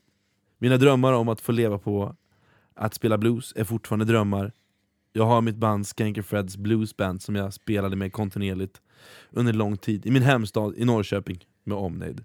Mina 0.58 0.76
drömmar 0.76 1.12
om 1.12 1.28
att 1.28 1.40
få 1.40 1.52
leva 1.52 1.78
på 1.78 2.16
att 2.74 2.94
spela 2.94 3.18
blues 3.18 3.52
är 3.56 3.64
fortfarande 3.64 4.04
drömmar. 4.04 4.52
Jag 5.12 5.26
har 5.26 5.40
mitt 5.40 5.56
band 5.56 5.86
Skanker 5.86 6.22
Freds 6.22 6.56
Blues 6.56 6.96
Band 6.96 7.22
som 7.22 7.36
jag 7.36 7.54
spelade 7.54 7.96
med 7.96 8.12
kontinuerligt 8.12 8.80
under 9.30 9.52
lång 9.52 9.76
tid 9.76 10.06
i 10.06 10.10
min 10.10 10.22
hemstad 10.22 10.74
i 10.76 10.84
Norrköping 10.84 11.46
med 11.64 11.78
omnejd. 11.78 12.24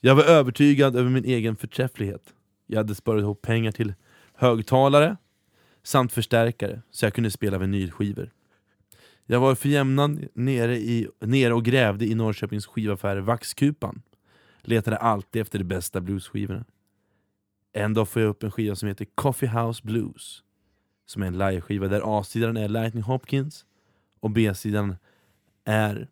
Jag 0.00 0.14
var 0.14 0.24
övertygad 0.24 0.96
över 0.96 1.10
min 1.10 1.24
egen 1.24 1.56
förträfflighet. 1.56 2.34
Jag 2.66 2.76
hade 2.76 2.94
sparat 2.94 3.20
ihop 3.20 3.42
pengar 3.42 3.72
till 3.72 3.94
högtalare 4.34 5.16
samt 5.82 6.12
förstärkare 6.12 6.82
så 6.90 7.06
jag 7.06 7.14
kunde 7.14 7.30
spela 7.30 7.58
vinylskivor. 7.58 8.30
Jag 9.26 9.40
var 9.40 9.54
för 9.54 9.68
jämnan 9.68 10.28
nere, 10.34 10.76
i, 10.76 11.08
nere 11.20 11.54
och 11.54 11.64
grävde 11.64 12.06
i 12.06 12.14
Norrköpings 12.14 12.66
skivaffär 12.66 13.16
Vaxkupan. 13.16 14.02
Letade 14.60 14.96
alltid 14.96 15.42
efter 15.42 15.58
de 15.58 15.64
bästa 15.64 16.00
bluesskivorna. 16.00 16.64
En 17.72 17.94
dag 17.94 18.08
får 18.08 18.22
jag 18.22 18.28
upp 18.28 18.42
en 18.42 18.50
skiva 18.50 18.76
som 18.76 18.88
heter 18.88 19.06
Coffee 19.14 19.46
House 19.48 19.82
Blues. 19.84 20.42
Som 21.06 21.22
är 21.22 21.26
en 21.26 21.38
liveskiva 21.38 21.88
där 21.88 22.18
A-sidan 22.20 22.56
är 22.56 22.68
Lightning 22.68 23.02
Hopkins 23.02 23.64
och 24.20 24.30
B-sidan 24.30 24.96
är 25.64 26.08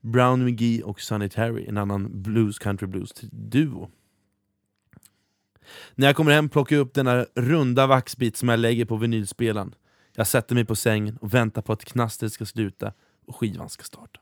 Brown 0.00 0.44
McGee 0.44 0.82
och 0.82 1.00
Sonny 1.00 1.28
Terry, 1.28 1.66
en 1.66 1.76
annan 1.76 2.22
blues 2.22 2.58
country 2.58 2.86
blues 2.86 3.12
duo. 3.30 3.90
När 5.94 6.06
jag 6.06 6.16
kommer 6.16 6.32
hem 6.32 6.48
plockar 6.48 6.76
jag 6.76 6.80
upp 6.80 6.94
denna 6.94 7.26
runda 7.34 7.86
vaxbit 7.86 8.36
som 8.36 8.48
jag 8.48 8.58
lägger 8.58 8.84
på 8.84 8.96
vinylspelaren. 8.96 9.74
Jag 10.18 10.26
sätter 10.26 10.54
mig 10.54 10.64
på 10.64 10.76
sängen 10.76 11.16
och 11.16 11.34
väntar 11.34 11.62
på 11.62 11.72
att 11.72 11.84
knastret 11.84 12.32
ska 12.32 12.46
sluta 12.46 12.92
och 13.26 13.36
skivan 13.36 13.68
ska 13.68 13.82
starta. 13.82 14.20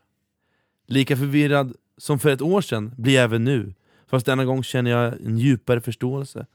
Lika 0.85 1.17
förvirrad 1.17 1.75
som 1.97 2.19
för 2.19 2.29
ett 2.29 2.41
år 2.41 2.61
sedan 2.61 2.93
blir 2.97 3.13
jag 3.13 3.23
även 3.23 3.43
nu, 3.43 3.73
fast 4.07 4.25
denna 4.25 4.45
gång 4.45 4.63
känner 4.63 4.91
jag 4.91 5.13
en 5.21 5.37
djupare 5.37 5.81
förståelse. 5.81 6.45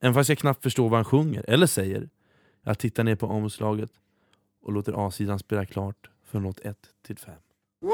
Även 0.00 0.14
fast 0.14 0.28
jag 0.28 0.38
knappt 0.38 0.62
förstår 0.62 0.88
vad 0.88 0.98
han 0.98 1.04
sjunger, 1.04 1.44
eller 1.48 1.66
säger. 1.66 2.08
Jag 2.62 2.78
tittar 2.78 3.04
ner 3.04 3.16
på 3.16 3.26
omslaget 3.26 3.90
och 4.62 4.72
låter 4.72 5.06
A-sidan 5.06 5.38
spela 5.38 5.66
klart 5.66 6.10
från 6.24 6.42
låt 6.42 6.60
1 6.60 6.76
till 7.06 7.18
5. 7.18 7.34
Whoa, 7.80 7.92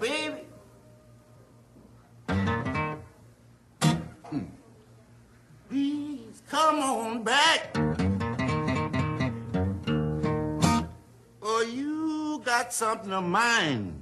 baby. 0.00 0.42
Hmm. 4.30 4.46
Please 5.68 6.42
come 6.50 6.82
on 6.82 7.24
back. 7.24 7.81
Something 12.70 13.12
of 13.12 13.24
mine. 13.24 13.94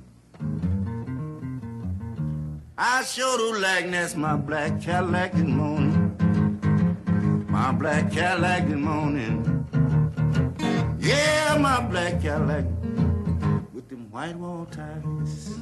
I 2.76 3.04
sure 3.04 3.38
do 3.38 3.60
like 3.60 3.88
that's 3.90 4.16
my 4.16 4.36
black 4.36 4.80
Cadillac 4.80 5.34
in 5.34 5.40
the 5.40 5.46
morning. 5.46 7.46
My 7.48 7.72
black 7.72 8.10
Cadillac 8.10 8.64
in 8.64 8.70
the 8.70 8.76
morning. 8.76 9.66
Yeah, 10.98 11.56
my 11.60 11.80
black 11.80 12.20
Cadillac 12.20 12.64
with 13.72 13.88
them 13.88 14.10
white 14.10 14.36
wall 14.36 14.66
ties. 14.66 15.60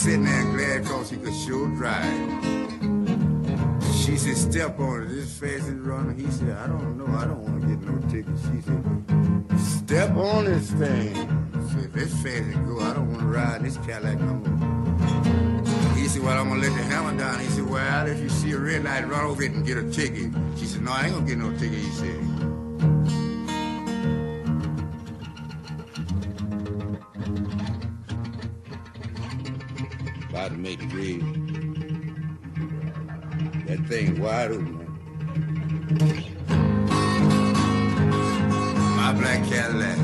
Sitting 0.00 0.24
there 0.24 0.44
glad 0.44 0.84
cause 0.86 1.10
she 1.10 1.16
could 1.16 1.34
sure 1.34 1.68
drive. 1.76 2.04
She 4.02 4.16
said, 4.16 4.34
step 4.34 4.80
on 4.80 5.02
it, 5.02 5.08
this 5.08 5.38
fast 5.38 5.68
is. 5.68 6.16
He 6.16 6.30
said, 6.30 6.56
I 6.56 6.66
don't 6.68 6.96
know, 6.96 7.06
I 7.18 7.26
don't 7.26 7.40
want 7.40 7.60
to 7.60 7.66
get 7.68 7.80
no 7.82 7.98
ticket. 8.08 8.34
She 8.38 8.62
said, 8.62 9.60
step 9.60 10.16
on 10.16 10.46
this 10.46 10.70
thing. 10.70 11.14
She 11.68 11.82
said, 11.82 11.92
this 11.92 12.14
fast 12.22 12.48
it 12.48 12.66
go, 12.66 12.80
I 12.80 12.94
don't 12.94 13.08
want 13.10 13.20
to 13.20 13.26
ride 13.26 13.62
this 13.62 13.76
Cadillac 13.76 14.18
no 14.20 14.36
more. 14.36 15.94
He 15.94 16.08
said, 16.08 16.22
well, 16.22 16.38
I'm 16.38 16.48
going 16.48 16.62
to 16.62 16.68
let 16.70 16.78
the 16.78 16.84
hammer 16.84 17.18
down. 17.18 17.38
He 17.40 17.48
said, 17.48 17.68
well, 17.68 18.06
if 18.06 18.20
you 18.20 18.30
see 18.30 18.52
a 18.52 18.58
red 18.58 18.84
light, 18.84 19.06
run 19.06 19.26
over 19.26 19.42
it 19.42 19.52
and 19.52 19.66
get 19.66 19.76
a 19.76 19.90
ticket. 19.90 20.32
She 20.56 20.64
said, 20.64 20.80
no, 20.80 20.92
I 20.92 21.08
ain't 21.08 21.12
going 21.12 21.26
to 21.26 21.30
get 21.30 21.38
no 21.38 21.52
ticket, 21.58 21.78
he 21.78 21.90
said. 21.90 22.39
About 30.40 30.52
to 30.52 30.58
make 30.58 30.80
it 30.82 30.90
red. 30.94 31.20
That 33.66 33.86
thing 33.88 34.18
wide 34.18 34.52
open. 34.52 34.86
My 38.96 39.12
black 39.12 39.44
Cadillac. 39.50 39.98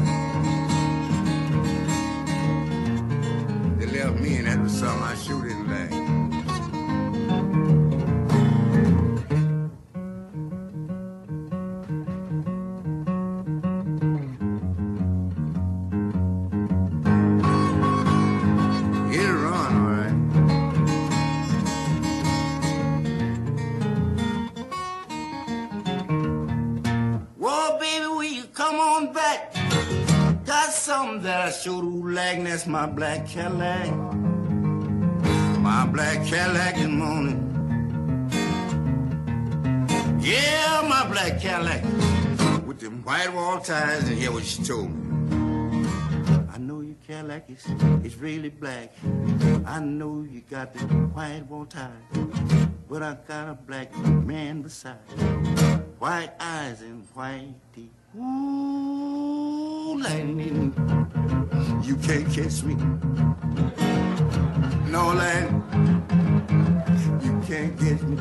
They 3.78 3.87
left 3.87 4.20
me 4.20 4.37
and 4.37 4.47
that 4.47 4.61
was 4.62 4.72
something 4.72 5.03
I 5.03 5.14
sure 5.14 5.43
didn't 5.43 5.70
like. 5.70 5.95
That's 32.57 32.66
my 32.66 32.86
black 32.86 33.28
Cadillac. 33.28 33.94
My 35.61 35.84
black 35.92 36.24
Cadillac 36.24 36.78
in 36.78 36.98
the 36.98 37.04
morning. 37.04 37.38
Yeah, 40.22 40.80
my 40.88 41.07
black 41.07 41.38
Cadillac. 41.38 41.84
With 42.66 42.80
them 42.80 43.02
white 43.02 43.30
wall 43.34 43.61
ties, 43.61 44.09
and 44.09 44.16
hear 44.16 44.32
what 44.32 44.44
she 44.44 44.62
told 44.62 44.88
me. 44.88 45.86
I 46.50 46.57
know 46.57 46.80
your 46.80 46.96
Cadillac 47.07 47.50
is, 47.50 47.66
is 48.02 48.16
really 48.16 48.48
black. 48.48 48.94
I 49.66 49.78
know 49.80 50.26
you 50.26 50.40
got 50.40 50.72
the 50.72 50.80
white 51.12 51.42
wall 51.50 51.66
ties. 51.66 51.90
But 52.88 53.02
I 53.02 53.18
got 53.28 53.50
a 53.50 53.54
black 53.54 53.94
man 53.98 54.62
beside. 54.62 54.96
White 55.98 56.32
eyes 56.40 56.80
and 56.80 57.07
white 57.12 57.52
teeth. 57.74 57.90
Ooh, 58.18 59.15
You 59.99 61.97
can't 62.03 62.30
catch 62.30 62.62
me. 62.64 62.74
No 64.90 65.14
land. 65.14 65.62
You 67.24 67.40
can't 67.47 67.78
catch 67.78 68.03
me. 68.03 68.16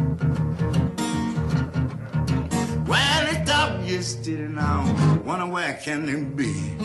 Well, 2.87 3.27
it's 3.27 3.51
up 3.51 3.85
yesterday 3.85 4.47
now. 4.47 5.21
Wonder 5.25 5.47
where 5.47 5.73
can 5.73 6.07
it 6.07 6.35
be? 6.37 6.77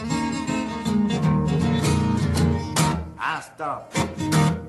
I 3.16 3.40
stopped, 3.42 3.94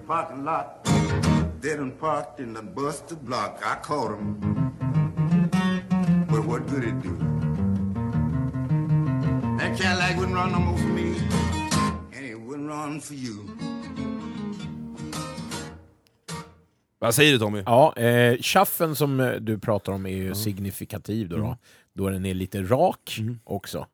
parking 0.06 0.46
lot, 0.46 0.84
didn't 1.62 1.98
parked 2.00 2.40
in 2.40 2.54
the 2.54 2.62
Buster 2.62 3.16
block. 3.16 3.60
I 3.66 3.76
caught 3.78 4.12
him, 4.12 4.38
but 6.30 6.46
what 6.46 6.68
good 6.68 6.84
it 6.84 7.02
do? 7.02 7.41
That 9.62 9.78
Cadillac 9.78 10.16
wouldn't 10.18 10.36
run 10.36 10.52
no 10.52 10.60
more 10.60 10.78
for 10.78 10.88
me, 10.88 11.14
and 12.18 12.26
it 12.26 12.36
wouldn't 12.38 12.68
run 12.70 13.02
for 13.02 13.14
you. 13.14 13.48
Vad 17.00 17.16
säger 17.16 17.32
du 17.34 17.40
Tommy? 17.40 17.64
Ja, 17.66 17.96
eh, 17.98 18.38
chaffen 18.42 18.96
som 18.96 19.20
eh, 19.20 19.32
du 19.32 19.60
pratar 19.60 19.94
om 19.94 20.06
är 20.06 20.10
ju 20.16 20.36
signifikativ 20.36 21.30
då, 21.30 21.38
då. 21.38 21.58
Då 21.94 22.10
den 22.10 22.26
är 22.26 22.34
lite 22.34 22.62
rak 22.62 23.20
också. 23.44 23.88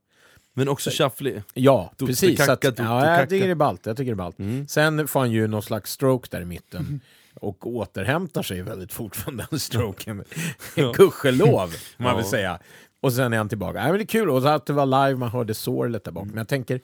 Men 0.53 0.70
också 0.70 0.89
shufflig. 0.93 1.43
Ja, 1.53 1.91
Tutte 1.97 2.05
precis. 2.05 2.38
Kacka, 2.39 2.53
att, 2.53 2.63
ja, 2.80 3.01
kacka. 3.01 3.20
jag 3.20 3.30
tycker 3.30 3.45
det 3.45 3.51
är 3.51 3.55
ballt. 3.55 3.86
Jag 3.86 3.97
tycker 3.97 4.11
det 4.11 4.13
är 4.13 4.15
ballt. 4.15 4.39
Mm. 4.39 4.68
Sen 4.68 5.07
får 5.07 5.20
han 5.20 5.32
ju 5.32 5.47
någon 5.47 5.63
slags 5.63 5.91
stroke 5.91 6.28
där 6.32 6.41
i 6.41 6.45
mitten 6.45 7.01
och 7.34 7.68
återhämtar 7.68 8.43
sig 8.43 8.61
väldigt 8.61 8.93
fort 8.93 9.15
från 9.15 9.38
den 9.38 9.59
stroken. 9.59 10.24
Gudskelov, 10.76 11.68
får 11.68 12.03
man 12.03 12.11
Ja. 12.11 12.18
vill 12.18 12.26
säga. 12.26 12.59
Och 13.08 13.14
sen 13.14 13.34
är 13.34 13.38
han 13.38 13.49
tillbaka. 13.49 13.80
Nej, 13.80 13.89
men 13.89 13.97
det 13.97 14.03
är 14.03 14.08
kul, 14.08 14.30
och 14.30 14.41
så 14.41 14.47
att 14.47 14.66
det 14.66 14.74
var 14.74 14.86
live, 14.86 15.20
man 15.20 15.30
hörde 15.30 15.53
sorlet 15.53 16.03
där 16.03 16.12
bak. 16.12 16.24
Mm. 16.24 16.34
Men 16.34 16.38
jag 16.38 16.47
tänker, 16.47 16.82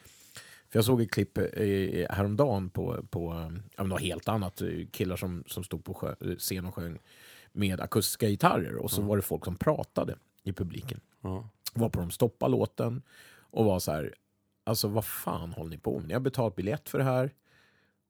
för 0.69 0.79
jag 0.79 0.85
såg 0.85 1.01
ett 1.01 1.11
klipp 1.11 1.37
eh, 1.37 1.45
häromdagen 2.09 2.69
på, 2.69 3.03
på 3.09 3.49
eh, 3.77 3.85
något 3.85 4.01
helt 4.01 4.27
annat, 4.27 4.61
eh, 4.61 4.67
killar 4.91 5.15
som, 5.15 5.43
som 5.47 5.63
stod 5.63 5.83
på 5.83 5.93
sjö, 5.93 6.15
eh, 6.21 6.35
scen 6.37 6.65
och 6.65 6.75
sjöng 6.75 6.99
med 7.51 7.81
akustiska 7.81 8.29
gitarrer 8.29 8.75
och 8.75 8.91
så 8.91 9.01
var 9.01 9.15
det 9.15 9.21
folk 9.21 9.45
som 9.45 9.55
pratade 9.55 10.15
i 10.43 10.53
publiken 10.53 10.99
Ja. 11.21 11.49
var 11.73 11.89
på 11.89 11.99
de 11.99 12.11
stoppa 12.11 12.47
låten 12.47 13.01
och 13.51 13.65
var 13.65 13.79
så 13.79 13.91
här, 13.91 14.13
alltså 14.63 14.87
vad 14.87 15.05
fan 15.05 15.51
håller 15.51 15.69
ni 15.69 15.77
på 15.77 15.99
med? 15.99 16.07
Ni 16.07 16.13
har 16.13 16.21
betalat 16.21 16.55
biljett 16.55 16.89
för 16.89 16.97
det 16.97 17.03
här. 17.03 17.31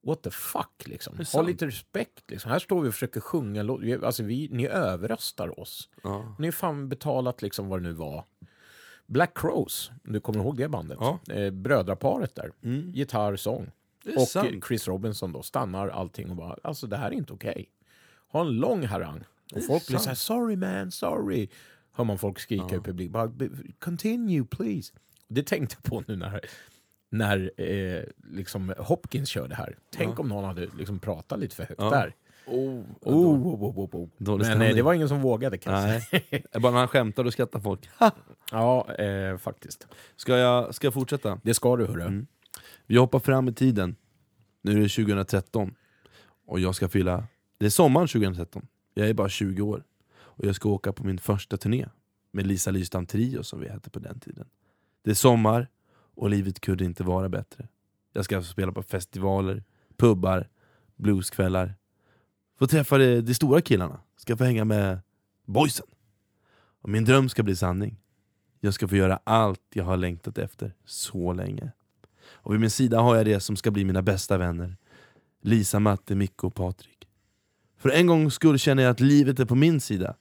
What 0.05 0.21
the 0.23 0.31
fuck 0.31 0.83
liksom? 0.85 1.19
Ha 1.33 1.41
lite 1.41 1.67
respekt 1.67 2.31
liksom. 2.31 2.51
Här 2.51 2.59
står 2.59 2.81
vi 2.81 2.89
och 2.89 2.93
försöker 2.93 3.19
sjunga 3.21 3.61
Alltså 4.05 4.23
vi, 4.23 4.47
ni 4.51 4.67
överröstar 4.67 5.59
oss. 5.59 5.89
Ja. 6.03 6.35
Ni 6.39 6.47
har 6.47 6.51
fan 6.51 6.89
betalat 6.89 7.41
liksom 7.41 7.67
vad 7.67 7.79
det 7.79 7.83
nu 7.83 7.93
var. 7.93 8.25
Black 9.05 9.37
Crows, 9.37 9.91
du 10.03 10.19
kommer 10.19 10.39
ihåg 10.39 10.57
det 10.57 10.67
bandet. 10.69 10.97
Ja. 11.01 11.19
Eh, 11.33 11.51
brödraparet 11.51 12.35
där. 12.35 12.51
Mm. 12.63 12.91
Gitarr, 12.91 13.35
sång. 13.35 13.71
Och 14.15 14.21
sant. 14.27 14.65
Chris 14.67 14.87
Robinson 14.87 15.31
då 15.31 15.41
stannar 15.41 15.87
allting 15.87 16.29
och 16.29 16.35
bara, 16.35 16.57
alltså 16.63 16.87
det 16.87 16.97
här 16.97 17.07
är 17.07 17.15
inte 17.15 17.33
okej. 17.33 17.69
Ha 18.27 18.41
en 18.41 18.51
lång 18.57 18.85
harang. 18.85 19.23
Och 19.55 19.65
folk 19.65 19.87
blir 19.87 19.97
så 19.97 20.07
här, 20.07 20.15
sorry 20.15 20.55
man, 20.55 20.91
sorry. 20.91 21.49
Hör 21.91 22.03
man 22.03 22.17
folk 22.17 22.39
skrika 22.39 22.75
i 22.75 22.79
publik. 22.79 23.11
Bara, 23.11 23.27
"B- 23.27 23.49
continue 23.79 24.43
please. 24.45 24.93
Det 25.27 25.43
tänkte 25.43 25.75
jag 25.75 25.91
på 25.91 26.03
nu 26.07 26.15
när, 26.15 26.41
när 27.13 27.51
eh, 27.57 28.03
liksom 28.31 28.73
Hopkins 28.77 29.29
körde 29.29 29.55
här. 29.55 29.77
Tänk 29.95 30.19
om 30.19 30.27
någon 30.27 30.43
hade 30.43 30.67
liksom 30.77 30.99
pratat 30.99 31.39
lite 31.39 31.55
för 31.55 31.63
högt 31.63 31.79
där. 31.79 32.15
Oh, 32.45 32.81
Oh, 33.01 33.15
oh, 33.15 33.63
oh, 33.63 33.79
oh, 33.79 33.95
oh. 33.95 34.09
Men 34.17 34.41
eh, 34.41 34.45
stämning. 34.45 34.75
det 34.75 34.81
var 34.81 34.93
ingen 34.93 35.09
som 35.09 35.21
vågade 35.21 35.57
kan 35.57 35.73
jag 35.73 36.01
säga. 36.01 36.21
Nej. 36.31 36.45
Bara 36.53 36.71
när 36.71 36.79
han 36.79 36.87
skämtar 36.87 37.25
och 37.25 37.33
skrattar 37.33 37.59
folk. 37.59 37.89
Ja, 38.51 38.93
eh, 38.93 39.37
faktiskt. 39.37 39.87
Ska 40.15 40.37
jag, 40.37 40.75
ska 40.75 40.87
jag 40.87 40.93
fortsätta? 40.93 41.39
Det 41.43 41.53
ska 41.53 41.75
du 41.75 41.85
hörru. 41.85 42.01
Mm. 42.01 42.27
Vi 42.85 42.97
hoppar 42.97 43.19
fram 43.19 43.47
i 43.47 43.53
tiden. 43.53 43.95
Nu 44.61 44.71
är 44.71 44.75
det 44.75 44.89
2013. 44.89 45.75
Och 46.45 46.59
jag 46.59 46.75
ska 46.75 46.89
fylla... 46.89 47.27
Det 47.57 47.65
är 47.65 47.69
sommaren 47.69 48.07
2013. 48.07 48.67
Jag 48.93 49.09
är 49.09 49.13
bara 49.13 49.29
20 49.29 49.61
år. 49.61 49.83
Och 50.15 50.45
jag 50.45 50.55
ska 50.55 50.69
åka 50.69 50.93
på 50.93 51.03
min 51.03 51.17
första 51.17 51.57
turné. 51.57 51.85
Med 52.31 52.47
Lisa 52.47 52.71
Lystam 52.71 53.05
Trio 53.05 53.43
som 53.43 53.59
vi 53.59 53.69
hette 53.69 53.89
på 53.89 53.99
den 53.99 54.19
tiden. 54.19 54.45
Det 55.03 55.11
är 55.11 55.15
sommar 55.15 55.67
och 56.15 56.29
livet 56.29 56.59
kunde 56.59 56.85
inte 56.85 57.03
vara 57.03 57.29
bättre. 57.29 57.67
Jag 58.13 58.25
ska 58.25 58.37
alltså 58.37 58.51
spela 58.51 58.71
på 58.71 58.83
festivaler, 58.83 59.63
pubbar, 59.97 60.47
blueskvällar. 60.95 61.75
Få 62.59 62.67
träffa 62.67 62.97
de, 62.97 63.21
de 63.21 63.33
stora 63.33 63.61
killarna. 63.61 63.99
Ska 64.17 64.37
få 64.37 64.43
hänga 64.43 64.65
med 64.65 64.99
boysen. 65.45 65.87
Och 66.81 66.89
min 66.89 67.05
dröm 67.05 67.29
ska 67.29 67.43
bli 67.43 67.55
sanning. 67.55 67.97
Jag 68.59 68.73
ska 68.73 68.87
få 68.87 68.95
göra 68.95 69.19
allt 69.23 69.61
jag 69.73 69.83
har 69.83 69.97
längtat 69.97 70.37
efter 70.37 70.73
så 70.85 71.33
länge. 71.33 71.71
Och 72.25 72.53
vid 72.53 72.59
min 72.59 72.69
sida 72.69 73.01
har 73.01 73.15
jag 73.15 73.25
det 73.25 73.39
som 73.39 73.55
ska 73.55 73.71
bli 73.71 73.85
mina 73.85 74.01
bästa 74.01 74.37
vänner. 74.37 74.77
Lisa, 75.41 75.79
Matte, 75.79 76.15
Micke 76.15 76.43
och 76.43 76.55
Patrik. 76.55 77.07
För 77.77 77.89
en 77.89 78.07
gångs 78.07 78.33
skull 78.33 78.59
känner 78.59 78.83
jag 78.83 78.89
att 78.91 78.99
livet 78.99 79.39
är 79.39 79.45
på 79.45 79.55
min 79.55 79.81
sida. 79.81 80.15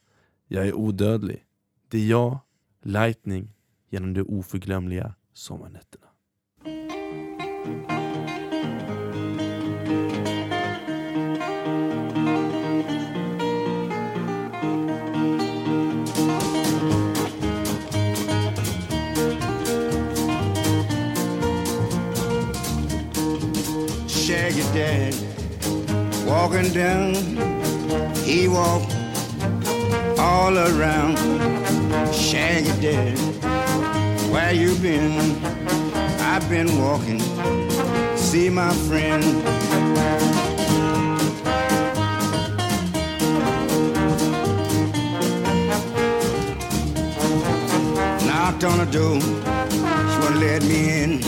Jag 0.47 0.67
är 0.67 0.73
odödlig. 0.73 1.43
Det 1.89 1.97
är 1.97 2.07
jag, 2.07 2.39
Lightning, 2.81 3.53
genom 3.89 4.13
det 4.13 4.21
oförglömliga 4.21 5.13
sommarnätterna. 5.33 6.07
Shaggy 24.07 24.63
Dad. 24.73 25.13
Walking 26.25 26.71
down, 26.73 27.13
he 28.23 28.47
walked 28.47 28.95
all 30.17 30.57
around. 30.57 31.17
Shaggy 32.13 32.71
Dad, 32.81 33.17
where 34.33 34.51
you 34.51 34.75
been? 34.77 35.13
I've 36.19 36.49
been 36.49 36.79
walking, 36.81 37.19
see 38.17 38.49
my 38.49 38.73
friend. 38.87 39.23
Knocked 48.25 48.63
on 48.63 48.79
the 48.79 48.89
door, 48.91 49.21
she 49.21 50.17
wouldn't 50.19 50.39
let 50.39 50.63
me 50.63 51.03
in. 51.03 51.21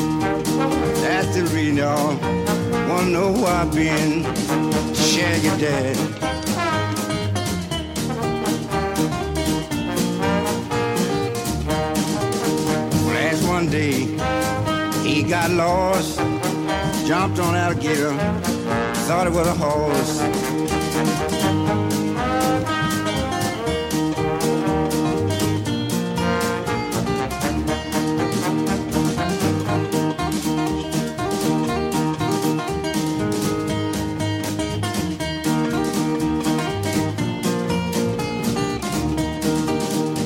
That's 1.03 1.35
the 1.35 1.43
reason 1.53 1.77
y'all 1.77 2.17
wanna 2.89 3.11
know 3.11 3.31
who 3.31 3.45
I've 3.45 3.71
been. 3.71 4.23
Shaggy 4.95 5.61
Dad. 5.61 6.44
One 13.66 13.72
day, 13.72 14.01
he 15.03 15.24
got 15.24 15.49
lost, 15.49 16.20
jumped 17.07 17.39
on 17.39 17.55
alligator, 17.55 18.13
thought 19.07 19.26
it 19.28 19.34
was 19.34 19.47
a 19.47 19.53
horse. 19.53 20.22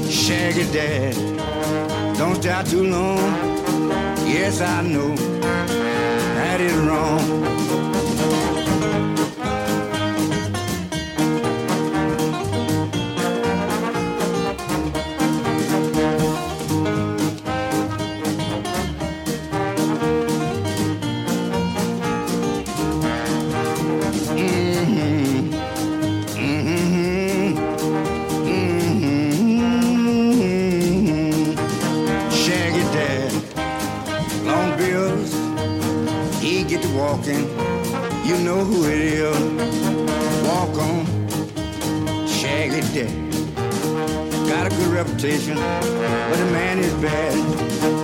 Shaggy 0.09 0.71
Dad, 0.71 1.38
don't 2.19 2.35
stay 2.35 2.63
too 2.65 2.83
long. 2.83 3.17
Yes, 4.27 4.59
I 4.59 4.81
know 4.81 5.15
that 5.15 6.59
is 6.59 6.75
wrong. 6.85 7.98
Know 38.59 38.65
who 38.65 38.89
it 38.89 38.99
is. 38.99 39.37
Walk 40.47 40.77
on, 40.79 41.05
Shaggy 42.27 42.81
Dad. 42.93 43.55
Got 44.49 44.67
a 44.67 44.75
good 44.75 44.91
reputation, 44.91 45.55
but 45.55 46.37
the 46.37 46.49
man 46.51 46.79
is 46.79 46.93
bad. 46.95 47.98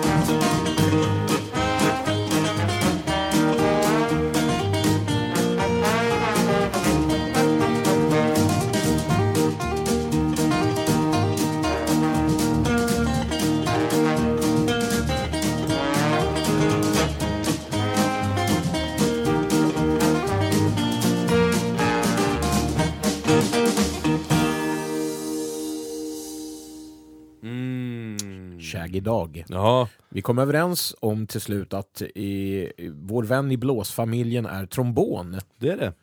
Dog. 29.06 29.44
Ja, 29.48 29.90
Vi 30.10 30.22
kom 30.22 30.40
överens 30.40 30.96
om 31.00 31.28
till 31.28 31.42
slut 31.42 31.74
att 31.74 32.02
i, 32.02 32.72
vår 32.94 33.24
vän 33.24 33.52
i 33.52 33.58
blåsfamiljen 33.58 34.46
är 34.46 34.66
trombon. 34.66 35.40
det 35.60 35.70
är 35.70 35.78
det. 35.78 35.94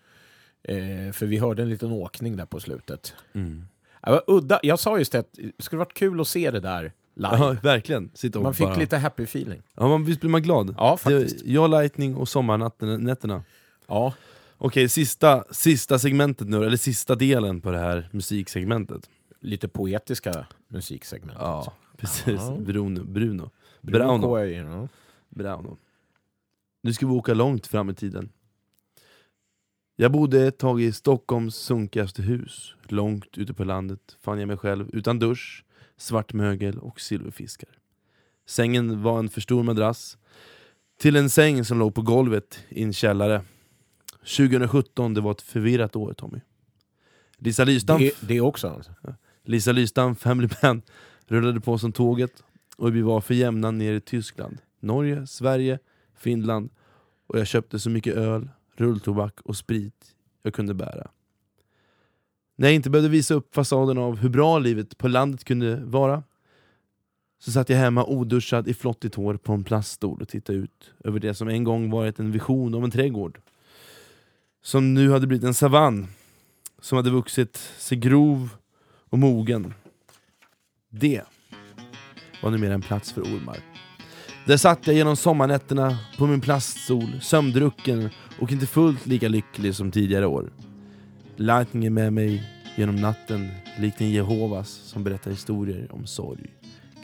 Eh, 0.75 1.13
för 1.13 1.27
vi 1.27 1.39
hörde 1.39 1.63
en 1.63 1.71
liten 1.71 1.93
åkning 1.93 2.37
där 2.37 2.47
på 2.47 2.61
slutet. 2.61 3.15
Mm. 3.33 3.65
Det 4.03 4.11
var 4.11 4.23
udda. 4.27 4.61
Jag 4.63 4.79
sa 4.79 4.99
just 4.99 5.13
det, 5.13 5.19
att 5.19 5.33
det 5.33 5.63
skulle 5.65 5.79
varit 5.79 5.95
kul 5.95 6.21
att 6.21 6.29
se 6.29 6.51
det 6.51 6.61
där 6.61 6.93
live. 7.15 7.37
Ja, 7.39 7.57
verkligen. 7.63 8.11
Sitta 8.15 8.41
Man 8.41 8.55
fick 8.55 8.67
bara... 8.67 8.77
lite 8.77 8.99
happy 8.99 9.23
feeling. 9.23 9.63
Ja, 9.75 9.89
man, 9.89 10.05
visst 10.05 10.21
blir 10.21 10.31
man 10.31 10.43
glad? 10.43 10.75
Ja, 10.79 10.97
faktiskt. 10.97 11.45
Det, 11.45 11.53
jag, 11.53 11.71
Lightning 11.71 12.17
och 12.17 12.29
sommarnätterna. 12.29 13.45
Ja, 13.89 14.13
Okej, 14.59 14.89
sista, 14.89 15.45
sista 15.51 15.99
segmentet 15.99 16.49
nu, 16.49 16.65
eller 16.67 16.77
sista 16.77 17.15
delen 17.15 17.61
på 17.61 17.71
det 17.71 17.79
här 17.79 18.09
musiksegmentet. 18.13 19.11
lite 19.41 19.69
poetiska 19.69 20.47
musiksegment. 20.69 21.39
Ja, 21.41 21.73
precis. 22.03 22.41
Ja. 22.41 22.57
Bruno. 22.61 23.05
Bruno. 23.05 23.51
Bruno 23.81 23.99
Brauno. 23.99 24.27
K, 24.27 24.45
ja. 24.45 24.89
Brauno. 25.29 25.77
Nu 26.83 26.93
ska 26.93 27.07
vi 27.07 27.13
åka 27.13 27.35
långt 27.35 27.67
fram 27.67 27.91
i 27.91 27.95
tiden. 27.95 28.29
Jag 29.97 30.13
bodde 30.13 30.47
ett 30.47 30.59
tag 30.59 30.83
i 30.83 30.93
Stockholms 30.93 31.57
sunkigaste 31.57 32.23
hus. 32.23 32.75
Långt 32.89 33.39
ute 33.39 33.55
på 33.55 33.65
landet 33.65 34.17
fann 34.21 34.39
jag 34.39 34.47
mig 34.49 34.57
själv 34.57 34.91
utan 34.93 35.19
dusch, 35.19 35.65
svart 35.97 36.33
mögel 36.33 36.79
och 36.79 37.01
silverfiskar. 37.01 37.69
Sängen 38.47 39.03
var 39.03 39.19
en 39.19 39.29
för 39.29 39.41
stor 39.41 39.63
madrass 39.63 40.19
till 40.99 41.17
en 41.17 41.31
säng 41.31 41.65
som 41.65 41.79
låg 41.79 41.95
på 41.95 42.03
golvet 42.03 42.61
i 42.69 42.83
en 42.83 42.93
källare. 42.93 43.43
2017, 44.37 45.15
det 45.15 45.21
var 45.21 45.31
ett 45.31 45.43
förvirrat 45.43 45.97
år 45.97 46.13
Tommy. 46.13 46.41
Lisa 47.37 47.65
Lystam, 47.65 47.99
Det, 47.99 48.15
det 48.21 48.41
också 48.41 48.69
alltså. 48.69 48.93
Lisa 49.45 49.73
Lystam 49.73 50.17
Family 50.17 50.49
Band 50.63 50.83
rullade 51.27 51.61
på 51.61 51.79
som 51.79 51.93
tåget 51.93 52.43
och 52.77 52.97
vi 52.97 53.03
var 53.03 53.21
för 53.21 53.35
jämna 53.35 53.71
ner 53.71 53.93
i 53.93 54.01
Tyskland, 54.01 54.59
Norge, 54.81 55.27
Sverige, 55.27 55.79
Finland 56.15 56.71
och 57.27 57.39
jag 57.39 57.47
köpte 57.47 57.79
så 57.79 57.91
mycket 57.91 58.17
öl, 58.17 58.49
rulltobak 58.77 59.41
och 59.41 59.57
sprit 59.57 60.15
jag 60.43 60.55
kunde 60.55 60.75
bära. 60.75 61.11
När 62.57 62.69
jag 62.69 62.75
inte 62.75 62.91
behövde 62.91 63.09
visa 63.09 63.35
upp 63.35 63.55
fasaden 63.55 63.99
av 63.99 64.17
hur 64.17 64.29
bra 64.29 64.59
livet 64.59 64.99
på 64.99 65.09
landet 65.09 65.45
kunde 65.45 65.77
vara 65.77 66.23
så 67.39 67.53
satt 67.53 67.69
jag 67.69 67.77
hemma 67.77 68.05
oduschad 68.05 68.69
i 68.69 68.75
flottigt 68.75 69.15
hår 69.15 69.37
på 69.37 69.53
en 69.53 69.65
plaststol 69.65 70.23
och 70.23 70.29
tittade 70.29 70.59
ut 70.59 70.95
över 71.05 71.21
det 71.21 71.35
som 71.35 71.49
en 71.49 71.65
gång 71.65 71.91
varit 71.91 72.19
en 72.19 72.33
vision 72.33 72.75
av 72.75 72.85
en 72.85 72.91
trädgård. 72.91 73.41
Som 74.63 74.95
nu 74.95 75.11
hade 75.11 75.27
blivit 75.27 75.45
en 75.45 75.55
savann 75.55 76.07
som 76.81 76.97
hade 76.97 77.11
vuxit 77.11 77.57
sig 77.57 77.99
grov 77.99 78.49
och 79.11 79.19
mogen. 79.19 79.75
Det 80.95 81.23
var 82.43 82.51
numera 82.51 82.75
en 82.75 82.83
plats 82.83 83.13
för 83.13 83.23
ormar. 83.23 83.57
Där 84.47 84.57
satt 84.57 84.87
jag 84.87 84.97
genom 84.97 85.17
sommarnätterna 85.17 85.99
på 86.19 86.27
min 86.27 86.41
plaststol, 86.41 87.21
sömndrucken 87.21 88.11
och 88.41 88.53
inte 88.53 88.67
fullt 88.67 89.07
lika 89.07 89.29
lycklig 89.29 89.75
som 89.75 89.91
tidigare 89.91 90.27
år. 90.27 90.53
Lightning 91.37 91.85
är 91.85 91.91
med 91.91 92.13
mig 92.13 92.51
genom 92.77 92.97
natten, 92.97 93.51
likt 93.79 94.01
en 94.01 94.11
Jehovas 94.11 94.69
som 94.69 95.05
berättar 95.05 95.31
historier 95.31 95.89
om 95.93 96.07
sorg, 96.07 96.51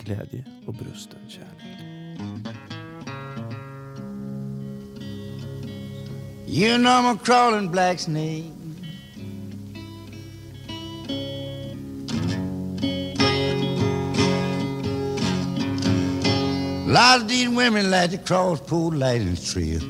glädje 0.05 0.45
och 0.66 0.74
brusten 0.74 1.20
kärlek. 1.28 1.78
You 6.47 6.78
know 6.78 6.91
I'm 6.91 7.14
a 7.14 7.18
crawling 7.24 7.70
black 7.70 8.01
snake. 8.01 8.57
A 16.89 16.91
lot 16.91 17.20
of 17.20 17.28
these 17.28 17.51
women 17.51 17.91
like 17.91 18.12
to 18.12 18.16
cross 18.16 18.62
pool 18.62 18.95
lighting 18.95 19.36
trail. 19.36 19.82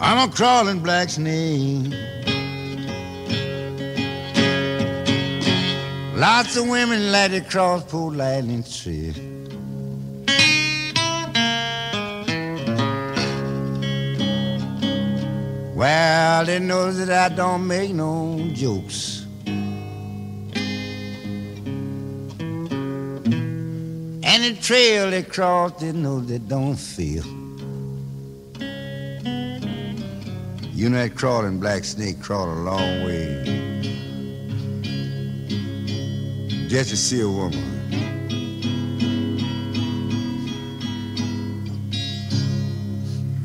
I'm 0.00 0.28
a 0.28 0.32
crawling 0.32 0.78
black 0.78 1.08
snake. 1.08 1.92
Lots 6.14 6.56
of 6.56 6.68
women 6.68 7.10
like 7.10 7.32
to 7.32 7.40
cross 7.40 7.82
pool 7.90 8.12
lightning 8.12 8.62
trail. 8.62 9.14
Well, 15.74 16.44
they 16.44 16.60
know 16.60 16.92
that 16.92 17.10
I 17.10 17.34
don't 17.34 17.66
make 17.66 17.92
no 17.92 18.48
jokes. 18.52 19.19
And 24.32 24.44
the 24.44 24.62
trail 24.62 25.10
they 25.10 25.24
cross, 25.24 25.72
they 25.80 25.90
know 25.90 26.20
they 26.20 26.38
don't 26.38 26.76
feel. 26.76 27.24
You 30.72 30.88
know 30.88 30.98
that 30.98 31.16
crawling 31.16 31.58
black 31.58 31.82
snake 31.82 32.22
crawled 32.22 32.56
a 32.56 32.60
long 32.60 33.04
way 33.04 33.42
just 36.68 36.90
to 36.90 36.96
see 36.96 37.20
a 37.22 37.28
woman. 37.28 37.58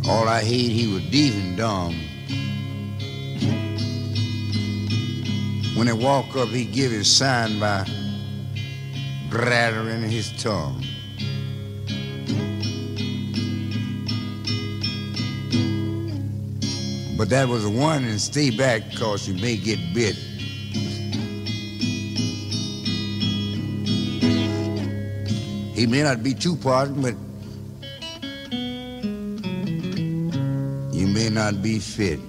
All 0.07 0.27
I 0.29 0.43
hate, 0.43 0.71
he 0.71 0.85
was 0.93 1.01
deep 1.09 1.33
and 1.33 1.57
dumb. 1.57 1.95
When 5.75 5.87
he 5.87 5.93
walk 5.93 6.35
up, 6.35 6.49
he 6.49 6.63
give 6.63 6.91
his 6.91 7.11
sign 7.11 7.59
by 7.59 7.85
rattling 9.37 10.09
his 10.09 10.31
tongue. 10.41 10.83
But 17.17 17.29
that 17.29 17.47
was 17.47 17.63
a 17.63 17.69
warning, 17.69 18.17
stay 18.17 18.49
back, 18.49 18.93
cause 18.95 19.27
you 19.27 19.35
may 19.41 19.57
get 19.57 19.79
bit. 19.93 20.15
He 25.75 25.85
may 25.87 26.03
not 26.03 26.23
be 26.23 26.33
too 26.33 26.55
pardoned, 26.55 27.01
but 27.01 27.15
you 30.93 31.07
may 31.07 31.29
not 31.29 31.61
be 31.61 31.79
fit. 31.79 32.19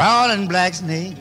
Crawling 0.00 0.48
black 0.48 0.72
snake. 0.72 1.14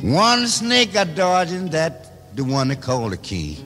One 0.00 0.46
snake 0.46 0.94
a 0.94 1.04
dodging, 1.04 1.70
that 1.70 2.36
the 2.36 2.44
one 2.44 2.68
they 2.68 2.76
call 2.76 3.08
the 3.08 3.16
key. 3.16 3.56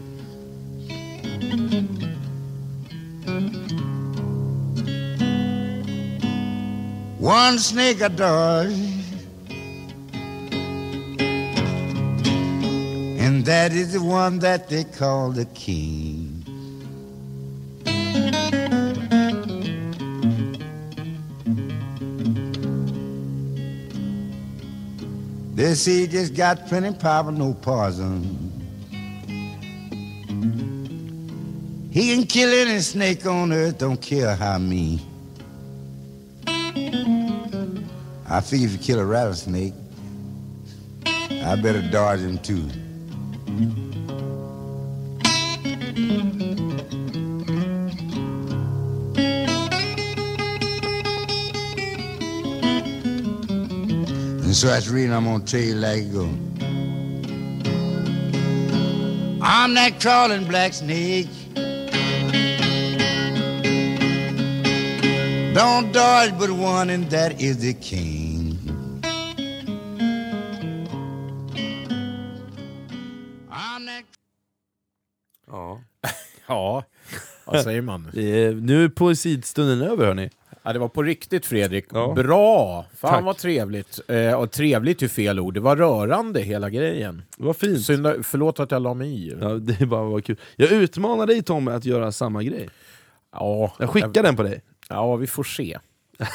One 7.18 7.58
snake 7.58 8.00
a 8.00 8.08
dodge, 8.08 8.72
and 13.20 13.44
that 13.44 13.72
is 13.72 13.92
the 13.92 14.02
one 14.02 14.38
that 14.38 14.70
they 14.70 14.84
call 14.84 15.30
the 15.30 15.44
king. 15.44 16.23
Say 25.56 26.00
he 26.00 26.06
just 26.06 26.34
got 26.34 26.66
plenty 26.66 26.92
power, 26.92 27.30
no 27.30 27.54
poison. 27.54 28.50
He 31.90 32.14
can 32.14 32.26
kill 32.26 32.52
any 32.52 32.80
snake 32.80 33.24
on 33.24 33.52
earth, 33.52 33.78
don't 33.78 34.00
care 34.00 34.34
how 34.34 34.58
mean. 34.58 35.00
I 38.28 38.40
figure 38.40 38.66
if 38.66 38.72
you 38.72 38.78
kill 38.78 38.98
a 38.98 39.04
rattlesnake, 39.04 39.74
I 41.06 41.56
better 41.62 41.82
dodge 41.82 42.20
him 42.20 42.38
too. 42.38 42.68
So 54.64 54.70
that's 54.70 54.86
the 54.86 54.94
reason 54.94 55.12
I'm 55.12 55.24
gonna 55.24 55.44
tell 55.44 55.60
you 55.60 55.74
like 55.74 56.04
it 56.04 56.12
go. 56.14 56.24
I'm 59.42 59.74
that 59.74 60.00
crawling 60.00 60.46
black 60.46 60.72
snake. 60.72 61.28
Don't 65.54 65.92
dodge 65.92 66.38
but 66.38 66.50
one, 66.50 66.88
and 66.88 67.10
that 67.10 67.42
is 67.42 67.58
the 67.58 67.74
king. 67.74 68.58
I'm 73.50 73.84
that 73.84 74.04
Ja. 75.46 75.80
Ja, 76.46 76.84
vad 77.44 77.62
säger 77.64 77.80
man? 77.80 78.10
Det 78.12 78.44
är, 78.44 78.54
nu 78.54 78.84
är 78.84 78.88
poesistunden 78.88 79.82
över 79.82 80.06
hörni. 80.06 80.30
Ja, 80.66 80.72
det 80.72 80.78
var 80.78 80.88
på 80.88 81.02
riktigt 81.02 81.46
Fredrik. 81.46 81.84
Ja. 81.92 82.12
Bra! 82.16 82.86
Fan 82.96 83.10
Tack. 83.10 83.24
vad 83.24 83.36
trevligt. 83.36 84.00
Eh, 84.08 84.32
och 84.34 84.50
trevligt 84.50 85.02
är 85.02 85.08
fel 85.08 85.40
ord. 85.40 85.54
Det 85.54 85.60
var 85.60 85.76
rörande 85.76 86.40
hela 86.40 86.70
grejen. 86.70 87.22
Det 87.36 87.44
var 87.44 87.52
fint. 87.54 87.82
Synd, 87.82 88.06
förlåt 88.26 88.60
att 88.60 88.70
jag 88.70 88.82
la 88.82 88.94
mig 88.94 89.26
i. 89.26 89.34
Ja, 89.40 89.48
det 89.78 89.86
bara 89.86 90.04
var 90.04 90.20
kul. 90.20 90.36
Jag 90.56 90.72
utmanar 90.72 91.26
dig 91.26 91.42
Tommy 91.42 91.70
att 91.70 91.84
göra 91.84 92.12
samma 92.12 92.42
grej. 92.42 92.68
Ja, 93.32 93.72
Jag 93.78 93.90
skickar 93.90 94.22
den 94.22 94.36
på 94.36 94.42
dig. 94.42 94.62
Ja, 94.88 95.16
vi 95.16 95.26
får 95.26 95.44
se. 95.44 95.78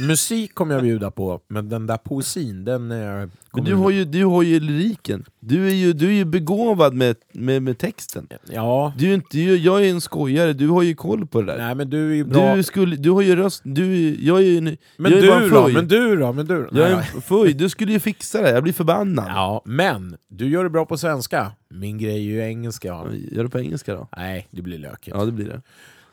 Musik 0.00 0.54
kommer 0.54 0.74
jag 0.74 0.82
bjuda 0.82 1.10
på, 1.10 1.40
men 1.48 1.68
den 1.68 1.86
där 1.86 1.96
poesin, 1.96 2.64
den... 2.64 2.90
eh, 2.90 2.98
Men 2.98 3.30
kommer- 3.50 3.66
du 3.66 3.74
har 3.74 3.90
ju, 3.90 4.04
du 4.04 4.24
har 4.24 4.42
ju 4.42 4.60
lyriken. 4.60 5.24
Du 5.40 5.66
är 5.68 5.74
ju, 5.74 5.92
du 5.92 6.06
är 6.08 6.12
ju 6.12 6.24
begåvad 6.24 6.94
med, 6.94 7.16
med, 7.32 7.62
med 7.62 7.78
texten. 7.78 8.28
Ja, 8.50 8.92
Du 8.98 9.10
är 9.10 9.14
inte, 9.14 9.26
du- 9.36 9.56
jag 9.56 9.84
är 9.86 9.90
en 9.90 10.00
skojare, 10.00 10.52
du 10.52 10.68
har 10.68 10.82
ju 10.82 10.94
koll 10.94 11.26
på 11.26 11.40
det 11.40 11.46
där. 11.46 11.58
nej 11.58 11.74
men 11.74 11.90
du 11.90 12.20
är 12.20 12.24
bra. 12.24 12.56
Du, 12.56 12.62
skulle, 12.62 12.96
du 12.96 13.10
har 13.10 13.22
ju 13.22 13.36
röst, 13.36 13.62
du, 13.64 14.14
jag 14.24 14.38
är 14.38 14.42
ju 14.42 14.58
en, 14.58 14.64
men, 14.96 15.12
jag 15.12 15.12
är 15.12 15.40
du 15.40 15.48
då, 15.48 15.68
men 15.68 15.88
du 15.88 16.16
då? 16.16 16.32
Men 16.32 16.46
du 16.46 16.68
då? 16.72 16.78
Jag 16.80 16.90
är 16.90 16.96
en 17.14 17.22
fuj, 17.22 17.52
du 17.54 17.68
skulle 17.68 17.92
ju 17.92 18.00
fixa 18.00 18.42
det, 18.42 18.50
jag 18.50 18.62
blir 18.62 18.72
förbannad. 18.72 19.24
Ja, 19.28 19.62
men 19.64 20.16
du 20.28 20.48
gör 20.48 20.64
det 20.64 20.70
bra 20.70 20.84
på 20.86 20.98
svenska. 20.98 21.52
Min 21.68 21.98
grej 21.98 22.14
är 22.14 22.20
ju 22.20 22.40
engelska. 22.40 22.88
Gör 23.32 23.42
det 23.44 23.50
på 23.50 23.58
engelska 23.60 23.94
då? 23.94 24.08
Nej, 24.16 24.48
det 24.50 24.62
blir 24.62 24.78
lökigt. 24.78 25.16
Ja 25.16 25.24
det 25.24 25.32
blir 25.32 25.46
det. 25.46 25.62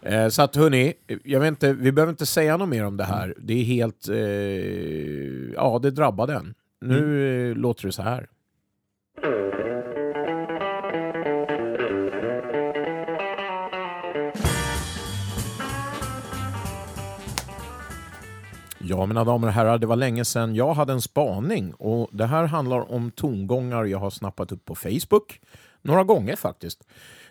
Eh, 0.01 0.27
så 0.27 0.41
att 0.41 0.55
hörni, 0.55 0.93
jag 1.23 1.39
vet 1.39 1.47
inte, 1.47 1.73
vi 1.73 1.91
behöver 1.91 2.11
inte 2.11 2.25
säga 2.25 2.57
något 2.57 2.69
mer 2.69 2.85
om 2.85 2.97
det 2.97 3.03
här. 3.03 3.35
Det 3.37 3.53
är 3.53 3.63
helt... 3.63 4.09
Eh, 4.09 5.53
ja, 5.55 5.79
det 5.81 5.91
drabbar 5.91 6.27
den. 6.27 6.53
Nu 6.81 7.49
eh, 7.49 7.55
låter 7.55 7.85
det 7.85 7.91
så 7.91 8.01
här. 8.01 8.27
Ja, 18.81 19.05
mina 19.05 19.23
damer 19.23 19.47
och 19.47 19.53
herrar, 19.53 19.77
det 19.77 19.87
var 19.87 19.95
länge 19.95 20.25
sedan 20.25 20.55
jag 20.55 20.73
hade 20.73 20.93
en 20.93 21.01
spaning 21.01 21.73
och 21.73 22.09
det 22.11 22.25
här 22.25 22.45
handlar 22.45 22.91
om 22.91 23.11
tongångar 23.11 23.85
jag 23.85 23.99
har 23.99 24.09
snappat 24.09 24.51
upp 24.51 24.65
på 24.65 24.75
Facebook. 24.75 25.39
Några 25.81 26.03
gånger 26.03 26.35
faktiskt. 26.35 26.83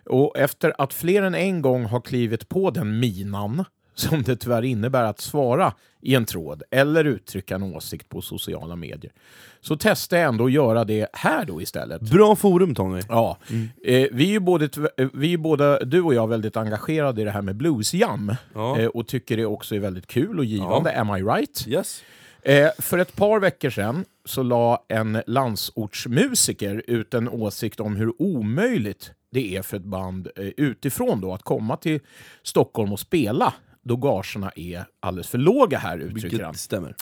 Och 0.08 0.38
efter 0.38 0.72
att 0.78 0.94
fler 0.94 1.22
än 1.22 1.34
en 1.34 1.62
gång 1.62 1.84
har 1.84 2.00
klivit 2.00 2.48
på 2.48 2.70
den 2.70 3.00
minan 3.00 3.64
som 3.94 4.22
det 4.22 4.36
tyvärr 4.36 4.62
innebär 4.62 5.04
att 5.04 5.20
svara 5.20 5.72
i 6.02 6.14
en 6.14 6.24
tråd 6.24 6.62
eller 6.70 7.04
uttrycka 7.04 7.54
en 7.54 7.62
åsikt 7.62 8.08
på 8.08 8.20
sociala 8.22 8.76
medier 8.76 9.12
så 9.60 9.76
testar 9.76 10.16
jag 10.16 10.28
ändå 10.28 10.44
att 10.44 10.52
göra 10.52 10.84
det 10.84 11.06
här 11.12 11.44
då 11.44 11.62
istället. 11.62 12.00
Bra 12.02 12.36
forum 12.36 12.74
Tommy. 12.74 13.00
Ja, 13.08 13.38
eh, 13.84 14.06
vi 14.12 14.24
är 14.24 14.30
ju 14.30 14.40
både, 14.40 14.68
eh, 14.96 15.08
vi 15.14 15.32
är 15.32 15.38
både, 15.38 15.84
du 15.84 16.02
och 16.02 16.14
jag, 16.14 16.28
väldigt 16.28 16.56
engagerade 16.56 17.20
i 17.20 17.24
det 17.24 17.30
här 17.30 17.42
med 17.42 17.56
bluesjam 17.56 18.34
Ja. 18.54 18.78
eh, 18.78 18.86
och 18.86 19.06
tycker 19.06 19.36
det 19.36 19.46
också 19.46 19.74
är 19.74 19.78
väldigt 19.78 20.06
kul 20.06 20.38
och 20.38 20.44
givande. 20.44 21.00
Am 21.00 21.16
I 21.16 21.22
right? 21.22 21.64
Yes. 21.68 22.02
Eh, 22.42 22.68
för 22.78 22.98
ett 22.98 23.16
par 23.16 23.40
veckor 23.40 23.70
sedan 23.70 24.04
så 24.24 24.42
la 24.42 24.84
en 24.88 25.22
landsortsmusiker 25.26 26.82
ut 26.86 27.14
en 27.14 27.28
åsikt 27.28 27.80
om 27.80 27.96
hur 27.96 28.22
omöjligt 28.22 29.12
det 29.30 29.56
är 29.56 29.62
för 29.62 29.76
ett 29.76 29.84
band 29.84 30.28
eh, 30.36 30.46
utifrån 30.56 31.20
då 31.20 31.34
att 31.34 31.42
komma 31.42 31.76
till 31.76 32.00
Stockholm 32.42 32.92
och 32.92 33.00
spela 33.00 33.54
då 33.82 33.96
gagerna 33.96 34.52
är 34.56 34.84
alldeles 35.00 35.28
för 35.28 35.38
låga 35.38 35.78
här, 35.78 35.98
uttrycker 35.98 36.42
han. 36.42 36.52
Vilket 36.52 36.60
stämmer. 36.60 36.94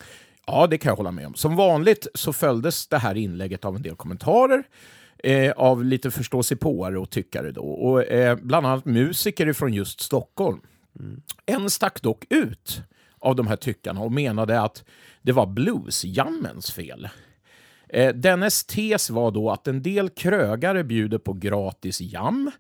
Ja, 0.47 0.67
det 0.67 0.79
kan 0.79 0.91
jag 0.91 0.97
hålla 0.97 1.11
med 1.11 1.27
om. 1.27 1.35
Som 1.35 1.57
vanligt 1.57 2.07
så 2.15 2.33
följdes 2.33 2.87
det 2.87 2.99
här 2.99 3.15
inlägget 3.15 3.65
av 3.65 3.77
en 3.77 3.83
del 3.83 3.97
kommentarer 3.97 4.63
eh, 5.19 5.53
av 5.53 5.85
lite 5.85 6.11
förståsigpåare 6.11 6.99
och 6.99 7.11
tyckare 7.11 7.53
då. 7.53 7.63
Och, 7.63 8.05
eh, 8.05 8.37
bland 8.37 8.67
annat 8.67 8.85
musiker 8.85 9.53
från 9.53 9.73
just 9.73 10.01
Stockholm. 10.01 10.61
En 11.47 11.71
stack 11.71 12.03
dock 12.03 12.25
ut 12.31 12.83
av 13.19 13.37
de 13.37 13.47
här 13.47 13.57
tyckarna 13.57 14.01
och 14.01 14.13
menade 14.13 14.61
att 14.61 14.85
det 15.23 15.33
var 15.33 15.47
bluesjammens 15.47 16.73
fel. 16.73 17.09
Eh, 17.89 18.15
dennes 18.15 18.65
tes 18.65 19.11
var 19.11 19.31
då 19.31 19.51
att 19.51 19.69
en 19.69 19.83
del 19.83 20.11
krögare 20.11 20.85
bjuder 20.85 21.19
på 21.19 21.33
gratis 21.33 22.01
jam 22.01 22.51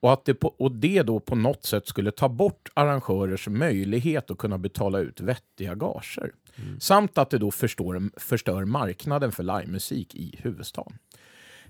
och 0.00 0.12
att 0.12 0.24
det, 0.24 0.34
på, 0.34 0.48
och 0.48 0.72
det 0.72 1.02
då 1.02 1.20
på 1.20 1.34
något 1.34 1.64
sätt 1.64 1.86
skulle 1.86 2.10
ta 2.10 2.28
bort 2.28 2.68
arrangörers 2.74 3.48
möjlighet 3.48 4.30
att 4.30 4.38
kunna 4.38 4.58
betala 4.58 4.98
ut 4.98 5.20
vettiga 5.20 5.74
gager. 5.74 6.32
Samt 6.80 7.18
att 7.18 7.30
det 7.30 7.38
då 7.38 7.50
förstår, 7.50 8.20
förstör 8.20 8.64
marknaden 8.64 9.32
för 9.32 9.42
livemusik 9.42 10.14
i 10.14 10.38
huvudstaden. 10.42 10.98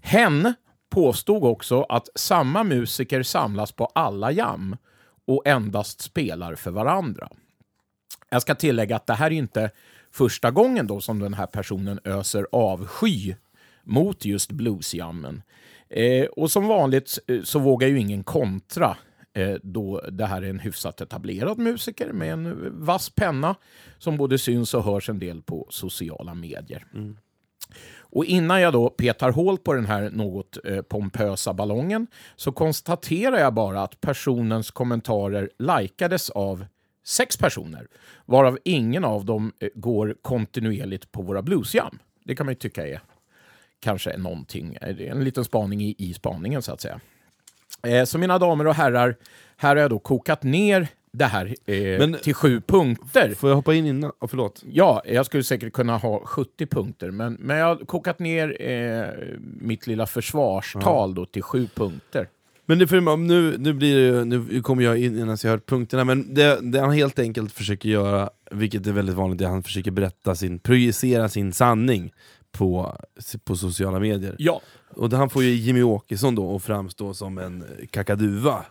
Hen 0.01 0.55
påstod 0.91 1.45
också 1.45 1.83
att 1.83 2.09
samma 2.15 2.65
musiker 2.65 3.23
samlas 3.23 3.73
på 3.73 3.87
alla 3.87 4.33
jam 4.33 4.77
och 5.27 5.47
endast 5.47 6.01
spelar 6.01 6.55
för 6.55 6.71
varandra. 6.71 7.29
Jag 8.31 8.43
ska 8.43 8.55
tillägga 8.55 8.97
att 8.97 9.07
det 9.07 9.15
här 9.15 9.27
är 9.27 9.37
inte 9.37 9.71
första 10.13 10.51
gången 10.51 10.87
då 10.87 11.01
som 11.01 11.19
den 11.19 11.35
här 11.35 11.47
personen 11.47 12.01
öser 12.05 12.47
avsky 12.53 13.35
mot 13.85 14.25
just 14.25 14.53
bluesjammen. 14.53 15.43
Eh, 15.89 16.25
och 16.25 16.51
som 16.51 16.67
vanligt 16.67 17.19
eh, 17.27 17.43
så 17.43 17.59
vågar 17.59 17.89
ju 17.89 18.01
ingen 18.01 18.25
kontra 18.25 18.97
eh, 19.35 19.55
då 19.63 20.01
det 20.11 20.27
här 20.27 20.43
är 20.43 20.51
en 20.51 20.59
hyfsat 20.59 21.01
etablerad 21.01 21.59
musiker 21.59 22.13
med 22.13 22.33
en 22.33 22.69
vass 22.85 23.11
penna 23.11 23.55
som 23.99 24.17
både 24.17 24.39
syns 24.39 24.75
och 24.75 24.85
hörs 24.85 25.09
en 25.09 25.19
del 25.19 25.43
på 25.43 25.67
sociala 25.71 26.35
medier. 26.35 26.87
Och 28.11 28.25
innan 28.25 28.61
jag 28.61 28.73
då 28.73 28.91
petar 28.91 29.31
hål 29.31 29.59
på 29.59 29.75
den 29.75 29.87
här 29.87 30.11
något 30.11 30.59
eh, 30.65 30.83
pompösa 30.83 31.53
ballongen 31.55 32.07
så 32.37 32.53
konstaterar 32.53 33.39
jag 33.39 33.55
bara 33.55 33.83
att 33.83 34.01
personens 34.01 34.71
kommentarer 34.71 35.51
likades 35.59 36.31
av 36.31 36.65
sex 37.09 37.37
personer, 37.37 37.87
varav 38.27 38.59
ingen 38.65 39.05
av 39.05 39.25
dem 39.25 39.53
eh, 39.61 39.69
går 39.75 40.17
kontinuerligt 40.23 41.13
på 41.13 41.23
våra 41.23 41.43
bluesjam. 41.43 41.99
Det 42.25 42.37
kan 42.37 42.47
man 42.47 42.53
ju 42.53 42.59
tycka 42.59 42.87
är 42.87 43.01
kanske 43.81 44.17
någonting, 44.17 44.75
eh, 44.81 45.11
en 45.11 45.25
liten 45.25 45.45
spaning 45.45 45.83
i, 45.83 45.95
i 45.99 46.15
spaningen 46.15 46.63
så 46.63 46.73
att 46.73 46.81
säga. 46.81 47.01
Eh, 47.83 48.05
så 48.05 48.19
mina 48.19 48.39
damer 48.39 48.67
och 48.67 48.75
herrar, 48.75 49.17
här 49.57 49.69
har 49.77 49.83
jag 49.83 49.91
då 49.91 49.99
kokat 49.99 50.43
ner 50.43 50.89
det 51.13 51.25
här 51.25 51.55
eh, 51.67 51.99
Men- 51.99 52.19
till 52.23 52.35
sju 52.35 52.61
punkter. 52.61 53.35
Får 53.35 53.51
jag 53.51 53.57
hoppa 53.57 53.75
in 53.75 53.87
innan? 53.87 54.13
Oh, 54.21 54.29
förlåt. 54.29 54.63
Ja, 54.67 55.03
jag 55.07 55.27
skulle 55.27 55.43
säkert 55.45 55.73
kunna 55.73 55.97
ha 55.99 56.21
70 56.25 56.67
punkter, 56.67 57.11
men, 57.11 57.35
men 57.35 57.57
jag 57.57 57.67
har 57.67 57.77
kokat 57.77 58.19
ner 58.19 58.63
eh, 58.71 59.39
mitt 59.41 59.87
lilla 59.87 60.07
försvarstal 60.07 61.15
då 61.15 61.27
till 61.27 61.43
sju 61.43 61.67
punkter. 61.75 62.29
Men 62.69 62.79
det, 62.79 63.17
nu, 63.17 63.57
nu, 63.59 63.73
blir 63.73 63.95
det, 63.97 64.01
ju- 64.03 64.25
nu 64.25 64.63
kommer 64.63 64.83
jag 64.83 64.99
in 64.99 65.19
innan 65.19 65.37
jag 65.43 65.51
hört 65.51 65.67
punkterna, 65.67 66.05
men 66.05 66.35
det, 66.35 66.59
det 66.73 66.81
han 66.81 66.93
helt 66.93 67.19
enkelt 67.19 67.53
försöker 67.53 67.89
göra, 67.89 68.31
vilket 68.51 68.87
är 68.87 68.93
väldigt 68.93 69.15
vanligt, 69.15 69.41
är 69.41 69.45
att 69.45 69.51
han 69.51 69.63
försöker 69.63 69.91
berätta 69.91 70.35
sin, 70.35 70.59
projicera 70.59 71.29
sin 71.29 71.53
sanning 71.53 72.13
på, 72.53 72.97
på 73.45 73.57
sociala 73.57 73.99
medier. 74.01 74.35
Ja, 74.39 74.61
Och 74.91 75.13
han 75.13 75.31
får 75.31 75.43
ju 75.43 75.51
Jimmy 75.51 75.83
Åkesson 75.83 76.35
då 76.35 76.57
att 76.57 76.63
framstå 76.63 77.15
som 77.15 77.39
en 77.39 77.65
kakaduva. 77.91 78.65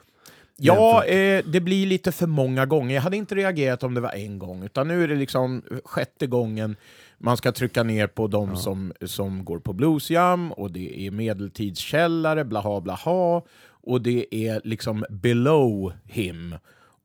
ja 0.57 1.03
eh, 1.05 1.43
det 1.45 1.59
blir 1.61 1.87
lite 1.87 2.11
för 2.11 2.27
många 2.27 2.65
gånger. 2.65 2.95
Jag 2.95 3.01
hade 3.01 3.17
inte 3.17 3.35
reagerat 3.35 3.83
om 3.83 3.93
det 3.93 4.01
var 4.01 4.11
en 4.11 4.39
gång, 4.39 4.63
utan 4.63 4.87
nu 4.87 5.03
är 5.03 5.07
det 5.07 5.15
liksom 5.15 5.61
sjätte 5.85 6.27
gången 6.27 6.75
man 7.19 7.37
ska 7.37 7.51
trycka 7.51 7.83
ner 7.83 8.07
på 8.07 8.27
de 8.27 8.55
som, 8.55 8.93
som 9.05 9.45
går 9.45 9.59
på 9.59 9.73
bluesjam, 9.73 10.51
och 10.51 10.71
det 10.71 10.99
är 11.07 11.11
medeltidskällare, 11.11 12.45
blaha 12.45 12.81
blaha, 12.81 13.41
och 13.87 14.01
det 14.01 14.35
är 14.35 14.61
liksom 14.63 15.05
below 15.09 15.93
him. 16.05 16.55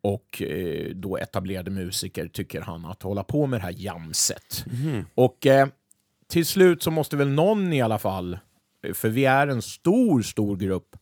Och 0.00 0.42
eh, 0.42 0.90
då 0.94 1.16
etablerade 1.16 1.70
musiker 1.70 2.28
tycker 2.28 2.60
han 2.60 2.84
att 2.84 3.02
hålla 3.02 3.24
på 3.24 3.46
med 3.46 3.60
det 3.60 3.64
här 3.64 3.74
jamset. 3.76 4.64
Och 5.14 5.46
eh, 5.46 5.66
till 6.28 6.46
slut 6.46 6.82
så 6.82 6.90
måste 6.90 7.16
väl 7.16 7.28
någon 7.28 7.72
i 7.72 7.82
alla 7.82 7.98
fall, 7.98 8.38
för 8.94 9.08
vi 9.08 9.24
är 9.24 9.46
en 9.46 9.62
stor, 9.62 10.22
stor 10.22 10.56
grupp 10.56 10.96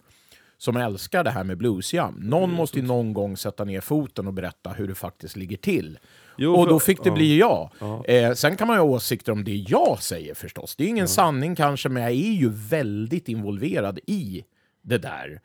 som 0.59 0.77
älskar 0.77 1.25
det 1.25 1.31
här 1.31 1.45
med 1.45 1.59
bluesjam. 1.59 2.15
Någon 2.15 2.53
måste 2.53 2.79
ju 2.79 2.87
någon 2.87 3.13
gång 3.13 3.37
sätta 3.37 3.65
ner 3.65 3.81
foten 3.81 4.27
och 4.27 4.33
berätta 4.33 4.71
hur 4.71 4.89
det 4.89 4.95
faktiskt 4.95 5.37
ligger 5.37 5.57
till. 5.57 5.99
Jo, 6.37 6.55
och 6.55 6.69
då 6.69 6.81
fick 6.81 7.03
det 7.03 7.09
ja. 7.09 7.15
bli 7.15 7.39
jag. 7.39 7.71
Eh, 8.05 8.33
sen 8.33 8.57
kan 8.57 8.67
man 8.67 8.77
ju 8.77 8.81
ha 8.81 8.89
åsikter 8.89 9.33
om 9.33 9.45
det 9.45 9.57
jag 9.57 10.03
säger 10.03 10.35
förstås. 10.35 10.77
Det 10.77 10.85
är 10.85 10.89
ingen 10.89 11.09
sanning 11.09 11.57
kanske, 11.57 11.89
men 11.89 12.03
jag 12.03 12.13
är 12.13 12.15
ju 12.15 12.49
väldigt 12.49 13.29
involverad 13.29 13.99
i 14.07 14.45
det 14.83 14.99
där. 14.99 15.41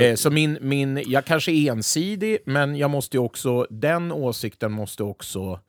Eh, 0.00 0.14
så 0.14 0.30
min, 0.30 0.58
min, 0.60 1.02
jag 1.06 1.24
kanske 1.24 1.52
är 1.52 1.72
ensidig, 1.72 2.38
men 2.46 2.76
jag 2.76 2.90
måste 2.90 3.18
också, 3.18 3.66
den 3.70 4.12
åsikten 4.12 4.72
måste 4.72 5.02
också 5.02 5.60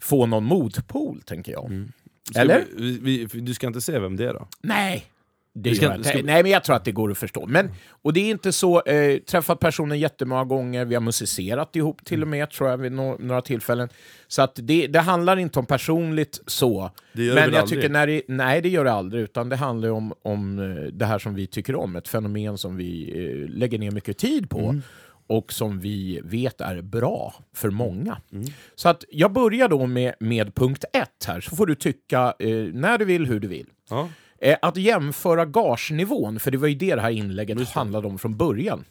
få 0.00 0.26
någon 0.26 0.44
motpol, 0.44 1.22
tänker 1.22 1.52
jag. 1.52 1.88
Ska 2.30 2.40
Eller? 2.40 2.64
Vi, 2.76 2.98
vi, 2.98 3.24
vi, 3.32 3.40
du 3.40 3.54
ska 3.54 3.66
inte 3.66 3.80
säga 3.80 4.00
vem 4.00 4.16
det 4.16 4.28
är 4.28 4.34
då? 4.34 4.48
Nej. 4.60 5.06
Det 5.54 5.74
ska- 5.74 5.84
jag 5.86 6.04
ska- 6.06 6.22
Nej, 6.22 6.42
men 6.42 6.52
jag 6.52 6.64
tror 6.64 6.76
att 6.76 6.84
det 6.84 6.92
går 6.92 7.10
att 7.10 7.18
förstå. 7.18 7.46
Men, 7.46 7.70
och 8.02 8.12
det 8.12 8.20
är 8.20 8.30
inte 8.30 8.52
så, 8.52 8.82
eh, 8.82 9.18
träffat 9.18 9.60
personen 9.60 9.98
jättemånga 9.98 10.44
gånger, 10.44 10.84
vi 10.84 10.94
har 10.94 11.00
musicerat 11.02 11.76
ihop 11.76 12.04
till 12.04 12.22
och 12.22 12.28
med, 12.28 12.50
tror 12.50 12.70
jag, 12.70 12.78
vid 12.78 12.92
no 12.92 13.16
några 13.20 13.42
tillfällen. 13.42 13.88
Så 14.28 14.42
att 14.42 14.58
det, 14.62 14.86
det 14.86 15.00
handlar 15.00 15.36
inte 15.36 15.58
om 15.58 15.66
personligt 15.66 16.40
så. 16.46 16.90
Det 17.12 17.22
gör 17.24 17.34
det 17.34 17.40
men 17.40 17.44
väl 17.44 17.54
jag 17.54 17.62
aldrig? 17.62 17.80
tycker 17.80 17.92
när 17.92 18.06
det, 18.06 18.22
nej, 18.28 18.60
det 18.60 18.68
gör 18.68 18.84
det 18.84 18.92
aldrig, 18.92 19.22
utan 19.22 19.48
det 19.48 19.56
handlar 19.56 19.88
om, 19.90 20.12
om 20.22 20.58
eh, 20.58 20.82
det 20.92 21.04
här 21.06 21.18
som 21.18 21.34
vi 21.34 21.46
tycker 21.46 21.76
om, 21.76 21.96
ett 21.96 22.08
fenomen 22.08 22.58
som 22.58 22.76
vi 22.76 23.10
eh, 23.10 23.48
lägger 23.58 23.78
ner 23.78 23.90
mycket 23.90 24.18
tid 24.18 24.50
på. 24.50 24.58
Mm. 24.60 24.82
Och 25.26 25.52
som 25.52 25.80
vi 25.80 26.20
vet 26.24 26.60
är 26.60 26.82
bra 26.82 27.34
för 27.54 27.70
många. 27.70 28.18
Mm. 28.32 28.44
Så 28.74 28.88
att 28.88 29.04
jag 29.10 29.32
börjar 29.32 29.68
då 29.68 29.86
med, 29.86 30.14
med 30.20 30.54
punkt 30.54 30.84
ett 30.92 31.24
här, 31.26 31.40
så 31.40 31.56
får 31.56 31.66
du 31.66 31.74
tycka 31.74 32.34
eh, 32.38 32.48
när 32.72 32.98
du 32.98 33.04
vill, 33.04 33.26
hur 33.26 33.40
du 33.40 33.48
vill. 33.48 33.66
Ja. 33.90 34.08
Eh, 34.42 34.56
att 34.62 34.76
jämföra 34.76 35.44
gagenivån, 35.44 36.40
för 36.40 36.50
det 36.50 36.58
var 36.58 36.68
ju 36.68 36.74
det 36.74 36.94
det 36.94 37.00
här 37.00 37.10
inlägget 37.10 37.68
handlade 37.68 38.08
om 38.08 38.18
från 38.18 38.36
början. 38.36 38.84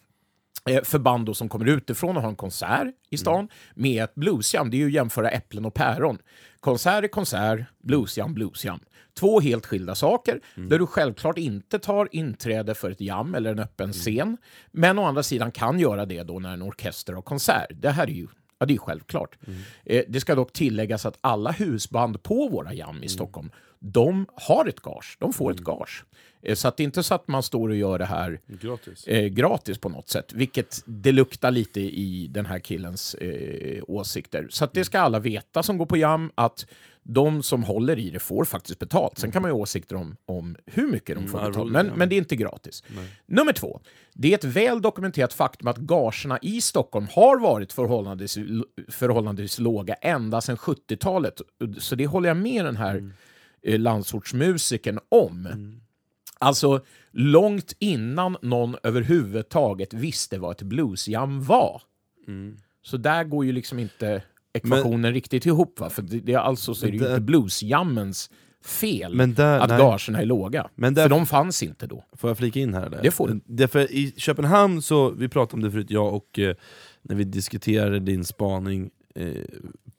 Eh, 0.69 0.83
för 0.83 0.99
band 0.99 1.37
som 1.37 1.49
kommer 1.49 1.65
utifrån 1.65 2.17
och 2.17 2.21
har 2.21 2.29
en 2.29 2.35
konsert 2.35 2.87
i 3.09 3.17
stan 3.17 3.49
med 3.75 4.03
ett 4.03 4.15
bluesjam. 4.15 4.69
Det 4.69 4.77
är 4.77 4.79
ju 4.79 4.85
att 4.85 4.91
jämföra 4.91 5.29
äpplen 5.29 5.65
och 5.65 5.73
päron. 5.73 6.17
Konsert 6.59 7.03
är 7.03 7.07
konsert, 7.07 7.59
bluesjam, 7.83 8.33
bluesjam. 8.33 8.79
Två 9.19 9.39
helt 9.39 9.65
skilda 9.65 9.95
saker, 9.95 10.39
där 10.55 10.79
du 10.79 10.87
självklart 10.87 11.37
inte 11.37 11.79
tar 11.79 12.07
inträde 12.11 12.75
för 12.75 12.91
ett 12.91 13.01
jam 13.01 13.35
eller 13.35 13.51
en 13.51 13.59
öppen 13.59 13.93
scen, 13.93 14.37
men 14.71 14.99
å 14.99 15.03
andra 15.05 15.23
sidan 15.23 15.51
kan 15.51 15.79
göra 15.79 16.05
det 16.05 16.23
då 16.23 16.39
när 16.39 16.53
en 16.53 16.61
orkester 16.61 17.13
har 17.13 17.21
konsert. 17.21 17.71
Det 17.71 17.89
här 17.89 18.03
är 18.03 18.11
ju 18.11 18.27
Ja, 18.61 18.65
det 18.65 18.73
är 18.73 18.77
självklart. 18.77 19.37
Eh, 19.85 20.03
det 20.07 20.19
ska 20.19 20.35
dock 20.35 20.53
tilläggas 20.53 21.05
att 21.05 21.17
alla 21.21 21.51
husband 21.51 22.23
på 22.23 22.47
våra 22.47 22.73
jam 22.73 23.03
i 23.03 23.09
Stockholm, 23.09 23.49
de 23.79 24.25
har 24.35 24.65
ett 24.65 24.79
gage. 24.79 25.17
De 25.19 25.33
får 25.33 25.51
ett 25.51 25.59
gage. 25.59 26.03
Eh, 26.41 26.55
så 26.55 26.67
att 26.67 26.77
det 26.77 26.83
är 26.83 26.85
inte 26.85 27.03
så 27.03 27.15
att 27.15 27.27
man 27.27 27.43
står 27.43 27.69
och 27.69 27.75
gör 27.75 27.99
det 27.99 28.05
här 28.05 28.39
Gratis. 28.47 29.07
eh, 29.07 29.25
gratis 29.25 29.77
på 29.77 29.89
något 29.89 30.09
sätt, 30.09 30.33
vilket 30.33 30.83
det 30.85 31.11
luktar 31.11 31.51
lite 31.51 31.81
i 31.81 32.27
den 32.27 32.45
här 32.45 32.59
killens 32.59 33.15
eh, 33.15 33.83
åsikter. 33.87 34.47
Så 34.49 34.63
att 34.65 34.73
det 34.73 34.85
ska 34.85 34.99
alla 34.99 35.19
veta 35.19 35.63
som 35.63 35.77
går 35.77 35.85
på 35.85 35.97
jam, 35.97 36.31
att 36.35 36.65
de 37.03 37.43
som 37.43 37.63
håller 37.63 37.99
i 37.99 38.09
det 38.09 38.19
får 38.19 38.45
faktiskt 38.45 38.79
betalt. 38.79 39.17
Sen 39.17 39.31
kan 39.31 39.41
man 39.41 39.49
ju 39.51 39.53
ha 39.53 39.59
åsikter 39.61 39.95
om, 39.95 40.15
om 40.25 40.55
hur 40.65 40.87
mycket 40.87 41.15
de 41.15 41.27
får 41.27 41.39
Mm, 41.39 41.51
betalt, 41.51 41.71
men, 41.71 41.87
men 41.87 42.09
det 42.09 42.15
är 42.15 42.17
inte 42.17 42.35
gratis. 42.35 42.83
Nummer 43.25 43.53
två. 43.53 43.81
Det 44.13 44.31
är 44.33 44.37
ett 44.37 44.43
väl 44.43 44.81
dokumenterat 44.81 45.33
faktum 45.33 45.67
att 45.67 45.77
gagerna 45.77 46.39
i 46.41 46.61
Stockholm 46.61 47.07
har 47.11 47.39
varit 47.39 47.73
förhållandevis, 47.73 48.37
förhållandevis 48.89 49.59
låga 49.59 49.93
ända 49.93 50.41
sedan 50.41 50.57
70-talet. 50.57 51.41
Så 51.79 51.95
det 51.95 52.05
håller 52.07 52.27
jag 52.29 52.37
med 52.37 52.65
den 52.65 52.77
här 52.77 52.95
Mm. 52.95 53.13
eh, 53.63 53.79
landsortsmusikern 53.79 54.99
om. 55.09 55.47
Alltså 56.39 56.85
långt 57.11 57.73
innan 57.79 58.37
någon 58.41 58.75
överhuvudtaget 58.83 59.93
visste 59.93 60.37
vad 60.39 60.51
ett 60.51 60.61
bluesjam 60.61 61.43
var. 61.43 61.81
Mm. 62.27 62.57
Så 62.83 62.97
där 62.97 63.23
går 63.23 63.45
ju 63.45 63.51
liksom 63.51 63.79
inte 63.79 64.23
ekvationen 64.53 65.13
riktigt 65.13 65.45
ihop. 65.45 65.79
Va? 65.79 65.89
För 65.89 66.01
det, 66.01 66.19
det 66.19 66.33
är 66.33 66.37
alltså 66.37 66.73
så 66.73 66.85
är 66.85 66.91
det 66.91 66.97
ju 66.97 67.03
inte 67.07 67.21
bluesjammens 67.21 68.29
fel 68.65 69.15
Men 69.15 69.33
där- 69.33 69.59
att 69.59 69.69
nej. 69.69 69.77
gagerna 69.77 70.21
är 70.21 70.25
låga. 70.25 70.69
Men 70.75 70.93
där- 70.93 71.01
För 71.03 71.09
de 71.09 71.25
fanns 71.25 71.63
inte 71.63 71.87
då. 71.87 72.03
Får 72.13 72.29
jag 72.29 72.37
flika 72.37 72.59
in 72.59 72.73
här 72.73 72.85
eller? 72.85 73.01
Det 73.03 73.11
får 73.11 73.27
du. 73.27 73.39
Därför 73.45 73.91
i 73.91 74.13
Köpenhamn, 74.17 74.81
så, 74.81 75.09
vi 75.09 75.27
pratade 75.29 75.53
om 75.55 75.61
det 75.63 75.71
förut, 75.71 75.89
jag 75.91 76.13
och 76.13 76.39
eh, 76.39 76.55
när 77.01 77.15
vi 77.15 77.23
diskuterade 77.23 77.99
din 77.99 78.25
spaning 78.25 78.89
eh, 79.15 79.27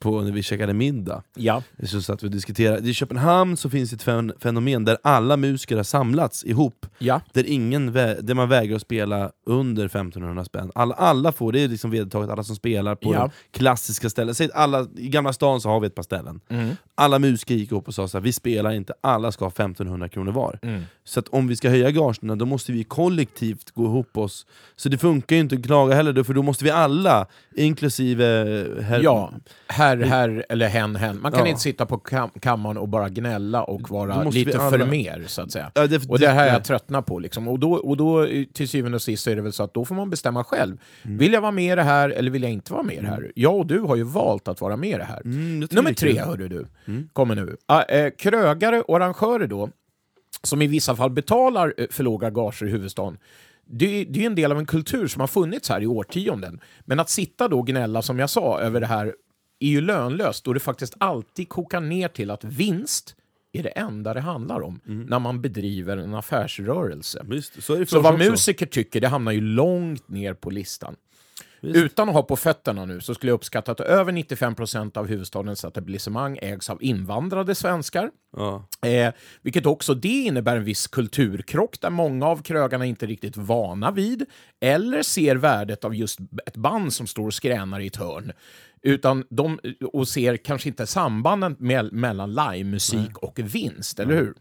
på, 0.02 0.20
när 0.20 0.32
vi 0.32 0.42
käkade 0.42 0.72
middag. 0.74 1.22
Ja. 1.34 1.62
Så 1.84 2.02
satt 2.02 2.22
vi 2.22 2.26
och 2.26 2.30
diskuterade. 2.30 2.88
I 2.88 2.94
Köpenhamn 2.94 3.56
så 3.56 3.70
finns 3.70 3.92
ett 3.92 4.02
fen- 4.02 4.32
fenomen 4.40 4.84
där 4.84 4.98
alla 5.02 5.36
musiker 5.36 5.76
har 5.76 5.82
samlats 5.84 6.44
ihop, 6.44 6.86
Ja. 6.98 7.20
där, 7.32 7.44
ingen 7.46 7.92
där 7.92 8.34
man 8.34 8.48
vägrar 8.48 8.76
att 8.76 8.82
spela 8.82 9.30
under 9.46 9.84
1500 9.88 10.44
spänn. 10.44 10.70
Alla, 10.74 10.94
alla 10.94 11.32
får, 11.32 11.52
det 11.52 11.60
är 11.60 11.68
liksom 11.68 11.90
vedertaget, 11.90 12.30
alla 12.30 12.44
som 12.44 12.56
spelar 12.56 12.94
på 12.94 13.14
Ja. 13.14 13.30
klassiska 13.50 14.10
ställen. 14.10 14.34
Säg 14.34 14.46
att 14.46 14.52
alla, 14.56 14.86
I 14.96 15.08
Gamla 15.08 15.32
stan 15.32 15.60
så 15.60 15.68
har 15.68 15.80
vi 15.80 15.86
ett 15.86 15.94
par 15.94 16.02
ställen. 16.02 16.40
Mm. 16.48 16.76
Alla 16.94 17.18
musiker 17.18 17.54
gick 17.54 17.72
upp 17.72 17.88
och 17.88 17.94
sa 17.94 18.08
så 18.08 18.18
här, 18.18 18.22
vi 18.22 18.32
spelar 18.32 18.70
inte, 18.70 18.92
alla 19.00 19.32
ska 19.32 19.44
ha 19.44 19.50
1500 19.50 20.08
kronor 20.08 20.32
var. 20.32 20.58
Mm. 20.62 20.82
Så 21.04 21.20
att 21.20 21.28
om 21.28 21.46
vi 21.48 21.56
ska 21.56 21.68
höja 21.68 21.90
gagerna, 21.90 22.36
då 22.36 22.46
måste 22.46 22.72
vi 22.72 22.84
kollektivt 22.84 23.70
gå 23.70 23.84
ihop 23.84 24.16
oss. 24.18 24.46
Så 24.76 24.88
det 24.88 24.98
funkar 24.98 25.36
ju 25.36 25.42
inte 25.42 25.54
att 25.54 25.64
klaga 25.66 25.94
heller, 25.94 26.22
för 26.22 26.34
då 26.34 26.42
måste 26.42 26.64
vi 26.64 26.70
alla, 26.70 27.26
inklusive 27.56 28.24
herr... 28.82 29.00
Ja, 29.02 29.32
herr, 29.96 30.06
herr 30.06 30.46
eller 30.48 30.68
hen, 30.68 30.96
hen. 30.96 31.20
Man 31.22 31.32
kan 31.32 31.40
Ja. 31.40 31.46
inte 31.46 31.60
sitta 31.60 31.86
på 31.86 31.98
kam 31.98 32.30
kammaren 32.40 32.76
och 32.76 32.88
bara 32.88 33.08
gnälla 33.08 33.64
och 33.64 33.90
vara 33.90 34.22
lite 34.24 34.58
alla- 34.58 34.70
för 34.78 34.86
mer, 34.86 35.24
så 35.26 35.42
att 35.42 35.52
säga. 35.52 35.70
Ja, 35.74 35.86
det- 35.86 36.08
och 36.08 36.18
det 36.18 36.28
här 36.28 36.46
jag 36.52 36.64
tröttnar 36.64 37.02
på. 37.02 37.18
Liksom. 37.18 37.48
Och, 37.48 37.58
då, 37.58 37.72
och 37.72 37.96
då, 37.96 38.26
till 38.52 38.68
syvende 38.68 38.96
och 38.96 39.02
sist, 39.02 39.22
så 39.24 39.30
är 39.30 39.36
det 39.36 39.42
väl 39.42 39.52
så 39.52 39.62
att 39.62 39.74
då 39.74 39.84
får 39.84 39.94
man 39.94 40.10
bestämma 40.10 40.44
själv. 40.44 40.76
Mm. 41.02 41.18
Vill 41.18 41.32
jag 41.32 41.40
vara 41.40 41.52
med 41.52 41.72
i 41.72 41.76
det 41.76 41.82
här 41.82 42.10
eller 42.10 42.30
vill 42.30 42.42
jag 42.42 42.52
inte 42.52 42.72
vara 42.72 42.82
med 42.82 42.96
i 42.96 43.00
det 43.00 43.06
här? 43.06 43.32
Jag 43.34 43.56
och 43.56 43.66
du 43.66 43.78
har 43.80 43.96
ju 43.96 44.02
valt 44.02 44.48
att 44.48 44.60
vara 44.60 44.76
med 44.76 44.90
i 44.90 44.98
det 44.98 45.04
här. 45.04 45.20
Mm, 45.24 45.60
Nummer 45.70 45.90
det 45.90 45.94
tre. 45.94 46.10
Mm. 46.10 46.28
hörru 46.28 46.48
du, 46.48 46.66
kommer 47.12 47.34
nu. 47.34 47.56
Eh, 47.88 48.10
krögare 48.18 48.80
och 48.80 48.96
arrangörer 48.96 49.46
då, 49.46 49.68
som 50.42 50.62
i 50.62 50.66
vissa 50.66 50.96
fall 50.96 51.10
betalar 51.10 51.74
eh, 51.78 51.86
för 51.90 52.04
låga 52.04 52.30
gager 52.30 52.66
i 52.66 52.70
huvudstaden, 52.70 53.18
det, 53.66 54.04
det 54.04 54.22
är 54.22 54.26
en 54.26 54.34
del 54.34 54.52
av 54.52 54.58
en 54.58 54.66
kultur 54.66 55.06
som 55.06 55.20
har 55.20 55.26
funnits 55.26 55.68
här 55.68 55.80
i 55.80 55.86
årtionden. 55.86 56.60
Men 56.84 57.00
att 57.00 57.10
sitta 57.10 57.48
då 57.48 57.58
och 57.58 57.66
gnälla, 57.66 58.02
som 58.02 58.18
jag 58.18 58.30
sa, 58.30 58.60
över 58.60 58.80
det 58.80 58.86
här 58.86 59.14
är 59.64 59.68
ju 59.68 59.80
lönlöst 59.80 60.44
då 60.44 60.52
det 60.52 60.60
faktiskt 60.60 60.94
alltid 60.98 61.48
kokar 61.48 61.80
ner 61.80 62.08
till 62.08 62.30
att 62.30 62.44
vinst 62.44 63.16
är 63.52 63.62
det 63.62 63.68
enda 63.68 64.14
det 64.14 64.20
handlar 64.20 64.60
om 64.62 64.80
när 64.84 65.18
man 65.18 65.40
bedriver 65.42 65.96
en 65.96 66.14
affärsrörelse. 66.14 67.22
Visst, 67.28 67.62
så 67.62 67.86
Så 67.86 68.00
vad 68.00 68.14
också. 68.14 68.30
musiker 68.30 68.66
tycker, 68.66 69.00
det 69.00 69.08
hamnar 69.08 69.32
ju 69.32 69.40
långt 69.40 70.08
ner 70.08 70.34
på 70.34 70.50
listan. 70.50 70.96
Utan 71.62 72.08
att 72.08 72.14
ha 72.14 72.22
på 72.22 72.36
fötterna 72.36 72.84
nu 72.84 73.00
så 73.00 73.14
skulle 73.14 73.30
jag 73.30 73.34
uppskatta 73.34 73.72
att 73.72 73.80
över 73.80 74.12
95% 74.12 74.98
av 74.98 75.06
huvudstadens 75.06 75.64
etablissemang 75.64 76.38
ägs 76.42 76.70
av 76.70 76.82
invandrade 76.82 77.54
svenskar. 77.54 78.10
Ja. 78.36 78.68
Eh, 78.88 79.12
vilket 79.42 79.66
också 79.66 79.94
det 79.94 80.08
innebär 80.08 80.56
en 80.56 80.64
viss 80.64 80.86
kulturkrock 80.86 81.80
där 81.80 81.90
många 81.90 82.26
av 82.26 82.42
krögarna 82.42 82.86
inte 82.86 83.06
riktigt 83.06 83.36
vana 83.36 83.90
vid 83.90 84.26
eller 84.60 85.02
ser 85.02 85.36
värdet 85.36 85.84
av 85.84 85.94
just 85.94 86.18
ett 86.46 86.56
band 86.56 86.92
som 86.92 87.06
står 87.06 87.26
och 87.26 87.34
skränar 87.34 87.80
i 87.80 87.86
ett 87.86 87.96
hörn. 87.96 88.32
Utan 88.82 89.24
de, 89.30 89.58
och 89.92 90.08
ser 90.08 90.36
kanske 90.36 90.68
inte 90.68 90.86
sambanden 90.86 91.56
mellan 91.92 92.34
livemusik 92.34 93.18
och 93.18 93.38
vinst, 93.38 94.00
eller 94.00 94.14
hur? 94.14 94.34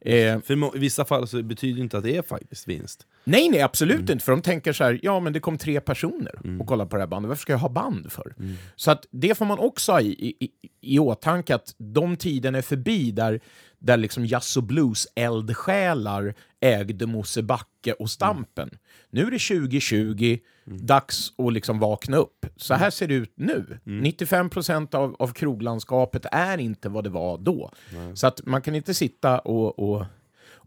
Eh, 0.00 0.40
För 0.40 0.76
i 0.76 0.78
vissa 0.78 1.04
fall 1.04 1.28
så 1.28 1.42
betyder 1.42 1.74
det 1.74 1.82
inte 1.82 1.98
att 1.98 2.04
det 2.04 2.16
är 2.16 2.22
faktiskt 2.22 2.68
vinst. 2.68 3.06
Nej, 3.24 3.48
nej, 3.48 3.60
absolut 3.62 4.10
inte. 4.10 4.24
För 4.24 4.32
de 4.32 4.42
tänker 4.42 4.72
så 4.72 4.84
här, 4.84 5.00
ja 5.02 5.20
men 5.20 5.32
det 5.32 5.40
kom 5.40 5.58
tre 5.58 5.80
personer 5.80 6.60
och 6.60 6.66
kollade 6.66 6.90
på 6.90 6.96
det 6.96 7.02
här 7.02 7.06
bandet, 7.08 7.28
varför 7.28 7.42
ska 7.42 7.52
jag 7.52 7.58
ha 7.58 7.68
band 7.68 8.12
för? 8.12 8.34
Så 8.76 8.90
att 8.90 9.06
det 9.10 9.34
får 9.34 9.44
man 9.44 9.58
också 9.58 9.92
ha 9.92 10.00
i, 10.00 10.36
i, 10.40 10.50
i, 10.80 10.98
åtanke 10.98 11.54
att 11.54 11.74
de 11.78 12.16
tiderna 12.16 12.58
är 12.58 12.62
förbi 12.62 13.10
där, 13.10 13.40
där 13.78 13.96
liksom 13.96 14.26
jazz 14.26 14.56
och 14.56 14.62
blues-eldsjälar 14.62 16.34
ägde 16.60 17.06
Mosebacke 17.06 17.92
och 17.92 18.10
Stampen. 18.10 18.70
Nu 19.10 19.26
är 19.26 19.30
det 19.30 19.38
2020, 19.38 20.38
dags 20.64 21.32
att 21.38 21.52
liksom 21.52 21.78
vakna 21.78 22.16
upp. 22.16 22.46
Så 22.56 22.74
här 22.74 22.90
ser 22.90 23.08
det 23.08 23.14
ut 23.14 23.32
nu. 23.34 23.78
95% 23.84 24.94
av, 24.94 25.16
av 25.18 25.32
kroglandskapet 25.32 26.26
är 26.32 26.58
inte 26.58 26.88
vad 26.88 27.04
det 27.04 27.10
var 27.10 27.38
då. 27.38 27.70
Så 28.14 28.26
att 28.26 28.46
man 28.46 28.62
kan 28.62 28.74
inte 28.74 28.94
sitta 28.94 29.38
och, 29.38 29.78
och 29.78 30.06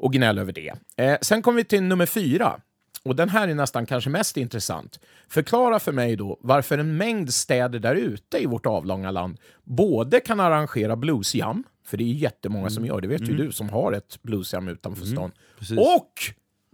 och 0.01 0.13
gnäll 0.13 0.39
över 0.39 0.53
det. 0.53 0.73
Eh, 0.97 1.17
sen 1.21 1.41
kommer 1.41 1.57
vi 1.57 1.63
till 1.63 1.83
nummer 1.83 2.05
fyra. 2.05 2.59
Och 3.05 3.15
den 3.15 3.29
här 3.29 3.47
är 3.47 3.55
nästan 3.55 3.85
kanske 3.85 4.09
mest 4.09 4.37
intressant. 4.37 4.99
Förklara 5.27 5.79
för 5.79 5.91
mig 5.91 6.15
då 6.15 6.37
varför 6.41 6.77
en 6.77 6.97
mängd 6.97 7.33
städer 7.33 7.79
där 7.79 7.95
ute 7.95 8.37
i 8.37 8.45
vårt 8.45 8.65
avlånga 8.65 9.11
land 9.11 9.37
både 9.63 10.19
kan 10.19 10.39
arrangera 10.39 10.95
bluesjam, 10.95 11.63
för 11.85 11.97
det 11.97 12.03
är 12.03 12.13
jättemånga 12.13 12.69
som 12.69 12.85
gör 12.85 13.01
det, 13.01 13.07
vet 13.07 13.21
ju 13.29 13.37
du 13.37 13.51
som 13.51 13.69
har 13.69 13.91
ett 13.93 14.21
bluesjam 14.21 14.67
utanför 14.67 15.05
stan, 15.05 15.31
precis. 15.59 15.77
och 15.79 16.13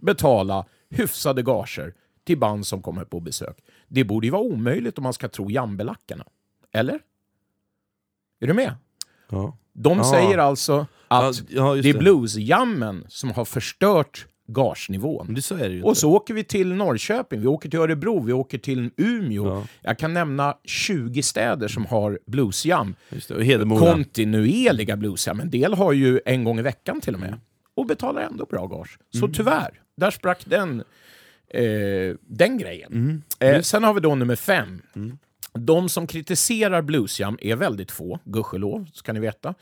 betala 0.02 0.64
hyfsade 0.90 1.42
gager 1.42 1.94
till 2.24 2.38
band 2.38 2.66
som 2.66 2.82
kommer 2.82 3.04
på 3.04 3.20
besök. 3.20 3.58
Det 3.88 4.04
borde 4.04 4.26
ju 4.26 4.30
vara 4.30 4.42
omöjligt 4.42 4.98
om 4.98 5.04
man 5.04 5.12
ska 5.12 5.28
tro 5.28 5.50
jambelackarna. 5.50 6.24
Eller? 6.72 7.00
Är 8.40 8.46
du 8.46 8.54
med? 8.54 8.74
Ja. 9.30 9.56
De 9.72 9.98
Ja. 9.98 10.04
säger 10.04 10.38
alltså 10.38 10.86
att 11.08 11.42
Ja, 11.48 11.74
det 11.74 11.88
är 11.88 11.98
bluesjammen 11.98 13.04
som 13.08 13.30
har 13.30 13.44
förstört 13.44 14.26
gagenivån. 14.48 15.34
Det 15.34 15.42
så 15.42 15.54
är 15.54 15.68
det 15.68 15.74
ju 15.74 15.82
Och 15.82 15.88
inte. 15.88 16.00
så 16.00 16.12
åker 16.12 16.34
vi 16.34 16.44
till 16.44 16.74
Norrköping, 16.74 17.40
vi 17.40 17.46
åker 17.46 17.68
till 17.70 17.78
Örebro, 17.78 18.20
vi 18.22 18.32
åker 18.32 18.58
till 18.58 18.90
Umeå. 18.96 19.46
Ja. 19.48 19.66
Jag 19.80 19.98
kan 19.98 20.14
nämna 20.14 20.56
20 20.64 21.22
städer 21.22 21.68
som 21.68 21.86
har 21.86 22.18
bluesjam. 22.26 22.94
Kontinuerliga 23.78 24.96
bluesjam. 24.96 25.40
En 25.40 25.50
del 25.50 25.74
har 25.74 25.92
ju 25.92 26.20
en 26.24 26.44
gång 26.44 26.58
i 26.58 26.62
veckan 26.62 27.00
till 27.00 27.14
och 27.14 27.20
med. 27.20 27.40
Och 27.74 27.86
betalar 27.86 28.22
ändå 28.22 28.44
bra 28.44 28.66
gage. 28.66 28.98
Så 29.10 29.18
Mm. 29.24 29.32
tyvärr, 29.32 29.80
där 29.96 30.10
sprack 30.10 30.44
den, 30.46 30.82
eh, 31.54 32.16
den 32.20 32.58
grejen. 32.58 32.92
Mm. 32.92 33.22
Eh, 33.56 33.60
sen 33.62 33.84
har 33.84 33.94
vi 33.94 34.00
då 34.00 34.14
nummer 34.14 34.36
fem. 34.36 34.82
De 35.52 35.88
som 35.88 36.06
kritiserar 36.06 36.82
bluesjam 36.82 37.38
är 37.40 37.56
väldigt 37.56 37.90
få, 37.90 38.18
gudskelov, 38.24 38.86
ska 38.92 39.12
ni 39.12 39.20
veta. 39.20 39.54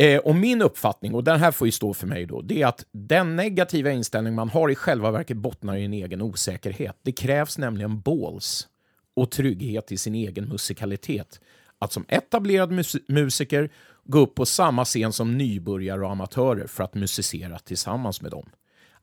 Eh, 0.00 0.18
och 0.18 0.34
min 0.34 0.62
uppfattning, 0.62 1.14
och 1.14 1.24
den 1.24 1.40
här 1.40 1.50
får 1.52 1.68
ju 1.68 1.72
stå 1.72 1.94
för 1.94 2.06
mig 2.06 2.26
då, 2.26 2.40
det 2.42 2.62
är 2.62 2.66
att 2.66 2.84
den 2.92 3.36
negativa 3.36 3.90
inställning 3.90 4.34
man 4.34 4.48
har 4.48 4.68
i 4.70 4.74
själva 4.74 5.10
verket 5.10 5.36
bottnar 5.36 5.76
i 5.76 5.84
en 5.84 5.92
egen 5.92 6.22
osäkerhet. 6.22 6.96
Det 7.02 7.12
krävs 7.12 7.58
nämligen 7.58 8.00
balls 8.00 8.68
och 9.16 9.30
trygghet 9.30 9.92
i 9.92 9.98
sin 9.98 10.14
egen 10.14 10.48
musikalitet. 10.48 11.40
Att 11.78 11.92
som 11.92 12.04
etablerad 12.08 12.72
mus- 12.72 13.02
musiker 13.08 13.70
gå 14.04 14.18
upp 14.18 14.34
på 14.34 14.46
samma 14.46 14.84
scen 14.84 15.12
som 15.12 15.38
nybörjare 15.38 16.00
och 16.04 16.10
amatörer 16.10 16.66
för 16.66 16.84
att 16.84 16.94
musicera 16.94 17.58
tillsammans 17.58 18.22
med 18.22 18.30
dem. 18.30 18.50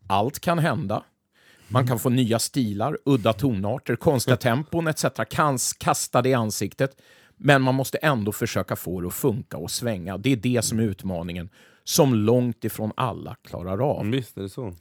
Allt 0.07 0.39
kan 0.39 0.59
hända. 0.59 1.03
Man 1.67 1.87
kan 1.87 1.99
få 1.99 2.09
nya 2.09 2.39
stilar, 2.39 2.97
udda 3.05 3.33
tonarter, 3.33 3.95
konstiga 3.95 4.37
tempon 4.37 4.87
etc. 4.87 5.05
Kans 5.29 5.73
kastade 5.73 6.29
i 6.29 6.33
ansiktet. 6.33 7.01
Men 7.37 7.61
man 7.61 7.75
måste 7.75 7.97
ändå 7.97 8.31
försöka 8.31 8.75
få 8.75 9.01
det 9.01 9.07
att 9.07 9.13
funka 9.13 9.57
och 9.57 9.71
svänga. 9.71 10.17
Det 10.17 10.31
är 10.31 10.35
det 10.35 10.61
som 10.61 10.79
är 10.79 10.83
utmaningen, 10.83 11.49
som 11.83 12.13
långt 12.15 12.63
ifrån 12.63 12.91
alla 12.97 13.35
klarar 13.43 13.89
av. 13.91 14.01
Mm, 14.01 14.11
Visst 14.11 14.37
är 14.37 14.41
det 14.41 14.49
så. 14.49 14.73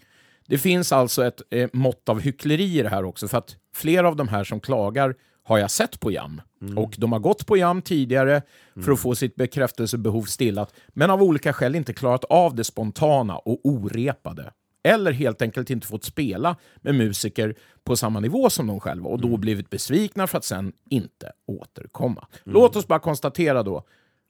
Det 0.48 0.58
finns 0.58 0.92
alltså 0.92 1.24
ett 1.24 1.42
eh, 1.50 1.68
mått 1.72 2.08
av 2.08 2.20
hyckleri 2.20 2.78
i 2.78 2.82
det 2.82 2.88
här 2.88 3.04
också, 3.04 3.28
för 3.28 3.38
att 3.38 3.56
flera 3.74 4.08
av 4.08 4.16
de 4.16 4.28
här 4.28 4.44
som 4.44 4.60
klagar 4.60 5.14
har 5.44 5.58
jag 5.58 5.70
sett 5.70 6.00
på 6.00 6.10
jam. 6.10 6.40
Och 6.76 6.94
de 6.98 7.12
har 7.12 7.18
gått 7.18 7.46
på 7.46 7.56
jam 7.56 7.82
tidigare 7.82 8.42
för 8.84 8.92
att 8.92 9.00
få 9.00 9.14
sitt 9.14 9.34
bekräftelsebehov 9.36 10.22
stillat, 10.22 10.74
men 10.88 11.10
av 11.10 11.22
olika 11.22 11.52
skäl 11.52 11.74
inte 11.74 11.92
klarat 11.92 12.24
av 12.24 12.54
det 12.54 12.64
spontana 12.64 13.36
och 13.36 13.60
orepade. 13.64 14.52
Eller 14.86 15.12
helt 15.12 15.42
enkelt 15.42 15.70
inte 15.70 15.86
fått 15.86 16.04
spela 16.04 16.56
med 16.76 16.94
musiker 16.94 17.54
på 17.84 17.96
samma 17.96 18.20
nivå 18.20 18.50
som 18.50 18.66
de 18.66 18.80
själva 18.80 19.08
och 19.08 19.20
då 19.20 19.36
blivit 19.36 19.70
besvikna 19.70 20.26
för 20.26 20.38
att 20.38 20.44
sen 20.44 20.72
inte 20.90 21.32
återkomma. 21.46 22.26
Låt 22.44 22.76
oss 22.76 22.86
bara 22.86 22.98
konstatera 22.98 23.62
då 23.62 23.82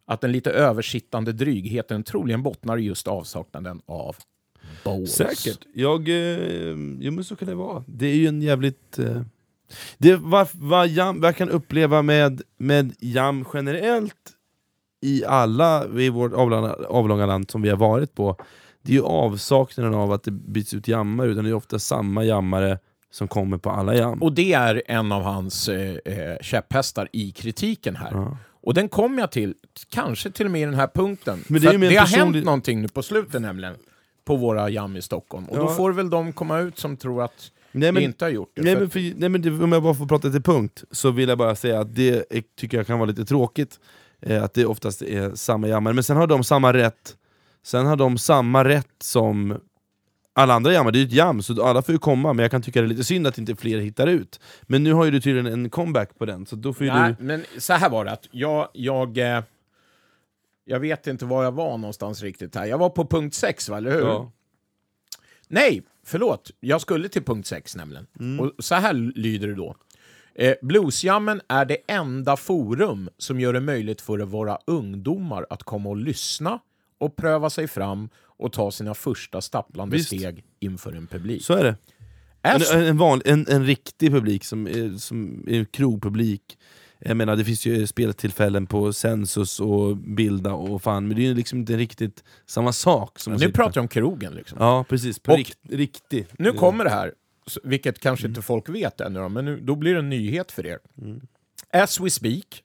att 0.06 0.20
den 0.20 0.32
lite 0.32 0.50
översittande 0.50 1.32
drygheten 1.32 2.02
troligen 2.02 2.42
bottnar 2.42 2.76
i 2.76 2.82
just 2.82 3.08
avsaknaden 3.08 3.80
av 3.86 4.16
bowls. 4.84 5.12
Säkert. 5.12 5.66
Jag, 5.74 6.08
eh, 6.08 6.76
jo 7.00 7.12
men 7.12 7.24
så 7.24 7.36
kan 7.36 7.48
det 7.48 7.54
vara. 7.54 7.84
Det 7.86 8.06
är 8.06 8.16
ju 8.16 8.26
en 8.26 8.42
jävligt... 8.42 8.98
Eh, 8.98 9.22
det, 9.98 10.16
vad, 10.16 10.48
vad, 10.52 10.88
jam, 10.88 11.20
vad 11.20 11.28
jag 11.28 11.36
kan 11.36 11.50
uppleva 11.50 12.02
med, 12.02 12.42
med 12.56 12.94
jam 12.98 13.44
generellt 13.54 14.32
i 15.00 15.24
alla 15.24 15.86
i 15.98 16.08
vårt 16.08 16.32
avlånga, 16.32 16.72
avlånga 16.88 17.26
land 17.26 17.50
som 17.50 17.62
vi 17.62 17.68
har 17.68 17.76
varit 17.76 18.14
på, 18.14 18.36
det 18.86 18.92
är 18.92 18.94
ju 18.96 19.02
avsaknaden 19.02 19.94
av 19.94 20.12
att 20.12 20.22
det 20.22 20.30
byts 20.30 20.74
ut 20.74 20.88
jammare, 20.88 21.28
utan 21.28 21.44
det 21.44 21.50
är 21.50 21.54
ofta 21.54 21.78
samma 21.78 22.24
jammare 22.24 22.78
som 23.10 23.28
kommer 23.28 23.58
på 23.58 23.70
alla 23.70 23.94
jam. 23.94 24.22
Och 24.22 24.32
det 24.32 24.52
är 24.52 24.82
en 24.86 25.12
av 25.12 25.22
hans 25.22 25.68
eh, 25.68 25.96
eh, 26.04 26.36
käpphästar 26.40 27.08
i 27.12 27.30
kritiken 27.32 27.96
här. 27.96 28.36
Och 28.62 28.74
den 28.74 28.88
kommer 28.88 29.20
jag 29.22 29.30
till, 29.32 29.54
kanske 29.90 30.30
till 30.30 30.46
och 30.46 30.52
med 30.52 30.60
i 30.62 30.64
den 30.64 30.74
här 30.74 30.88
punkten. 30.94 31.44
Men 31.48 31.60
det 31.62 31.68
är 31.68 31.78
det 31.78 31.96
har 31.96 32.04
personlig- 32.06 32.34
hänt 32.34 32.44
någonting 32.44 32.82
nu 32.82 32.88
på 32.88 33.02
slutet 33.02 33.42
nämligen, 33.42 33.74
på 34.24 34.36
våra 34.36 34.70
jam 34.70 34.96
i 34.96 35.02
Stockholm. 35.02 35.44
Och 35.48 35.56
då 35.56 35.62
Ja. 35.62 35.68
får 35.74 35.92
väl 35.92 36.10
de 36.10 36.32
komma 36.32 36.58
ut 36.58 36.78
som 36.78 36.96
tror 36.96 37.22
att 37.22 37.50
Nej, 37.72 37.92
vi 37.92 38.02
inte 38.02 38.24
har 38.24 38.30
gjort 38.30 38.52
det. 38.54 38.62
Nej, 38.62 38.74
För 38.74 38.80
men, 38.80 38.90
för, 38.90 39.00
nej, 39.16 39.28
men 39.28 39.42
det, 39.42 39.50
om 39.50 39.72
jag 39.72 39.82
bara 39.82 39.94
får 39.94 40.06
prata 40.06 40.30
till 40.30 40.42
punkt, 40.42 40.84
så 40.90 41.10
vill 41.10 41.28
jag 41.28 41.38
bara 41.38 41.54
säga 41.56 41.80
att 41.80 41.94
det 41.94 42.08
är, 42.36 42.42
tycker 42.58 42.76
jag 42.76 42.86
kan 42.86 42.98
vara 42.98 43.08
lite 43.08 43.24
tråkigt, 43.24 43.80
eh, 44.20 44.42
att 44.44 44.54
det 44.54 44.66
oftast 44.66 45.02
är 45.02 45.34
samma 45.34 45.68
jammare, 45.68 45.94
men 45.94 46.04
sen 46.04 46.16
har 46.16 46.26
de 46.26 46.44
samma 46.44 46.72
rätt 46.72 47.16
Sen 47.66 47.86
har 47.86 47.96
de 47.96 48.18
samma 48.18 48.64
rätt 48.64 48.94
som 48.98 49.60
alla 50.32 50.54
andra 50.54 50.72
jammar, 50.72 50.92
det 50.92 50.98
är 50.98 51.00
ju 51.00 51.06
ett 51.06 51.12
jam, 51.12 51.42
så 51.42 51.64
alla 51.64 51.82
får 51.82 51.92
ju 51.92 51.98
komma, 51.98 52.32
men 52.32 52.42
jag 52.42 52.50
kan 52.50 52.62
tycka 52.62 52.80
det 52.80 52.86
är 52.86 52.88
lite 52.88 53.04
synd 53.04 53.26
att 53.26 53.38
inte 53.38 53.56
fler 53.56 53.78
hittar 53.78 54.06
ut. 54.06 54.40
Men 54.62 54.82
nu 54.84 54.92
har 54.92 55.04
ju 55.04 55.10
du 55.10 55.20
tydligen 55.20 55.46
en 55.46 55.70
comeback 55.70 56.18
på 56.18 56.24
den, 56.24 56.46
så 56.46 56.56
då 56.56 56.74
får 56.74 56.86
ju 56.86 56.92
Nej, 56.92 57.14
du... 57.18 57.24
men 57.24 57.44
så 57.58 57.72
här 57.72 57.90
var 57.90 58.04
det, 58.04 58.10
att 58.10 58.28
jag, 58.30 58.68
jag, 58.72 59.18
eh, 59.18 59.42
jag 60.64 60.80
vet 60.80 61.06
inte 61.06 61.24
var 61.24 61.44
jag 61.44 61.52
var 61.52 61.78
någonstans 61.78 62.22
riktigt 62.22 62.54
här. 62.54 62.66
Jag 62.66 62.78
var 62.78 62.90
på 62.90 63.06
punkt 63.06 63.34
6, 63.34 63.68
va, 63.68 63.76
eller 63.76 63.90
hur? 63.90 64.00
Ja. 64.00 64.32
Nej, 65.48 65.82
förlåt. 66.04 66.50
Jag 66.60 66.80
skulle 66.80 67.08
till 67.08 67.24
punkt 67.24 67.46
6 67.46 67.76
nämligen. 67.76 68.06
Mm. 68.20 68.40
Och 68.40 68.52
så 68.58 68.74
här 68.74 68.92
lyder 68.94 69.48
det 69.48 69.54
då. 69.54 69.76
Eh, 70.34 70.54
Bluesjammen 70.62 71.40
är 71.48 71.64
det 71.64 71.78
enda 71.86 72.36
forum 72.36 73.10
som 73.18 73.40
gör 73.40 73.52
det 73.52 73.60
möjligt 73.60 74.00
för 74.00 74.18
våra 74.18 74.58
ungdomar 74.66 75.46
att 75.50 75.62
komma 75.62 75.88
och 75.88 75.96
lyssna 75.96 76.60
och 76.98 77.16
pröva 77.16 77.50
sig 77.50 77.68
fram 77.68 78.08
och 78.38 78.52
ta 78.52 78.70
sina 78.70 78.94
första 78.94 79.40
stapplande 79.40 79.96
Visst. 79.96 80.06
steg 80.06 80.44
inför 80.60 80.92
en 80.92 81.06
publik. 81.06 81.44
Så 81.44 81.54
är 81.54 81.64
det. 81.64 81.76
En, 82.42 82.82
en, 82.82 82.98
vanlig, 82.98 83.26
en, 83.28 83.46
en 83.48 83.66
riktig 83.66 84.10
publik, 84.10 84.44
som 84.44 84.66
är, 84.66 84.98
som 84.98 85.44
är 85.48 85.64
krogpublik. 85.64 86.58
Jag 86.98 87.16
menar, 87.16 87.36
det 87.36 87.44
finns 87.44 87.66
ju 87.66 87.86
speltillfällen 87.86 88.66
på 88.66 88.92
Sensus 88.92 89.60
och 89.60 89.96
Bilda 89.96 90.52
och 90.52 90.82
fan, 90.82 91.08
men 91.08 91.16
det 91.16 91.22
är 91.22 91.26
ju 91.26 91.34
liksom 91.34 91.58
inte 91.58 91.76
riktigt 91.76 92.24
samma 92.46 92.72
sak. 92.72 93.18
Som 93.18 93.32
nu 93.32 93.52
pratar 93.52 93.78
jag 93.78 93.82
om 93.82 93.88
krogen. 93.88 94.34
Liksom. 94.34 94.58
Ja, 94.60 94.84
precis. 94.88 95.18
På 95.18 95.36
rikt, 95.36 95.58
riktig. 95.68 96.26
Nu 96.38 96.52
kommer 96.52 96.84
det 96.84 96.90
här, 96.90 97.12
vilket 97.62 98.00
kanske 98.00 98.26
inte 98.26 98.42
folk 98.42 98.68
vet 98.68 99.00
ännu, 99.00 99.28
men 99.28 99.44
nu, 99.44 99.60
då 99.60 99.74
blir 99.76 99.92
det 99.92 99.98
en 99.98 100.10
nyhet 100.10 100.52
för 100.52 100.66
er. 100.66 100.78
As 101.72 102.00
we 102.00 102.10
speak 102.10 102.62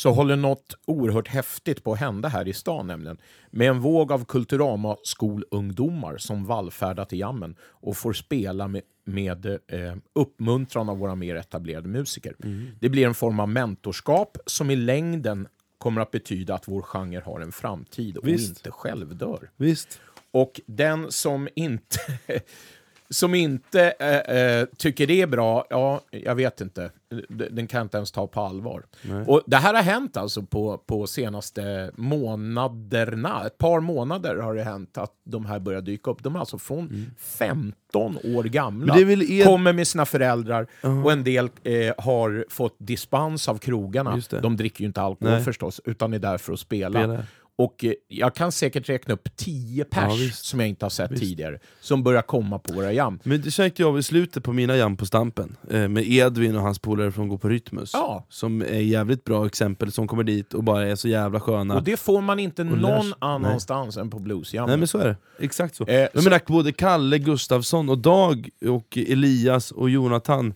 så 0.00 0.10
håller 0.10 0.36
något 0.36 0.74
oerhört 0.86 1.28
häftigt 1.28 1.84
på 1.84 1.92
att 1.92 1.98
hända 1.98 2.28
här 2.28 2.48
i 2.48 2.52
stan 2.52 2.86
nämligen. 2.86 3.18
Med 3.50 3.68
en 3.68 3.80
våg 3.80 4.12
av 4.12 4.24
Kulturama 4.24 4.96
skolungdomar 5.02 6.16
som 6.16 6.44
vallfärdar 6.44 7.04
till 7.04 7.18
jammen 7.18 7.56
och 7.62 7.96
får 7.96 8.12
spela 8.12 8.68
med, 8.68 8.82
med 9.04 9.46
eh, 9.46 9.58
uppmuntran 10.14 10.88
av 10.88 10.98
våra 10.98 11.14
mer 11.14 11.34
etablerade 11.34 11.88
musiker. 11.88 12.34
Det 12.80 12.88
blir 12.88 13.06
en 13.06 13.14
form 13.14 13.40
av 13.40 13.48
mentorskap 13.48 14.38
som 14.46 14.70
i 14.70 14.76
längden 14.76 15.48
kommer 15.78 16.00
att 16.00 16.10
betyda 16.10 16.54
att 16.54 16.68
vår 16.68 16.82
genre 16.82 17.20
har 17.24 17.40
en 17.40 17.52
framtid 17.52 18.16
och 18.16 18.28
Visst. 18.28 18.48
inte 18.48 18.70
självdör. 18.70 19.50
Visst. 19.56 20.00
Och 20.30 20.60
den 20.66 21.12
som 21.12 21.48
inte, 21.54 21.98
som 23.10 23.34
inte 23.34 23.90
eh, 23.90 24.76
tycker 24.78 25.06
det 25.06 25.22
är 25.22 25.26
bra, 25.26 25.64
ja, 25.70 26.00
jag 26.10 26.34
vet 26.34 26.60
inte. 26.60 26.90
Den 27.28 27.66
kan 27.66 27.78
jag 27.78 27.84
inte 27.84 27.96
ens 27.96 28.12
ta 28.12 28.26
på 28.26 28.40
allvar. 28.40 28.82
Och 29.26 29.42
det 29.46 29.56
här 29.56 29.74
har 29.74 29.82
hänt 29.82 30.16
alltså 30.16 30.42
på, 30.42 30.78
på 30.78 31.06
senaste 31.06 31.90
månaderna. 31.94 33.46
Ett 33.46 33.58
par 33.58 33.80
månader 33.80 34.36
har 34.36 34.54
det 34.54 34.62
hänt 34.62 34.98
att 34.98 35.12
de 35.24 35.46
här 35.46 35.58
börjar 35.58 35.80
dyka 35.80 36.10
upp. 36.10 36.22
De 36.22 36.34
är 36.36 36.40
alltså 36.40 36.58
från 36.58 37.10
15 37.18 38.18
år 38.36 38.44
gamla. 38.44 38.94
Er- 38.98 39.44
Kommer 39.44 39.72
med 39.72 39.88
sina 39.88 40.06
föräldrar 40.06 40.66
och 41.04 41.12
en 41.12 41.24
del 41.24 41.50
eh, 41.62 41.94
har 41.98 42.44
fått 42.48 42.74
dispens 42.78 43.48
av 43.48 43.58
krogarna. 43.58 44.10
De 44.42 44.56
dricker 44.56 44.80
ju 44.80 44.86
inte 44.86 45.02
alkohol 45.02 45.34
Nej. 45.34 45.44
förstås, 45.44 45.80
utan 45.84 46.14
är 46.14 46.18
där 46.18 46.38
för 46.38 46.52
att 46.52 46.60
spela. 46.60 47.00
Spela. 47.00 47.24
Och 47.60 47.84
eh, 47.84 47.92
jag 48.08 48.34
kan 48.34 48.52
säkert 48.52 48.88
räkna 48.88 49.14
upp 49.14 49.28
10 49.36 49.84
pers 49.84 50.02
Ja, 50.08 50.14
visst. 50.14 50.44
som 50.44 50.60
jag 50.60 50.68
inte 50.68 50.84
har 50.84 50.90
sett 50.90 51.10
tidigare, 51.18 51.58
som 51.80 52.02
börjar 52.02 52.22
komma 52.22 52.58
på 52.58 52.72
våra 52.72 52.92
jam. 52.92 53.18
Men 53.22 53.40
det 53.42 53.50
käkade 53.50 53.82
jag 53.88 53.98
i 53.98 54.02
slutet 54.02 54.44
på 54.44 54.52
mina 54.52 54.76
jam 54.76 54.96
på 54.96 55.06
Stampen, 55.06 55.56
eh, 55.70 55.88
med 55.88 56.04
Edvin 56.12 56.56
och 56.56 56.62
hans 56.62 56.78
polare 56.78 57.12
från 57.12 57.28
Gå 57.28 57.38
på 57.38 57.48
Rytmus. 57.48 57.90
Ja. 57.94 58.26
Som 58.28 58.62
är 58.62 58.66
jävligt 58.80 59.24
bra 59.24 59.46
exempel, 59.46 59.92
som 59.92 60.08
kommer 60.08 60.24
dit 60.24 60.54
och 60.54 60.64
bara 60.64 60.86
är 60.88 60.96
så 60.96 61.08
jävla 61.08 61.40
sköna. 61.40 61.74
Och 61.76 61.82
det 61.84 61.96
får 61.96 62.20
man 62.20 62.38
inte 62.38 62.64
någon 62.64 63.14
annanstans 63.18 63.96
än 63.96 64.10
på 64.10 64.18
bluesjammen. 64.18 64.68
Nej 64.68 64.76
men 64.78 64.88
så 64.88 64.98
är 64.98 65.08
det, 65.08 65.16
exakt 65.44 65.74
så. 65.76 65.86
Eh, 65.86 65.94
jag 65.94 66.08
så- 66.14 66.22
menar 66.22 66.40
både 66.46 66.72
Kalle 66.72 67.18
Gustafsson 67.18 67.88
och 67.88 67.98
Dag 67.98 68.48
och 68.68 68.96
Elias 68.98 69.70
och 69.70 69.90
Jonathan 69.90 70.54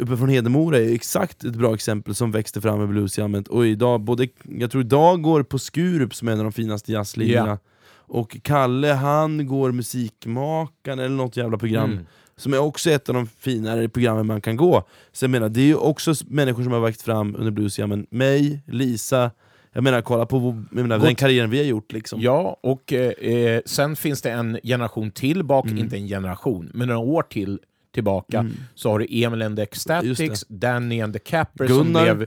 uppe 0.00 0.16
från 0.16 0.28
Hedemora 0.28 0.78
är 0.78 0.94
exakt 0.94 1.44
ett 1.44 1.54
bra 1.56 1.74
exempel 1.74 2.14
som 2.14 2.30
växte 2.30 2.60
fram 2.60 2.78
med 2.78 2.88
bluesjammet. 2.88 3.48
Och 3.48 3.66
idag, 3.66 4.00
både, 4.00 4.28
jag 4.58 4.70
tror 4.70 4.82
idag 4.82 5.22
går 5.22 5.42
på 5.42 5.58
Skurup 5.58 6.14
som 6.14 6.28
är 6.28 6.32
en 6.32 6.38
av 6.38 6.44
de 6.44 6.52
finaste 6.52 6.92
jazzligorna. 6.92 7.48
Ja. 7.48 7.58
Och 7.92 8.36
Kalle 8.42 8.88
han 8.88 9.46
går 9.46 9.72
Musikmakaren 9.72 10.98
eller 10.98 11.16
något 11.16 11.36
jävla 11.36 11.58
program. 11.58 11.92
Mm. 11.92 12.06
Som 12.36 12.54
är 12.54 12.58
också 12.58 12.90
ett 12.90 13.08
av 13.08 13.14
de 13.14 13.26
finare 13.26 13.88
programmen 13.88 14.26
man 14.26 14.40
kan 14.40 14.56
gå. 14.56 14.84
Så 15.12 15.24
jag 15.24 15.30
menar, 15.30 15.48
det 15.48 15.60
är 15.60 15.64
ju 15.64 15.74
också 15.74 16.14
människor 16.26 16.62
som 16.62 16.72
har 16.72 16.80
växt 16.80 17.02
fram 17.02 17.36
under 17.38 17.50
bluesjammen. 17.50 18.06
Mig, 18.10 18.62
Lisa, 18.66 19.30
jag 19.72 19.84
menar 19.84 20.02
kolla 20.02 20.26
på 20.26 20.64
menar, 20.70 20.98
den 20.98 21.14
karriären 21.14 21.50
vi 21.50 21.58
har 21.58 21.64
gjort 21.64 21.92
liksom. 21.92 22.20
Ja, 22.20 22.56
och 22.62 22.92
eh, 22.92 23.10
eh, 23.10 23.60
sen 23.66 23.96
finns 23.96 24.22
det 24.22 24.30
en 24.30 24.58
generation 24.62 25.10
till 25.10 25.44
bak, 25.44 25.66
Mm. 25.66 25.78
inte 25.78 25.96
en 25.96 26.08
generation, 26.08 26.70
men 26.74 26.88
några 26.88 27.00
år 27.00 27.22
till 27.22 27.58
tillbaka, 27.92 28.46
så 28.74 28.90
har 28.90 28.98
du 28.98 29.06
Emil 29.10 29.42
and 29.42 29.56
the 29.56 29.62
Ecstatics, 29.62 30.44
Danny 30.48 31.00
and 31.00 31.12
the 31.12 31.18
Capper 31.18 31.68
som 31.68 31.92
blev 31.92 32.26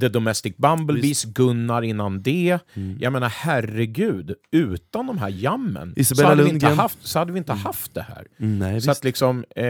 The 0.00 0.08
Domestic 0.08 0.56
Bumblebees, 0.56 1.24
Gunnar 1.24 1.82
innan 1.82 2.22
det. 2.22 2.58
Mm. 2.74 2.98
Jag 3.00 3.12
menar 3.12 3.28
herregud, 3.28 4.34
utan 4.52 5.06
de 5.06 5.18
här 5.18 5.28
jammen 5.28 5.92
Isabella 5.96 6.26
så 6.28 6.30
hade, 6.30 6.42
vi 6.44 6.50
inte 6.50 6.66
haft, 6.66 6.98
så 7.06 7.18
hade 7.18 7.32
vi 7.32 7.38
inte 7.38 7.52
haft 7.52 7.94
det 7.94 8.02
här. 8.02 8.26
Mm, 8.38 8.58
nej, 8.58 8.70
Så 8.80 8.90
visst. 8.90 9.00
att 9.00 9.04
liksom, 9.04 9.44
eh, 9.56 9.64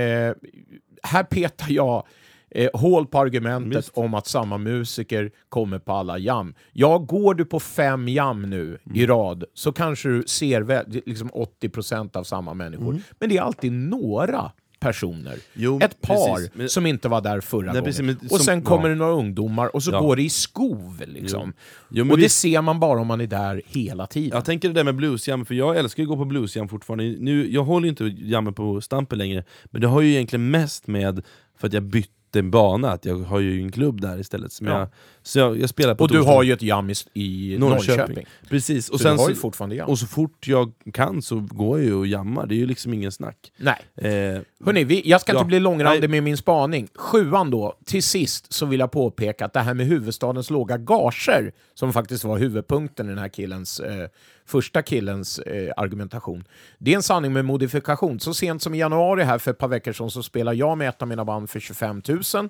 här 1.03 1.23
petar 1.31 1.67
jag 1.71 2.07
eh, 2.51 2.69
hål 2.75 3.07
på 3.07 3.19
argumentet 3.19 3.79
Visst. 3.79 3.91
om 3.95 4.15
att 4.15 4.27
samma 4.27 4.59
musiker 4.59 5.31
kommer 5.49 5.79
på 5.79 5.93
alla 5.93 6.19
jam. 6.19 6.55
Ja, 6.73 6.99
går 6.99 7.35
du 7.35 7.45
på 7.45 7.61
fem 7.61 8.09
jam 8.09 8.43
nu 8.51 8.63
Mm. 8.67 8.97
i 8.99 9.07
rad 9.07 9.45
så 9.55 9.73
kanske 9.73 10.09
du 10.09 10.23
ser 10.27 10.61
väl, 10.63 11.03
liksom 11.07 11.31
80% 11.31 12.17
av 12.17 12.25
samma 12.25 12.55
människor. 12.55 13.01
Men 13.21 13.29
det 13.29 13.37
är 13.37 13.43
alltid 13.43 13.73
några 13.73 14.53
personer. 14.81 15.37
Jo, 15.55 15.79
Ett 15.83 16.01
par 16.01 16.35
precis. 16.37 16.51
Men- 16.55 16.69
som 16.69 16.87
inte 16.87 17.09
var 17.09 17.21
där 17.21 17.41
förra 17.41 17.61
Nej, 17.61 17.69
gången. 17.69 17.85
precis, 17.85 18.03
men 18.03 18.17
och 18.17 18.37
som- 18.37 18.39
sen 18.39 18.63
kommer 18.63 18.83
ja. 18.83 18.89
det 18.89 18.95
några 18.95 19.13
ungdomar 19.13 19.77
och 19.77 19.83
så 19.83 19.91
Ja. 19.91 20.01
går 20.01 20.17
det 20.17 20.23
i 20.23 20.31
skov. 20.31 21.03
Liksom. 21.07 21.53
Jo, 21.91 22.05
men 22.05 22.11
och 22.11 22.17
det 22.17 22.23
vi- 22.23 22.29
ser 22.29 22.63
man 22.63 22.81
bara 22.81 23.01
om 23.01 23.07
man 23.07 23.21
är 23.21 23.27
där 23.27 23.63
hela 23.67 24.07
tiden. 24.07 24.31
Jag 24.35 24.45
tänker 24.45 24.69
det 24.69 24.75
där 24.75 24.85
med 24.85 24.95
bluesjam, 24.97 25.45
för 25.47 25.55
jag 25.55 25.77
älskar 25.77 26.03
att 26.03 26.09
gå 26.09 26.17
på 26.17 26.25
bluesjam 26.25 26.69
fortfarande. 26.69 27.05
Nu, 27.19 27.53
jag 27.53 27.65
håller 27.65 27.85
ju 27.85 27.91
inte 27.91 28.05
jammen 28.05 28.55
på 28.55 28.81
Stampen 28.81 29.19
längre, 29.19 29.45
men 29.65 29.81
det 29.81 29.87
har 29.87 30.01
ju 30.01 30.11
egentligen 30.13 30.51
mest 30.51 30.87
med 30.87 31.23
för 31.59 31.67
att 31.67 31.73
jag 31.73 31.83
bytte 31.83 32.43
bana, 32.43 32.91
att 32.91 33.05
jag 33.05 33.19
har 33.19 33.41
ju 33.41 33.63
en 33.63 33.73
klubb 33.73 34.01
där 34.01 34.19
istället. 34.21 34.53
Som 34.53 34.67
Ja. 34.67 34.79
jag, 34.79 34.89
så 35.27 35.39
jag, 35.39 35.61
jag 35.61 35.69
spelar 35.69 35.95
på 35.95 36.05
och 36.05 36.11
du 36.11 36.21
har 36.23 36.43
ju 36.43 36.53
ett 36.53 36.63
jam 36.63 36.91
i, 36.91 36.95
i 37.15 37.57
Norrköping. 37.59 37.97
Norrköping. 37.97 38.27
Precis, 38.49 38.89
och 38.89 38.99
Så 39.01 39.03
sen 39.03 39.17
du 39.17 39.23
har 39.23 39.29
ju 39.29 39.35
fortfarande 39.35 39.77
jam. 39.77 39.89
och 39.89 39.99
så 39.99 40.07
fort 40.07 40.47
jag 40.49 40.73
kan 40.93 41.23
så 41.23 41.41
går 41.41 41.79
jag 41.79 41.87
ju 41.87 41.95
och 41.95 42.07
jammar, 42.07 42.47
det 42.47 42.55
är 42.55 42.57
ju 42.57 42.67
liksom 42.67 42.95
ingen 42.95 43.13
snack. 43.13 43.53
Nej. 43.57 43.79
Eh, 43.97 44.41
Hörrni, 44.65 44.85
vi, 44.85 45.03
jag 45.11 45.21
ska 45.21 45.33
Ja. 45.33 45.39
inte 45.39 45.47
bli 45.47 45.61
långrandig 45.61 46.01
Nej. 46.01 46.09
med 46.09 46.23
min 46.23 46.37
spaning. 46.37 46.89
Sjuan 46.95 47.51
då, 47.51 47.75
till 47.85 48.03
sist 48.03 48.53
så 48.53 48.67
vill 48.67 48.81
jag 48.81 48.91
påpeka 48.91 49.45
att 49.45 49.53
det 49.53 49.61
här 49.61 49.75
med 49.75 49.87
huvudstadens 49.87 50.51
låga 50.51 50.77
gager, 50.79 51.53
som 51.75 51.93
faktiskt 51.93 52.25
var 52.25 52.39
huvudpunkten 52.39 53.07
i 53.07 53.09
den 53.09 53.19
här 53.19 53.29
killens, 53.29 53.81
eh, 53.81 54.09
första 54.47 54.83
killens 54.83 55.39
eh, 55.39 55.73
argumentation, 55.77 56.45
det 56.79 56.93
är 56.93 56.97
en 56.97 57.03
sanning 57.03 57.33
med 57.33 57.45
modifikation. 57.45 58.21
Så 58.21 58.35
sent 58.35 58.63
som 58.63 58.75
i 58.75 58.79
januari 58.79 59.23
här 59.23 59.39
för 59.39 59.51
ett 59.51 59.59
par 59.59 59.69
veckor 59.69 59.93
sedan 59.93 60.11
så 60.11 60.23
spelade 60.23 60.57
jag 60.57 60.79
med 60.79 60.89
ett 60.89 61.03
av 61.03 61.09
mina 61.09 61.25
band 61.25 61.51
för 61.51 61.61
25 61.61 62.03
000 62.35 62.49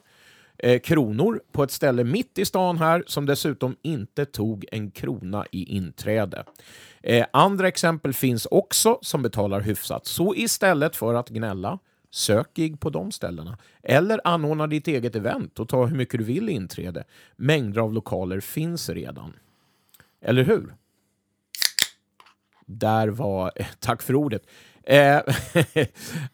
eh, 0.59 0.81
kronor 0.81 1.41
på 1.53 1.63
ett 1.63 1.71
ställe 1.71 2.05
mitt 2.05 2.39
i 2.39 2.45
stan 2.45 2.79
här 2.79 3.05
som 3.07 3.27
dessutom 3.27 3.77
inte 3.83 4.25
tog 4.25 4.65
en 4.73 4.91
krona 4.91 5.47
i 5.51 5.77
inträde. 5.77 6.45
Eh, 7.03 7.27
andra 7.31 7.69
exempel 7.69 8.13
finns 8.13 8.47
också 8.47 8.99
som 9.03 9.23
betalar 9.23 9.61
hyfsat. 9.61 10.07
Så 10.07 10.35
istället 10.35 10.97
för 10.97 11.15
att 11.15 11.29
gnälla, 11.29 11.79
sök 12.11 12.55
gig 12.55 12.81
på 12.81 12.91
de 12.91 13.13
ställena. 13.13 13.59
Eller 13.83 14.21
anordna 14.25 14.67
ditt 14.67 14.89
eget 14.89 15.17
event 15.17 15.59
och 15.59 15.69
ta 15.69 15.87
hur 15.87 15.97
mycket 15.97 16.19
du 16.19 16.25
vill 16.25 16.49
i 16.49 16.53
inträde. 16.53 17.05
Mängder 17.37 17.81
av 17.81 17.93
lokaler 17.93 18.41
finns 18.41 18.89
redan. 18.89 19.33
Eller 20.21 20.45
hur? 20.45 20.75
Där 22.67 23.09
var... 23.09 23.53
Eh, 23.57 23.67
tack 23.81 24.03
för 24.03 24.15
ordet. 24.15 24.43
Eh, 24.87 25.21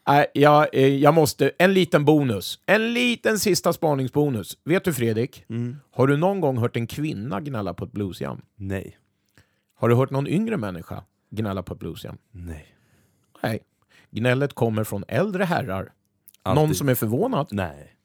nej, 0.07 0.25
jag, 0.33 0.67
eh, 0.73 0.87
jag 0.87 1.13
måste... 1.13 1.51
En 1.57 1.73
liten 1.73 2.05
bonus. 2.05 2.59
En 2.65 2.93
liten 2.93 3.39
sista 3.39 3.73
spaningsbonus. 3.73 4.57
Vet 4.63 4.83
du 4.83 4.93
Fredrik? 4.93 5.45
Har 5.91 6.07
du 6.07 6.17
någon 6.17 6.41
gång 6.41 6.57
hört 6.57 6.75
en 6.75 6.87
kvinna 6.87 7.41
gnälla 7.41 7.73
på 7.73 7.85
ett 7.85 7.91
bluesjam? 7.91 8.41
nej. 8.55 8.97
Har 9.75 9.89
du 9.89 9.95
hört 9.95 10.09
någon 10.09 10.27
yngre 10.27 10.57
människa 10.57 11.03
gnälla 11.29 11.63
på 11.63 11.73
ett 11.73 11.79
bluesjam? 11.79 12.17
Nej. 12.31 12.65
Nej. 13.43 13.59
Gnället 14.11 14.53
kommer 14.53 14.83
från 14.83 15.03
äldre 15.07 15.43
herrar. 15.43 15.91
Alltid. 16.43 16.61
Någon 16.63 16.75
som 16.75 16.89
är 16.89 16.95
förvånad? 16.95 17.47
Nej. 17.51 17.95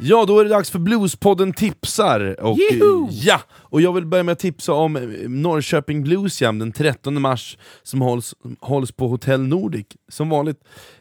Ja, 0.00 0.24
då 0.24 0.38
är 0.38 0.44
det 0.44 0.50
dags 0.50 0.70
för 0.70 0.78
Bluespodden 0.78 1.52
tipsar! 1.52 2.40
Och, 2.40 2.58
Juhu! 2.58 3.06
ja, 3.10 3.40
och 3.50 3.80
jag 3.80 3.92
vill 3.92 4.06
börja 4.06 4.22
med 4.22 4.32
att 4.32 4.38
tipsa 4.38 4.72
om 4.72 4.96
eh, 4.96 5.02
Norrköping 5.28 6.02
Blues 6.02 6.42
Jam 6.42 6.58
den 6.58 6.72
13 6.72 7.20
mars 7.22 7.58
som 7.82 8.00
hålls, 8.00 8.34
hålls 8.60 8.92
på 8.92 9.08
Hotell 9.08 9.40
Nordic, 9.40 9.86
som 10.08 10.28
vanligt. 10.28 10.60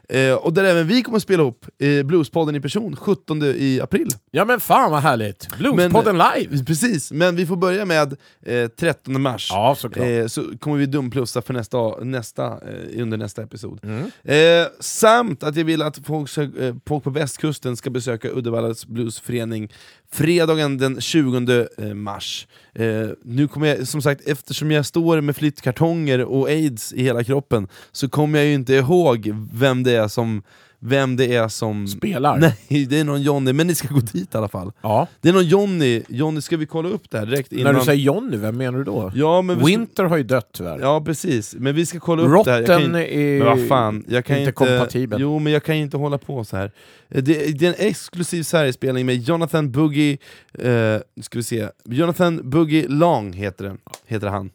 Eh, 0.10 0.34
och 0.34 0.54
där 0.54 0.64
även 0.64 0.88
vi 0.88 1.04
kommer 1.04 1.18
att 1.18 1.24
spela 1.24 1.44
upp 1.44 1.66
eh, 1.82 2.04
Bluespodden 2.04 2.56
i 2.56 2.62
person 2.62 2.96
17 2.96 3.44
i 3.44 3.80
april. 3.84 4.10
Ja 4.32 4.46
men 4.46 4.60
fan 4.60 4.92
vad 4.92 5.02
härligt! 5.02 5.58
Bluespodden 5.58 6.18
live! 6.18 6.64
Precis, 6.66 7.12
men 7.12 7.36
vi 7.36 7.46
får 7.46 7.56
börja 7.56 7.86
med 7.86 8.18
eh, 8.46 8.68
13 8.68 9.22
mars. 9.22 9.48
Ja, 9.52 9.76
såklart. 9.78 10.08
Eh, 10.08 10.28
så 10.28 10.58
kommer 10.60 10.78
vi 10.78 10.86
dumplussa 10.86 11.42
för 11.42 11.54
nästa, 11.54 11.98
nästa, 12.04 12.46
eh, 12.46 13.02
under 13.02 13.18
nästa 13.18 13.44
episod. 13.44 13.80
Mm. 13.84 14.12
Eh, 14.24 14.68
samt 14.80 15.44
att 15.44 15.56
jag 15.56 15.66
vill 15.66 15.82
att 15.82 15.98
folk, 16.06 16.30
ska, 16.30 16.42
eh, 16.42 16.76
folk 16.88 17.04
på 17.04 17.10
västkusten 17.10 17.78
ska 17.78 17.90
besöka 17.90 18.30
Uddevallas 18.30 18.86
bluesförening 18.88 19.74
fredagen 20.12 20.78
den 20.78 21.02
20 21.02 21.68
eh, 21.78 21.94
mars. 21.94 22.48
Eh, 22.74 23.10
nu 23.24 23.48
kommer 23.48 23.68
jag, 23.68 23.88
som 23.88 24.02
sagt, 24.02 24.28
eftersom 24.28 24.72
jag 24.72 24.86
står 24.86 25.22
med 25.22 25.36
flyttkartonger 25.36 26.24
och 26.24 26.48
aids 26.48 26.94
i 26.94 27.04
hela 27.04 27.24
kroppen 27.24 27.68
så 27.92 28.10
kommer 28.10 28.40
jag 28.40 28.48
ju 28.48 28.54
inte 28.54 28.74
ihåg 28.74 29.36
vem 29.54 29.84
det 29.84 29.96
är 29.96 30.08
som 30.08 30.44
vem 30.80 31.16
det 31.16 31.36
är 31.36 31.48
som... 31.48 31.88
Spelar? 31.88 32.38
Nej, 32.38 32.86
det 32.86 33.00
är 33.00 33.04
någon 33.04 33.22
Johnny, 33.22 33.54
men 33.54 33.68
ni 33.68 33.76
ska 33.76 33.88
gå 33.88 34.00
dit 34.00 34.34
i 34.36 34.38
alla 34.38 34.48
fall. 34.48 34.72
Ja. 34.82 35.08
Det 35.22 35.30
är 35.30 35.34
någon 35.34 35.46
Johnny, 35.48 36.04
Johnny 36.10 36.42
ska 36.42 36.58
vi 36.58 36.66
kolla 36.66 36.90
upp 36.90 37.10
det 37.10 37.20
här 37.20 37.26
direkt 37.26 37.52
innan? 37.52 37.74
När 37.74 37.80
du 37.80 37.86
säger 37.86 38.04
Johnny, 38.04 38.38
vem 38.38 38.58
menar 38.58 38.78
du 38.78 38.84
då? 38.84 39.12
Ja, 39.16 39.42
men 39.42 39.60
vi 39.60 39.66
Winter 39.66 40.04
har 40.04 40.18
ju 40.18 40.24
dött 40.24 40.50
tyvärr. 40.54 40.80
Ja 40.80 41.02
precis, 41.06 41.56
men 41.60 41.76
vi 41.76 41.86
ska 41.86 42.00
kolla 42.00 42.24
upp 42.40 42.46
det 42.46 42.52
här. 42.52 42.66
Kan 42.66 42.76
Rotten 42.76 42.86
inte- 42.86 43.16
är 43.20 43.38
men 43.40 43.48
vad 43.48 43.68
fan, 43.68 44.06
jag 44.08 44.26
kan 44.26 44.36
inte 44.38 44.42
inte, 44.42 44.52
kompatibel. 44.52 45.22
Jo 45.22 45.40
men 45.40 45.54
jag 45.54 45.64
kan 45.64 45.76
inte 45.76 45.98
hålla 45.98 46.18
på 46.18 46.44
så 46.44 46.58
här. 46.58 46.72
Det, 47.10 47.22
det 47.22 47.62
är 47.66 47.70
en 47.70 47.88
exklusiv 47.88 48.44
särspelning 48.44 49.06
med 49.06 49.16
Jonathan 49.16 49.72
Boogie, 49.72 50.18
eh, 50.54 50.98
ska 51.22 51.40
vi 51.40 51.44
se, 51.44 51.68
Jonathan 51.86 52.50
Boogie 52.50 52.88
Long 52.88 53.34
heter, 53.34 53.66
den, 53.66 53.78
heter 54.06 54.28
han. 54.28 54.50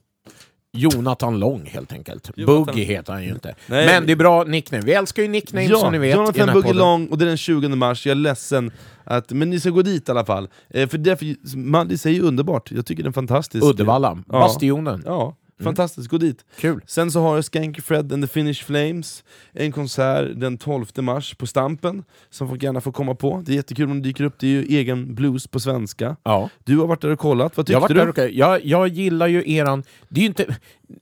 Jonathan 0.76 1.38
Lång 1.38 1.66
helt 1.66 1.92
enkelt. 1.92 2.30
Jonathan- 2.36 2.46
Boogie 2.64 2.84
heter 2.84 3.12
han 3.12 3.22
ju 3.24 3.30
inte. 3.30 3.54
Nej, 3.66 3.86
men 3.86 4.06
det 4.06 4.12
är 4.12 4.16
bra 4.16 4.44
nickname. 4.44 4.84
Vi 4.84 4.92
älskar 4.92 5.22
ju 5.22 5.28
nicknames 5.28 5.70
Ja, 5.70 5.78
som 5.78 5.92
ni 5.92 5.98
vet. 5.98 6.16
Jonathan 6.16 6.46
Boogie 6.46 6.62
podden. 6.62 6.76
Long, 6.76 7.06
och 7.06 7.18
det 7.18 7.24
är 7.24 7.26
den 7.26 7.36
20 7.36 7.68
mars, 7.68 8.06
jag 8.06 8.10
är 8.10 8.14
ledsen 8.14 8.70
att, 9.04 9.30
men 9.32 9.50
ni 9.50 9.60
ska 9.60 9.70
gå 9.70 9.82
dit 9.82 10.08
i 10.08 10.10
alla 10.12 10.24
fall. 10.24 10.48
Eh, 10.70 10.88
för 10.88 10.98
därför, 10.98 11.56
Mallis 11.56 12.06
är 12.06 12.10
ju 12.10 12.22
underbart, 12.22 12.70
jag 12.70 12.86
tycker 12.86 13.02
den 13.02 13.10
är 13.10 13.14
fantastisk. 13.14 13.64
Uddevalla, 13.64 14.18
Ja. 14.28 14.40
Bastionen. 14.40 15.02
Ja, 15.06 15.36
fantastiskt, 15.64 16.08
gå 16.08 16.18
dit. 16.18 16.44
Kul. 16.58 16.80
Sen 16.86 17.10
så 17.10 17.20
har 17.20 17.42
Skanky 17.42 17.82
Fred 17.82 18.12
and 18.12 18.24
the 18.24 18.28
Finnish 18.28 18.64
Flames 18.64 19.24
en 19.52 19.72
konsert 19.72 20.40
den 20.40 20.58
12 20.58 20.86
mars 20.96 21.34
på 21.34 21.46
Stampen, 21.46 22.04
som 22.30 22.48
folk 22.48 22.62
gärna 22.62 22.80
får 22.80 22.92
komma 22.92 23.14
på. 23.14 23.42
Det 23.46 23.52
är 23.52 23.56
jättekul 23.56 23.90
om 23.90 24.02
det 24.02 24.08
dyker 24.08 24.24
upp, 24.24 24.34
det 24.38 24.46
är 24.46 24.50
ju 24.50 24.62
egen 24.62 25.14
blues 25.14 25.46
på 25.46 25.60
svenska. 25.60 26.16
Ja. 26.22 26.50
Du 26.64 26.78
har 26.78 26.86
varit 26.86 27.00
där 27.00 27.10
och 27.10 27.18
kollat, 27.18 27.56
vad 27.56 27.70
Jag, 27.70 27.80
har 27.80 27.88
tyckte 27.88 28.04
varit 28.04 28.16
du? 28.16 28.22
där 28.22 28.28
och, 28.28 28.34
jag, 28.34 28.64
jag 28.64 28.88
gillar 28.88 29.26
ju 29.26 29.52
eran... 29.54 29.82
Det 30.08 30.20
är 30.20 30.22
ju 30.22 30.28
inte, 30.28 30.56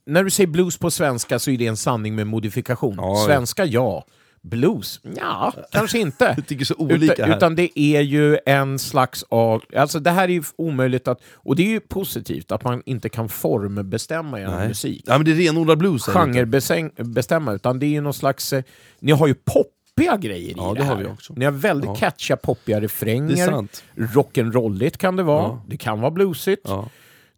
när 0.05 0.23
du 0.23 0.29
säger 0.29 0.47
blues 0.47 0.77
på 0.77 0.91
svenska 0.91 1.39
så 1.39 1.51
är 1.51 1.57
det 1.57 1.67
en 1.67 1.77
sanning 1.77 2.15
med 2.15 2.27
modifikation. 2.27 2.95
Ja, 2.97 3.07
ja. 3.07 3.25
svenska, 3.25 3.65
ja. 3.65 4.05
Blues? 4.43 4.99
Ja, 5.17 5.53
kanske 5.71 5.99
inte. 5.99 6.33
Jag 6.37 6.47
tycker 6.47 6.65
så 6.65 6.75
olika 6.77 7.13
utan, 7.13 7.29
här. 7.29 7.37
utan 7.37 7.55
det 7.55 7.79
är 7.79 8.01
ju 8.01 8.37
en 8.45 8.79
slags 8.79 9.25
av... 9.29 9.63
Alltså 9.75 9.99
det 9.99 10.11
här 10.11 10.23
är 10.23 10.27
ju 10.33 10.43
omöjligt 10.55 11.07
att... 11.07 11.19
Och 11.33 11.55
det 11.55 11.63
är 11.63 11.67
ju 11.67 11.79
positivt 11.79 12.51
att 12.51 12.63
man 12.63 12.81
inte 12.85 13.09
kan 13.09 13.29
formbestämma 13.29 14.39
i 14.41 14.43
Nej. 14.43 14.67
musik. 14.67 15.03
Ja 15.05 15.17
men 15.17 15.25
det 15.25 15.31
är 15.31 15.35
renodlad 15.35 15.77
blues. 15.77 16.05
Genrebestämma, 16.05 17.53
utan 17.53 17.79
det 17.79 17.85
är 17.85 17.89
ju 17.89 18.01
någon 18.01 18.13
slags... 18.13 18.53
eh, 18.53 18.63
Ni 18.99 19.11
har 19.11 19.27
ju 19.27 19.33
poppiga 19.33 20.17
grejer 20.17 20.53
Ja, 20.57 20.71
i 20.71 20.73
det 20.73 20.79
det 20.79 20.83
här. 20.85 20.95
har 20.95 21.01
vi 21.03 21.07
också. 21.09 21.33
Ni 21.33 21.45
har 21.45 21.51
väldigt 21.51 21.87
Ja. 21.89 21.95
catchiga, 21.95 22.37
poppiga 22.37 22.81
refränger. 22.81 23.67
Rock'n'rolligt 23.95 24.97
kan 24.97 25.15
det 25.15 25.23
vara. 25.23 25.41
Ja. 25.43 25.61
Det 25.67 25.77
kan 25.77 26.01
vara 26.01 26.11
bluesigt. 26.11 26.61
Ja. 26.65 26.89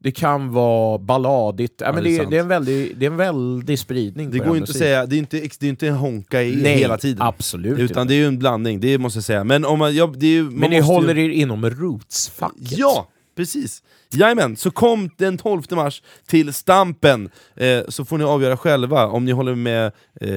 Det 0.03 0.11
kan 0.11 0.51
vara 0.51 0.97
balladigt. 0.97 1.81
Ja, 1.81 1.93
men 1.93 2.03
det 2.03 2.17
är 2.17 2.25
det, 2.25 2.37
är 2.37 2.41
en 2.41 2.47
väldig, 2.47 2.97
det 2.97 3.05
är 3.05 3.11
en 3.11 3.17
väldig 3.17 3.79
spridning 3.79 4.31
Det 4.31 4.39
går 4.39 4.57
inte 4.57 4.71
att 4.71 4.77
säga, 4.77 5.05
det 5.05 5.15
är 5.15 5.17
inte, 5.17 5.39
det 5.59 5.65
är 5.65 5.69
inte 5.69 5.87
en 5.87 5.95
honka 5.95 6.43
i 6.43 6.55
Nej, 6.55 6.77
hela 6.77 6.97
tiden. 6.97 7.21
absolut 7.21 7.79
Utan 7.79 8.01
inte. 8.01 8.13
det 8.13 8.17
är 8.17 8.19
ju 8.19 8.27
en 8.27 8.39
blandning, 8.39 8.79
det 8.79 8.97
måste 8.97 9.17
jag 9.17 9.23
säga. 9.23 9.43
Men 9.43 9.65
om 9.65 9.79
man, 9.79 9.95
ja, 9.95 10.13
det 10.17 10.27
är 10.27 10.43
man 10.43 10.53
Men 10.53 10.69
ni 10.69 10.79
håller 10.79 11.15
ju... 11.15 11.25
er 11.25 11.29
inom 11.29 11.69
rootsfacket. 11.69 12.77
Ja, 12.77 13.07
precis! 13.35 13.83
Jajamän, 14.13 14.55
så 14.55 14.71
kom 14.71 15.09
den 15.17 15.37
12 15.37 15.61
mars 15.71 16.03
till 16.27 16.53
Stampen, 16.53 17.29
eh, 17.55 17.81
så 17.87 18.05
får 18.05 18.17
ni 18.17 18.23
avgöra 18.23 18.57
själva 18.57 19.07
om 19.07 19.25
ni 19.25 19.31
håller 19.31 19.55
med, 19.55 19.91
eh, 20.21 20.29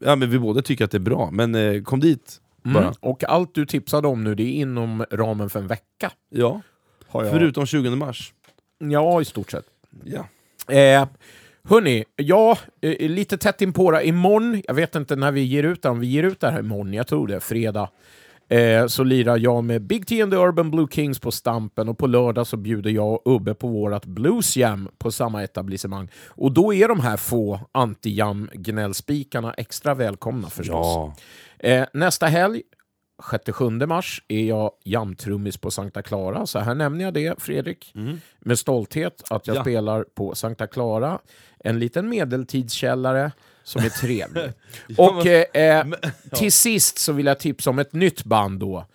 ja 0.00 0.16
men 0.16 0.30
vi 0.30 0.38
båda 0.38 0.62
tycker 0.62 0.84
att 0.84 0.90
det 0.90 0.96
är 0.96 0.98
bra, 0.98 1.30
men 1.32 1.54
eh, 1.54 1.82
kom 1.82 2.00
dit 2.00 2.40
bara. 2.62 2.82
Mm. 2.82 2.94
Och 3.00 3.24
allt 3.24 3.54
du 3.54 3.66
tipsade 3.66 4.08
om 4.08 4.24
nu, 4.24 4.34
det 4.34 4.42
är 4.42 4.52
inom 4.52 5.04
ramen 5.10 5.50
för 5.50 5.58
en 5.60 5.66
vecka. 5.66 6.10
Ja, 6.30 6.60
förutom 7.12 7.66
20 7.66 7.90
mars. 7.90 8.32
Ja, 8.80 9.20
i 9.20 9.24
stort 9.24 9.50
sett. 9.50 9.64
Ja. 10.04 10.26
Eh, 10.74 11.06
hörni, 11.64 12.04
ja, 12.16 12.58
eh, 12.80 13.08
lite 13.08 13.38
tätt 13.38 13.62
in 13.62 13.72
på 13.72 13.90
det. 13.90 14.06
Imorgon, 14.06 14.62
jag 14.66 14.74
vet 14.74 14.94
inte 14.94 15.16
när 15.16 15.32
vi 15.32 15.40
ger 15.40 15.62
ut 15.62 15.82
det, 15.82 15.88
om 15.88 16.00
vi 16.00 16.06
ger 16.06 16.22
ut 16.22 16.40
det 16.40 16.50
här 16.50 16.60
imorgon, 16.60 16.94
jag 16.94 17.06
tror 17.06 17.26
det 17.26 17.34
är 17.34 17.40
fredag, 17.40 17.90
eh, 18.48 18.86
så 18.86 19.04
lirar 19.04 19.36
jag 19.36 19.64
med 19.64 19.82
Big 19.82 20.06
T 20.06 20.22
and 20.22 20.32
the 20.32 20.38
Urban 20.38 20.70
Blue 20.70 20.86
Kings 20.90 21.18
på 21.18 21.30
Stampen 21.30 21.88
och 21.88 21.98
på 21.98 22.06
lördag 22.06 22.46
så 22.46 22.56
bjuder 22.56 22.90
jag 22.90 23.12
och 23.12 23.36
Ubbe 23.36 23.54
på 23.54 23.68
vårat 23.68 24.06
Blues 24.06 24.56
Jam 24.56 24.88
på 24.98 25.12
samma 25.12 25.42
etablissemang. 25.42 26.08
Och 26.28 26.52
då 26.52 26.74
är 26.74 26.88
de 26.88 27.00
här 27.00 27.16
få 27.16 27.60
anti-jam-gnällspikarna 27.72 29.54
extra 29.56 29.94
välkomna 29.94 30.50
förstås. 30.50 30.86
Ja. 30.86 31.14
Eh, 31.58 31.86
nästa 31.92 32.26
helg, 32.26 32.62
6-7 33.20 33.86
mars, 33.86 34.22
är 34.28 34.44
jag 34.44 34.70
jamtrummis 34.84 35.56
på 35.56 35.70
Sankta 35.70 36.02
Clara. 36.02 36.46
Så 36.46 36.58
här 36.58 36.74
nämner 36.74 37.04
jag 37.04 37.14
det, 37.14 37.42
Fredrik, 37.42 37.94
med 38.38 38.58
stolthet 38.58 39.22
att 39.30 39.46
jag 39.46 39.56
Ja. 39.56 39.60
spelar 39.62 40.04
på 40.14 40.34
Sankta 40.34 40.66
Clara. 40.66 41.18
En 41.64 41.78
liten 41.78 42.08
medeltidskällare 42.08 43.32
som 43.62 43.84
är 43.84 43.88
trevlig. 43.88 44.52
Och 44.98 45.26
eh, 45.26 45.44
eh, 45.80 45.86
till 46.32 46.52
sist 46.52 46.98
så 46.98 47.12
vill 47.12 47.26
jag 47.26 47.38
tipsa 47.38 47.70
om 47.70 47.78
ett 47.78 47.92
nytt 47.92 48.24
band 48.24 48.60
då. 48.60 48.86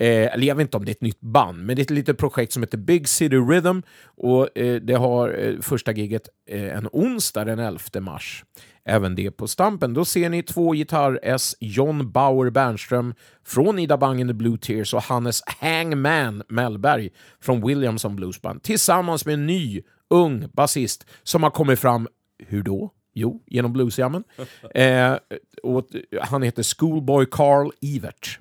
Eh, 0.00 0.34
eller 0.34 0.46
jag 0.46 0.54
vet 0.54 0.64
inte 0.64 0.76
om 0.76 0.84
det 0.84 0.90
är 0.90 0.94
ett 0.94 1.00
nytt 1.00 1.20
band, 1.20 1.66
men 1.66 1.76
det 1.76 1.80
är 1.82 1.84
ett 1.84 1.90
litet 1.90 2.18
projekt 2.18 2.52
som 2.52 2.62
heter 2.62 2.78
Big 2.78 3.08
City 3.08 3.36
Rhythm. 3.36 3.82
Och 4.04 4.58
eh, 4.58 4.80
det 4.80 4.94
har 4.94 5.38
eh, 5.38 5.60
första 5.60 5.92
giget 5.92 6.28
eh, 6.50 6.76
en 6.76 6.88
onsdag 6.92 7.44
den 7.44 7.58
11 7.58 7.80
mars. 8.00 8.44
Även 8.84 9.14
det 9.14 9.30
på 9.30 9.48
Stampen. 9.48 9.94
Då 9.94 10.04
ser 10.04 10.28
ni 10.28 10.42
två 10.42 10.74
gitarr-S, 10.74 11.56
John 11.60 12.12
Bauer 12.12 12.50
Bernström 12.50 13.14
från 13.44 13.78
Ida 13.78 13.96
Bang 13.96 14.20
and 14.20 14.30
the 14.30 14.34
Blue 14.34 14.58
Tears 14.58 14.94
och 14.94 15.02
Hannes 15.02 15.42
Hangman 15.46 16.42
Mellberg 16.48 17.10
från 17.40 17.66
Williamson 17.66 18.16
Blues 18.16 18.42
Band 18.42 18.62
tillsammans 18.62 19.26
med 19.26 19.34
en 19.34 19.46
ny, 19.46 19.82
ung 20.10 20.48
basist 20.52 21.06
som 21.22 21.42
har 21.42 21.50
kommit 21.50 21.78
fram, 21.78 22.08
hur 22.38 22.62
då? 22.62 22.90
Jo, 23.14 23.42
genom 23.46 23.72
bluesjammen. 23.72 24.24
Eh, 24.74 25.16
och 25.62 25.86
han 26.22 26.42
heter 26.42 26.62
Schoolboy 26.62 27.26
Carl 27.30 27.70
Evert. 27.82 28.38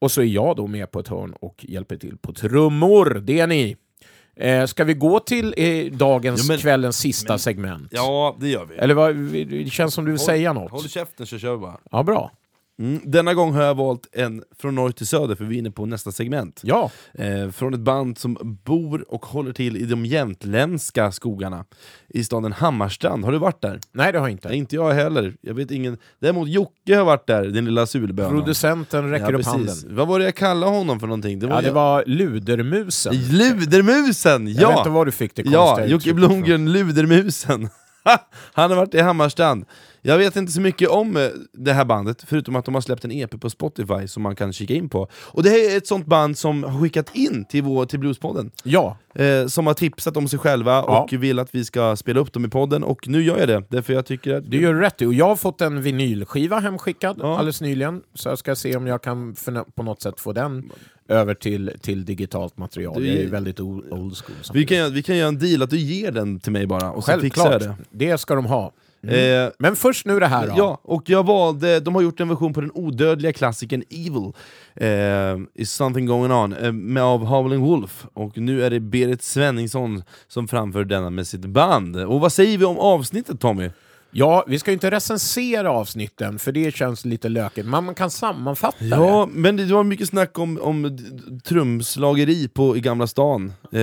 Och 0.00 0.10
så 0.10 0.20
är 0.20 0.24
jag 0.26 0.56
då 0.56 0.66
med 0.66 0.90
på 0.90 1.00
ett 1.00 1.08
hörn 1.08 1.32
och 1.40 1.64
hjälper 1.68 1.96
till 1.96 2.16
på 2.18 2.32
trummor. 2.32 3.22
Det 3.24 3.40
är 3.40 3.46
ni. 3.46 3.76
Eh, 4.36 4.66
ska 4.66 4.84
vi 4.84 4.94
gå 4.94 5.20
till 5.20 5.54
eh, 5.56 5.92
dagens, 5.92 6.40
Ja, 6.40 6.44
men- 6.48 6.58
kvällens 6.58 6.96
sista 6.96 7.38
segment? 7.38 7.88
ja, 7.90 8.36
det 8.40 8.48
gör 8.48 8.64
vi. 8.66 8.74
Eller 8.76 8.94
vad, 8.94 9.16
det 9.16 9.70
känns 9.72 9.94
som 9.94 10.04
du 10.04 10.10
vill 10.10 10.20
säga 10.20 10.52
något. 10.52 10.70
Håll 10.70 10.88
käften 10.88 11.26
så 11.26 11.38
kör 11.38 11.52
vi 11.52 11.58
bara. 11.58 11.80
Ja, 11.90 12.02
bra. 12.02 12.32
Mm. 12.78 13.00
Denna 13.04 13.34
gång 13.34 13.54
har 13.54 13.62
jag 13.62 13.74
valt 13.74 14.08
en 14.12 14.42
från 14.58 14.74
norr 14.74 14.90
till 14.90 15.06
söder, 15.06 15.34
för 15.34 15.44
vi 15.44 15.54
är 15.54 15.58
inne 15.58 15.70
på 15.70 15.86
nästa 15.86 16.12
segment. 16.12 16.60
Ja, 16.64 16.90
Eh, 17.14 17.50
från 17.50 17.74
ett 17.74 17.80
band 17.80 18.18
som 18.18 18.58
bor 18.64 19.04
och 19.08 19.26
håller 19.26 19.52
till 19.52 19.76
i 19.76 19.84
de 19.84 20.06
jämtländska 20.06 21.12
skogarna 21.12 21.64
i 22.08 22.24
staden 22.24 22.52
Hammarstrand. 22.52 23.24
Har 23.24 23.32
du 23.32 23.38
varit 23.38 23.62
där? 23.62 23.80
nej 23.92 24.12
det 24.12 24.18
har 24.18 24.26
jag 24.26 24.32
inte. 24.32 24.48
Nej, 24.48 24.56
inte 24.58 24.74
jag 24.76 24.92
heller. 24.92 25.34
Jag 25.40 25.54
vet 25.54 25.70
ingen. 25.70 25.98
Däremot 26.20 26.48
Jocke 26.48 26.96
har 26.96 27.04
varit 27.04 27.26
där, 27.26 27.44
den 27.46 27.64
lilla 27.64 27.86
sulbönan. 27.86 28.30
Producenten 28.30 29.10
räcker 29.10 29.32
ja, 29.32 29.38
upp 29.38 29.46
handen. 29.46 29.76
Vad 29.88 30.08
var 30.08 30.18
det 30.18 30.24
jag 30.24 30.34
kallade 30.34 30.72
honom 30.72 31.00
för 31.00 31.06
någonting? 31.06 31.38
Det 31.38 31.46
var, 31.46 31.54
Ja, 31.56 31.60
det 31.62 31.70
var 31.70 32.04
ludermusen. 32.06 33.14
Ludermusen! 33.14 34.48
Jag 34.48 34.68
vet 34.68 34.78
inte 34.78 34.88
Ja! 34.88 34.92
var 34.94 35.04
du 35.04 35.12
fick 35.12 35.34
det 35.34 35.42
Ja, 35.46 35.66
konstiga 35.66 35.86
Jocke 35.86 35.94
uttrycket 36.10 36.16
Blomgren, 36.16 36.72
Ludermusen. 36.72 37.68
Han 38.52 38.70
har 38.70 38.76
varit 38.76 38.94
i 38.94 39.00
Hammarstrand. 39.00 39.64
Jag 40.02 40.18
vet 40.18 40.36
inte 40.36 40.52
så 40.52 40.60
mycket 40.60 40.88
om 40.88 41.16
eh, 41.16 41.28
det 41.52 41.72
här 41.72 41.84
bandet, 41.84 42.24
förutom 42.26 42.56
att 42.56 42.64
de 42.64 42.74
har 42.74 42.80
släppt 42.80 43.04
en 43.04 43.12
EP 43.12 43.40
på 43.40 43.50
Spotify 43.50 44.08
som 44.08 44.22
man 44.22 44.36
kan 44.36 44.52
kika 44.52 44.74
in 44.74 44.88
på. 44.88 45.08
Och 45.14 45.42
det 45.42 45.50
här 45.50 45.72
är 45.72 45.76
ett 45.76 45.86
sånt 45.86 46.06
band 46.06 46.38
som 46.38 46.64
har 46.64 46.80
skickat 46.80 47.10
in 47.14 47.44
till, 47.44 47.62
vår, 47.62 47.86
till 47.86 47.98
Bluespodden. 47.98 48.50
Ja, 48.64 48.96
Eh, 49.18 49.46
som 49.46 49.66
har 49.66 49.74
tipsat 49.74 50.16
om 50.16 50.28
sig 50.28 50.38
själva 50.38 50.72
Ja. 50.72 51.00
och 51.02 51.12
vill 51.12 51.38
att 51.38 51.54
vi 51.54 51.64
ska 51.64 51.96
spela 51.96 52.20
upp 52.20 52.32
dem 52.32 52.44
i 52.44 52.48
podden, 52.48 52.84
och 52.84 53.08
nu 53.08 53.22
gör 53.22 53.38
jag 53.38 53.48
det, 53.48 53.62
därför 53.68 53.92
jag 53.92 54.06
tycker 54.06 54.34
att... 54.34 54.50
du 54.50 54.60
gör 54.62 54.74
rätt 54.74 55.02
i. 55.02 55.06
Och 55.06 55.14
jag 55.14 55.26
har 55.26 55.36
fått 55.36 55.60
en 55.60 55.82
vinylskiva 55.82 56.58
hemskickad 56.58 57.16
Ja. 57.22 57.38
alldeles 57.38 57.60
nyligen, 57.60 58.02
så 58.14 58.28
jag 58.28 58.38
ska 58.38 58.56
se 58.56 58.76
om 58.76 58.86
jag 58.86 59.02
kan 59.02 59.34
på 59.74 59.82
något 59.82 60.02
sätt 60.02 60.20
få 60.20 60.32
den 60.32 60.70
över 61.08 61.34
till, 61.34 61.72
till 61.80 62.04
digitalt 62.04 62.56
material. 62.58 63.00
Du- 63.00 63.06
Jag 63.08 63.16
är 63.16 63.20
ju 63.20 63.28
väldigt 63.30 63.60
old 63.60 64.16
school. 64.16 64.36
Vi 64.54 64.64
kan, 64.66 64.92
vi 64.94 65.02
kan 65.02 65.16
göra 65.16 65.28
en 65.28 65.38
deal 65.38 65.62
att 65.62 65.70
du 65.70 65.78
ger 65.78 66.10
den 66.12 66.40
till 66.40 66.52
mig 66.52 66.66
bara, 66.66 66.90
och 66.92 67.04
så 67.04 67.18
fixar 67.20 67.52
jag 67.52 67.60
det. 67.60 67.74
det 67.90 68.18
ska 68.18 68.34
de 68.34 68.46
ha. 68.46 68.72
Mm. 69.02 69.46
Eh, 69.46 69.52
Men 69.58 69.76
först 69.76 70.06
nu 70.06 70.20
det 70.20 70.26
här 70.26 70.46
då. 70.46 70.54
Ja, 70.56 70.80
och 70.82 71.10
jag 71.10 71.26
valde, 71.26 71.80
de 71.80 71.94
har 71.94 72.02
gjort 72.02 72.20
en 72.20 72.28
version 72.28 72.52
på 72.54 72.60
den 72.60 72.70
odödliga 72.74 73.32
klassikern 73.32 73.82
Evil, 73.90 74.32
eh, 74.74 75.62
Is 75.62 75.70
something 75.72 76.06
going 76.06 76.32
on, 76.32 76.52
eh, 76.52 76.72
med 76.72 77.02
av 77.02 77.24
Howling 77.24 77.60
Wolf. 77.60 78.06
Och 78.12 78.38
nu 78.38 78.64
är 78.64 78.70
det 78.70 78.80
Berit 78.80 79.22
Svenningsson 79.22 80.02
som 80.28 80.48
framför 80.48 80.84
denna 80.84 81.10
med 81.10 81.26
sitt 81.26 81.40
band. 81.46 81.96
Och 81.96 82.20
vad 82.20 82.32
säger 82.32 82.58
vi 82.58 82.64
om 82.64 82.78
avsnittet 82.78 83.40
Tommy? 83.40 83.70
Ja, 84.18 84.44
vi 84.46 84.58
ska 84.58 84.70
ju 84.70 84.72
inte 84.74 84.90
recensera 84.90 85.70
avsnitten, 85.70 86.38
för 86.38 86.52
det 86.52 86.74
känns 86.74 87.04
lite 87.04 87.28
lökigt. 87.28 87.66
Men 87.66 87.84
man 87.84 87.94
kan 87.94 88.10
sammanfatta 88.10 88.76
det. 88.78 88.86
Ja, 88.86 89.28
men 89.32 89.56
det 89.56 89.64
var 89.64 89.84
mycket 89.84 90.08
snack 90.08 90.38
om, 90.38 90.58
om 90.62 90.98
trumslageri 91.44 92.48
på, 92.48 92.76
i 92.76 92.80
Gamla 92.80 93.06
stan. 93.06 93.52
Eh, 93.72 93.80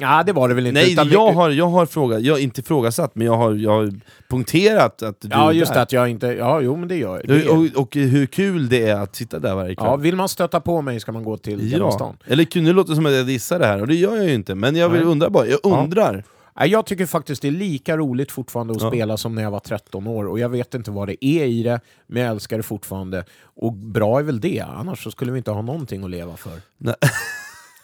Ja, 0.00 0.22
det 0.26 0.32
var 0.32 0.48
det 0.48 0.54
väl 0.54 0.66
inte. 0.66 0.80
nej, 0.80 0.92
utan 0.92 1.08
jag 1.08 1.28
vi- 1.30 1.34
har, 1.36 1.50
jag 1.50 1.66
har 1.68 1.86
frågat, 1.86 2.22
jag 2.22 2.34
har 2.34 2.38
inte 2.38 2.60
ifrågasatt, 2.60 3.14
men 3.14 3.26
jag 3.26 3.36
har, 3.36 3.54
jag 3.54 3.70
har 3.70 3.92
punkterat 4.28 5.02
att 5.02 5.20
du 5.20 5.28
Ja, 5.30 5.48
är 5.50 5.52
just 5.54 5.68
där. 5.72 5.74
det, 5.76 5.82
att 5.82 5.92
jag 5.92 6.08
inte... 6.08 6.26
Ja, 6.26 6.60
jo, 6.60 6.76
men 6.76 6.88
det 6.88 6.96
gör 6.96 7.16
jag. 7.16 7.28
Det 7.28 7.48
Och, 7.50 7.64
är- 7.64 7.76
och, 7.76 7.82
och 7.82 7.94
hur 7.94 8.26
kul 8.26 8.68
det 8.68 8.88
är 8.88 8.94
att 9.00 9.16
sitta 9.16 9.38
där 9.38 9.54
varje 9.54 9.74
kväll. 9.74 9.86
Ja, 9.86 9.96
vill 9.96 10.16
man 10.16 10.28
stöta 10.28 10.60
på 10.60 10.82
mig 10.82 11.00
ska 11.00 11.12
man 11.12 11.24
gå 11.24 11.36
till 11.36 11.70
Gamla 11.70 11.86
Ja, 11.86 11.90
stan. 11.92 12.16
eller 12.26 12.44
kunde 12.44 12.70
det 12.70 12.74
låta 12.74 12.94
som 12.94 13.06
att 13.06 13.12
jag 13.12 13.26
dissar 13.26 13.58
det 13.58 13.66
här, 13.66 13.80
och 13.80 13.86
det 13.86 13.94
gör 13.94 14.16
jag 14.16 14.24
ju 14.26 14.34
inte, 14.34 14.54
men 14.54 14.76
jag 14.76 14.88
vill 14.88 15.02
undra 15.02 15.30
bara, 15.30 15.46
jag 15.46 15.60
Ja. 15.62 15.80
undrar. 15.82 16.12
Nej, 16.12 16.22
Jag 16.66 16.86
tycker 16.86 17.06
faktiskt 17.06 17.42
det 17.42 17.48
är 17.48 17.52
lika 17.52 17.96
roligt 17.96 18.32
fortfarande 18.32 18.72
att 18.74 18.82
Ja. 18.82 18.90
spela 18.90 19.16
som 19.16 19.34
när 19.34 19.42
jag 19.42 19.50
var 19.50 19.60
13 19.60 20.06
år. 20.06 20.26
Och 20.28 20.38
jag 20.38 20.48
vet 20.48 20.74
inte 20.74 20.90
vad 20.90 21.08
det 21.08 21.24
är 21.24 21.44
i 21.44 21.62
det, 21.62 21.80
men 22.06 22.22
jag 22.22 22.30
älskar 22.30 22.56
det 22.56 22.62
fortfarande. 22.62 23.24
Och 23.42 23.72
bra 23.72 24.18
är 24.18 24.22
väl 24.22 24.40
det, 24.40 24.60
annars 24.60 25.02
så 25.04 25.10
skulle 25.10 25.32
vi 25.32 25.38
inte 25.38 25.50
ha 25.50 25.62
någonting 25.62 26.04
att 26.04 26.10
leva 26.10 26.36
för. 26.36 26.52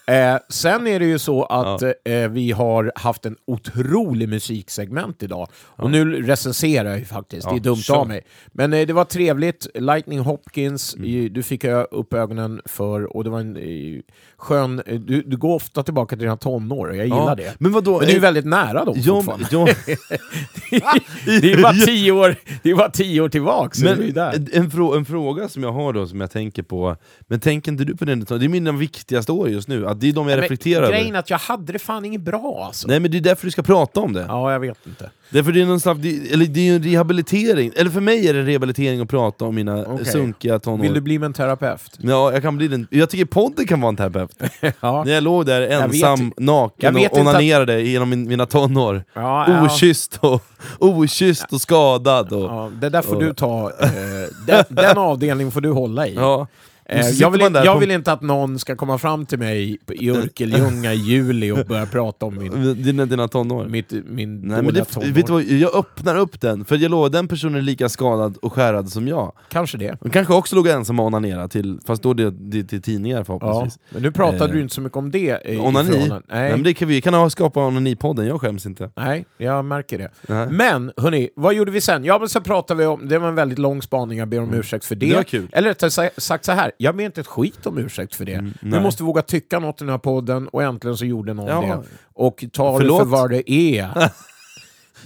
Eh, 0.06 0.36
sen 0.48 0.86
är 0.86 0.98
det 1.00 1.06
ju 1.06 1.18
så 1.18 1.44
att 1.44 1.82
eh, 1.82 2.28
vi 2.30 2.52
har 2.52 2.92
haft 2.94 3.26
en 3.26 3.36
otrolig 3.46 4.28
musiksegment 4.28 5.22
idag. 5.22 5.48
Och 5.54 5.90
nu 5.90 6.22
recenserar 6.22 6.88
jag 6.90 6.98
ju 6.98 7.04
faktiskt, 7.04 7.42
det 7.48 7.50
är 7.52 7.56
Ja, 7.56 7.60
dumt 7.62 7.76
kör. 7.76 7.94
av 7.96 8.08
mig. 8.08 8.20
Men 8.52 8.72
eh, 8.72 8.86
det 8.86 8.92
var 8.92 9.04
trevligt, 9.04 9.66
Lightning 9.74 10.18
Hopkins, 10.18 10.94
Mm. 10.96 11.32
du 11.32 11.42
fick 11.42 11.64
jag 11.64 11.86
upp 11.90 12.14
ögonen 12.14 12.60
för, 12.64 13.16
och 13.16 13.24
det 13.24 13.30
var 13.30 13.40
en 13.40 13.56
eh, 13.56 14.00
skön... 14.36 14.82
eh, 14.86 15.00
Du, 15.00 15.22
du 15.22 15.36
går 15.36 15.54
ofta 15.54 15.82
tillbaka 15.82 16.16
till 16.16 16.22
dina 16.22 16.36
tonår, 16.36 16.86
och 16.88 16.96
jag 16.96 17.04
gillar 17.04 17.18
Ja. 17.28 17.34
det. 17.34 17.54
Men 17.58 17.72
vadå? 17.72 17.98
Men 17.98 18.06
du 18.06 18.12
är 18.12 18.16
eh, 18.16 18.22
väldigt 18.22 18.44
nära 18.46 18.84
dem 18.84 18.94
Ja, 18.98 19.14
fortfarande. 19.22 19.46
ja, 19.50 19.66
det 21.40 21.52
är 21.52 21.62
bara 21.62 21.72
tio 21.86 22.12
år, 22.12 22.36
det 22.62 22.70
är 22.70 22.74
bara 22.74 22.90
tio 22.90 23.20
år 23.20 23.28
tillbaka, 23.28 23.74
så 23.74 23.84
men 23.84 24.18
en, 24.52 24.70
frå, 24.70 24.94
en 24.94 25.04
fråga 25.04 25.48
som 25.48 25.62
jag 25.62 25.72
har 25.72 25.92
då, 25.92 26.06
som 26.06 26.20
jag 26.20 26.30
tänker 26.30 26.62
på, 26.62 26.96
men 27.20 27.40
tänker 27.40 27.72
inte 27.72 27.84
du 27.84 27.96
på 27.96 28.04
den? 28.04 28.20
Det 28.20 28.30
är 28.44 28.48
mina 28.48 28.72
viktigaste 28.72 29.32
år 29.32 29.48
just 29.48 29.68
nu, 29.68 29.86
det 30.00 30.08
är 30.08 30.12
de 30.12 30.28
jag 30.28 30.36
Men 30.36 30.42
reflekterar 30.42 30.88
Grejen 30.90 31.06
över. 31.06 31.16
är 31.16 31.20
att 31.20 31.30
jag 31.30 31.38
hade 31.38 31.72
det 31.72 31.78
fan 31.78 32.04
inget 32.04 32.20
bra 32.20 32.64
alltså. 32.66 32.88
Nej 32.88 33.00
men 33.00 33.10
det 33.10 33.16
är 33.16 33.20
därför 33.20 33.46
du 33.46 33.50
ska 33.50 33.62
prata 33.62 34.00
om 34.00 34.12
det. 34.12 34.24
Ja, 34.28 34.52
jag 34.52 34.60
vet 34.60 34.86
inte. 34.86 35.10
Därför 35.30 35.52
det 35.52 35.60
är 35.62 35.66
någon 35.66 35.80
slags, 35.80 36.00
det, 36.00 36.32
eller 36.32 36.46
det 36.46 36.68
är 36.68 36.74
en 36.76 36.82
rehabilitering, 36.82 37.72
eller 37.76 37.90
för 37.90 38.00
mig 38.00 38.28
är 38.28 38.34
det 38.34 38.40
en 38.40 38.46
rehabilitering 38.46 39.00
att 39.00 39.08
prata 39.08 39.44
om 39.44 39.54
mina 39.54 39.84
Okej. 39.86 40.04
sunkiga 40.06 40.58
tonår. 40.58 40.82
Vill 40.82 40.94
du 40.94 41.00
bli 41.00 41.14
en 41.14 41.32
terapeut? 41.32 41.98
Ja, 41.98 42.32
jag 42.32 42.42
kan 42.42 42.56
bli 42.56 42.68
den. 42.68 42.86
Jag 42.90 43.10
tycker 43.10 43.24
podden 43.24 43.66
kan 43.66 43.80
vara 43.80 43.88
en 43.88 43.96
terapeut. 43.96 44.30
Ja. 44.80 45.04
När 45.04 45.12
jag 45.12 45.22
låg 45.22 45.46
där 45.46 45.60
vet 45.60 45.70
ensam. 45.70 46.32
Jag 46.36 46.44
naken 46.44 46.94
vet 46.94 47.12
och 47.12 47.18
inte 47.18 47.30
att- 47.30 47.36
onanerade 47.36 47.80
genom 47.82 48.10
min, 48.10 48.28
mina 48.28 48.46
tonår. 48.46 49.04
Ja, 49.14 49.44
ja. 49.48 49.64
Okysst 49.64 50.18
och, 50.20 50.42
okysst 50.78 51.52
och 51.52 51.60
skadad. 51.60 52.32
Och, 52.32 52.42
Ja, 52.44 52.70
det 52.80 52.88
där 52.88 53.02
får 53.02 53.14
och- 53.16 53.22
du 53.22 53.34
ta, 53.34 53.70
eh, 53.80 53.88
den, 54.46 54.64
den 54.68 54.98
avdelningen 54.98 55.52
får 55.52 55.60
du 55.60 55.70
hålla 55.70 56.06
i. 56.08 56.14
ja. 56.14 56.46
Eh, 56.86 56.98
Och 57.06 57.12
jag 57.14 57.30
vill, 57.30 57.40
jag 57.64 57.78
vill 57.80 57.90
inte 57.90 58.12
att 58.12 58.22
någon 58.22 58.58
ska 58.58 58.76
komma 58.76 58.98
fram 58.98 59.26
till 59.26 59.38
mig 59.38 59.78
i 59.92 60.10
Örkelljunga 60.10 60.92
i 60.92 60.96
juli 60.96 61.50
och 61.50 61.66
börja 61.66 61.86
prata 61.86 62.26
om 62.26 62.36
min, 62.38 62.74
Dina, 62.82 63.06
dina 63.06 63.28
tonår. 63.28 63.66
mitt, 63.66 63.92
min 63.92 64.40
Nej, 64.40 64.62
men 64.62 64.74
det, 64.74 64.84
tonår. 64.84 65.08
vet 65.08 65.26
du 65.26 65.32
vad, 65.32 65.42
jag 65.42 65.74
öppnar 65.76 66.16
upp 66.16 66.40
den, 66.40 66.64
för 66.64 66.76
jag 66.76 66.90
lovar, 66.90 67.08
den 67.08 67.28
personen 67.28 67.54
är 67.54 67.60
lika 67.62 67.88
skadad 67.88 68.36
och 68.36 68.52
skärrad 68.52 68.88
som 68.88 69.08
jag. 69.08 69.32
Kanske 69.48 69.78
det. 69.78 69.96
De 70.00 70.10
kanske 70.10 70.34
också 70.34 70.56
låg 70.56 70.66
ensam 70.68 71.00
och 71.00 71.06
onanerade, 71.06 71.48
till, 71.48 71.78
fast 71.86 72.02
då 72.02 72.14
det, 72.14 72.30
det, 72.30 72.64
till 72.64 72.82
tidningar 72.82 73.18
Ja. 73.18 73.24
förhoppningsvis. 73.24 73.78
Men 73.90 74.02
nu 74.02 74.12
pratade 74.12 74.44
Eh, 74.44 74.50
du 74.50 74.60
inte 74.60 74.74
så 74.74 74.80
mycket 74.80 74.96
om 74.96 75.10
det. 75.10 75.30
eh, 75.54 75.64
Onani? 75.66 75.88
förhållande- 75.90 76.22
Nej. 76.28 76.50
Nej. 76.52 76.62
det 76.62 76.74
kan 76.74 76.88
vi 76.88 77.00
kan 77.00 77.14
ha 77.14 77.30
skapa 77.30 77.66
onanipodden, 77.66 78.26
jag 78.26 78.40
skäms 78.40 78.66
inte. 78.66 78.90
Nej, 78.96 79.24
jag 79.38 79.64
märker 79.64 79.98
det. 79.98 80.10
Nej. 80.28 80.46
Men 80.50 80.92
hörni, 80.96 81.30
vad 81.36 81.54
gjorde 81.54 81.70
vi 81.72 81.80
sen? 81.80 82.04
Ja, 82.04 82.18
men 82.18 82.28
så 82.28 82.40
pratade 82.40 82.78
vi 82.80 82.86
om, 82.86 83.08
det 83.08 83.18
var 83.18 83.28
en 83.28 83.34
väldigt 83.34 83.58
lång 83.58 83.82
spaning, 83.82 84.18
jag 84.18 84.28
ber 84.28 84.40
om 84.40 84.54
ursäkt 84.54 84.84
för 84.84 84.94
det. 84.94 85.06
Det 85.10 85.14
var 85.16 85.22
kul. 85.22 85.48
Eller 85.52 85.68
rättare 85.68 85.90
sa- 85.90 86.08
sagt 86.16 86.44
så 86.44 86.52
här, 86.52 86.72
jag 86.78 86.96
ber 86.96 87.04
inte 87.04 87.20
ett 87.20 87.26
skit 87.26 87.66
om 87.66 87.78
ursäkt 87.78 88.14
för 88.14 88.24
det. 88.24 88.32
Mm, 88.34 88.52
nej. 88.62 88.80
måste 88.82 89.02
våga 89.02 89.22
tycka 89.22 89.58
något 89.58 89.80
i 89.80 89.84
den 89.84 89.90
här 89.90 89.98
podden, 89.98 90.48
och 90.48 90.62
äntligen 90.62 90.96
så 90.96 91.04
gjorde 91.04 91.34
någon 91.34 91.46
Ja. 91.48 91.60
det. 91.60 91.82
Och 92.12 92.44
ta 92.52 92.78
det 92.78 92.86
för 92.86 93.04
vad 93.04 93.30
det 93.30 93.50
är. 93.52 94.10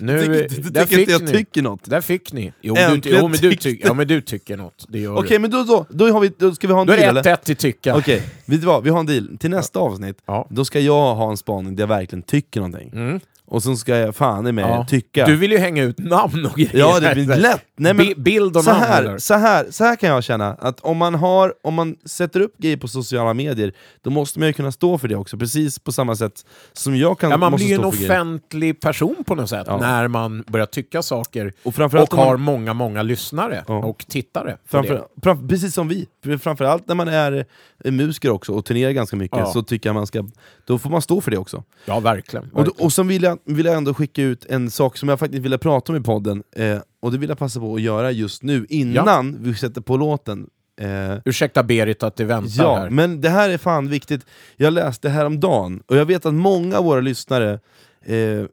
Nu, 0.01 0.19
Du 0.19 0.27
du 0.27 0.37
där 0.39 0.47
tycker 0.47 0.81
inte 0.81 0.87
fick 0.97 1.09
jag 1.11 1.23
ni. 1.23 1.33
tycker 1.33 1.63
något? 1.63 1.85
Där 1.85 2.01
fick 2.01 2.33
ni. 2.33 2.53
Jo, 2.61 2.75
du, 2.75 2.81
Äntligen 2.81 3.19
jo, 3.21 3.29
men 3.29 3.39
du, 3.41 3.55
tyck, 3.55 3.81
ja, 3.85 3.95
men 3.95 4.07
du 4.09 4.21
tycker 4.21 4.57
något. 4.57 4.85
Det 4.89 4.99
gör 4.99 5.17
Okej, 5.19 5.39
men 5.39 5.51
då, 5.51 5.63
då, 5.65 5.87
då, 5.91 6.13
har 6.13 6.21
vi, 6.21 6.33
då 6.39 6.55
ska 6.55 6.67
vi 6.67 6.73
ha 6.73 6.81
en 6.81 6.87
du. 6.87 6.93
Då 6.93 6.97
deal 6.97 7.17
är 7.17 7.21
eller? 7.21 7.23
det 7.23 7.35
1-1 7.45 7.51
i 7.51 7.55
tycka. 7.55 7.97
Okej, 7.97 8.23
vet 8.45 8.61
du 8.61 8.67
vad? 8.67 8.83
Vi 8.85 8.91
har 8.91 9.01
en 9.01 9.07
deal. 9.07 9.37
Till 9.41 9.51
nästa 9.51 9.79
avsnitt, 9.79 10.19
Ja. 10.27 10.47
då 10.51 10.65
ska 10.65 10.81
jag 10.81 11.15
ha 11.15 11.31
en 11.31 11.37
spaning 11.37 11.77
där 11.77 11.83
jag 11.83 11.89
verkligen 11.89 12.23
tycker 12.23 12.61
någonting. 12.61 12.91
Mm. 12.93 13.21
Och 13.51 13.63
så 13.63 13.77
ska 13.77 13.97
jag 13.97 14.17
fan 14.17 14.47
i 14.47 14.53
mig 14.53 14.65
Ja. 14.65 14.87
tycka. 14.89 15.27
Du 15.27 15.37
vill 15.37 15.53
ju 15.53 15.59
hänga 15.59 15.83
ut 15.83 15.99
namn 15.99 16.47
och 16.47 16.55
grejer. 16.57 16.71
Ja, 16.79 17.01
det 17.01 17.15
blir 17.15 17.27
lätt! 17.37 17.65
Nej, 17.77 17.95
men, 17.95 18.07
Bi- 18.07 18.15
Bild 18.17 18.57
och 18.57 18.65
så, 18.65 18.71
namn. 18.71 18.83
här, 18.83 19.03
eller? 19.03 19.19
så, 19.19 19.35
här, 19.35 19.67
så 19.71 19.85
här 19.85 19.97
kan 19.97 20.09
jag 20.11 20.25
känna, 20.25 20.55
att 20.55 20.81
om 20.81 20.97
man, 20.97 21.15
har, 21.15 21.55
om 21.63 21.75
man 21.75 21.97
sätter 22.05 22.41
upp 22.41 22.59
grejer 22.59 22.77
på 22.77 22.89
sociala 22.89 23.35
medier, 23.35 23.73
då 24.03 24.11
måste 24.11 24.39
man 24.39 24.49
ju 24.49 24.53
kunna 24.53 24.73
stå 24.73 24.99
för 24.99 25.09
det 25.09 25.17
också, 25.17 25.39
precis 25.39 25.79
på 25.79 25.93
samma 25.93 26.17
sätt 26.17 26.47
som 26.73 26.97
jag 26.97 27.19
kan 27.19 27.31
Ja, 27.31 27.37
man 27.37 27.53
måste 27.53 27.65
blir 27.65 27.75
ju 27.77 27.81
en 27.81 27.85
offentlig 27.85 28.81
person 28.81 29.25
på 29.27 29.35
något 29.35 29.51
sätt 29.51 29.65
Ja. 29.67 29.77
när 29.81 30.09
man 30.09 30.45
börjar 30.47 30.67
tycka 30.67 31.03
saker 31.03 31.53
Och 31.63 31.75
framförallt 31.75 32.09
och 32.13 32.19
om 32.19 32.25
man- 32.25 32.29
har 32.29 32.37
många, 32.37 32.75
många 32.75 33.03
lyssnare 33.03 33.65
Ja. 33.69 33.75
och 33.85 34.05
tittare. 34.09 34.57
Framför, 34.67 35.05
fram, 35.23 35.49
precis 35.49 35.75
som 35.75 35.89
vi, 35.89 36.07
För 36.25 36.37
framförallt 36.39 36.89
när 36.89 36.95
man 36.95 37.09
är 37.09 37.45
musiker 37.85 38.31
också 38.31 38.53
och 38.53 38.65
turnerar 38.65 38.91
ganska 38.93 39.17
mycket, 39.17 39.49
så 39.49 39.63
tycker 39.63 39.89
jag 39.89 39.95
man 39.95 40.07
ska, 40.07 40.25
då 40.67 40.79
får 40.79 40.91
man 40.91 41.03
stå 41.03 41.21
för 41.21 41.31
det 41.31 41.39
också. 41.39 41.65
Ja, 41.85 42.01
verkligen. 42.01 42.51
Och, 42.53 42.65
då, 42.65 42.73
och 42.79 42.93
sen 42.93 43.09
vill 43.09 43.23
jag, 43.23 43.38
vill 43.45 43.67
jag 43.67 43.77
ändå 43.77 43.95
skicka 43.95 44.23
ut 44.23 44.45
en 44.45 44.71
sak 44.71 44.97
som 44.97 45.09
jag 45.09 45.19
faktiskt 45.19 45.43
ville 45.43 45.59
prata 45.59 45.93
om 45.93 45.99
i 45.99 46.01
podden, 46.01 46.43
eh, 46.57 46.79
och 47.01 47.13
det 47.13 47.19
vill 47.19 47.29
jag 47.29 47.39
passa 47.39 47.61
på 47.61 47.75
att 47.75 47.81
göra 47.81 48.11
just 48.11 48.43
nu, 48.43 48.67
innan 48.69 49.39
vi 49.43 49.55
sätter 49.55 49.81
på 49.81 49.97
låten. 49.97 50.47
Eh, 50.81 51.19
Ursäkta 51.25 51.63
Berit 51.63 52.03
att 52.03 52.17
det 52.17 52.25
väntar 52.25 52.65
ja, 52.65 52.77
här. 52.77 52.91
men 52.91 53.21
det 53.21 53.29
här 53.29 53.51
är 53.51 53.59
fan 53.59 53.89
viktigt. 53.89 54.27
Jag 54.57 54.73
läste 54.73 55.09
häromdagen, 55.09 55.83
och 55.87 55.97
jag 55.97 56.05
vet 56.05 56.27
att 56.27 56.35
många 56.35 56.79
av 56.79 56.85
våra 56.85 57.01
lyssnare, 57.01 57.61
eh, 58.05 58.45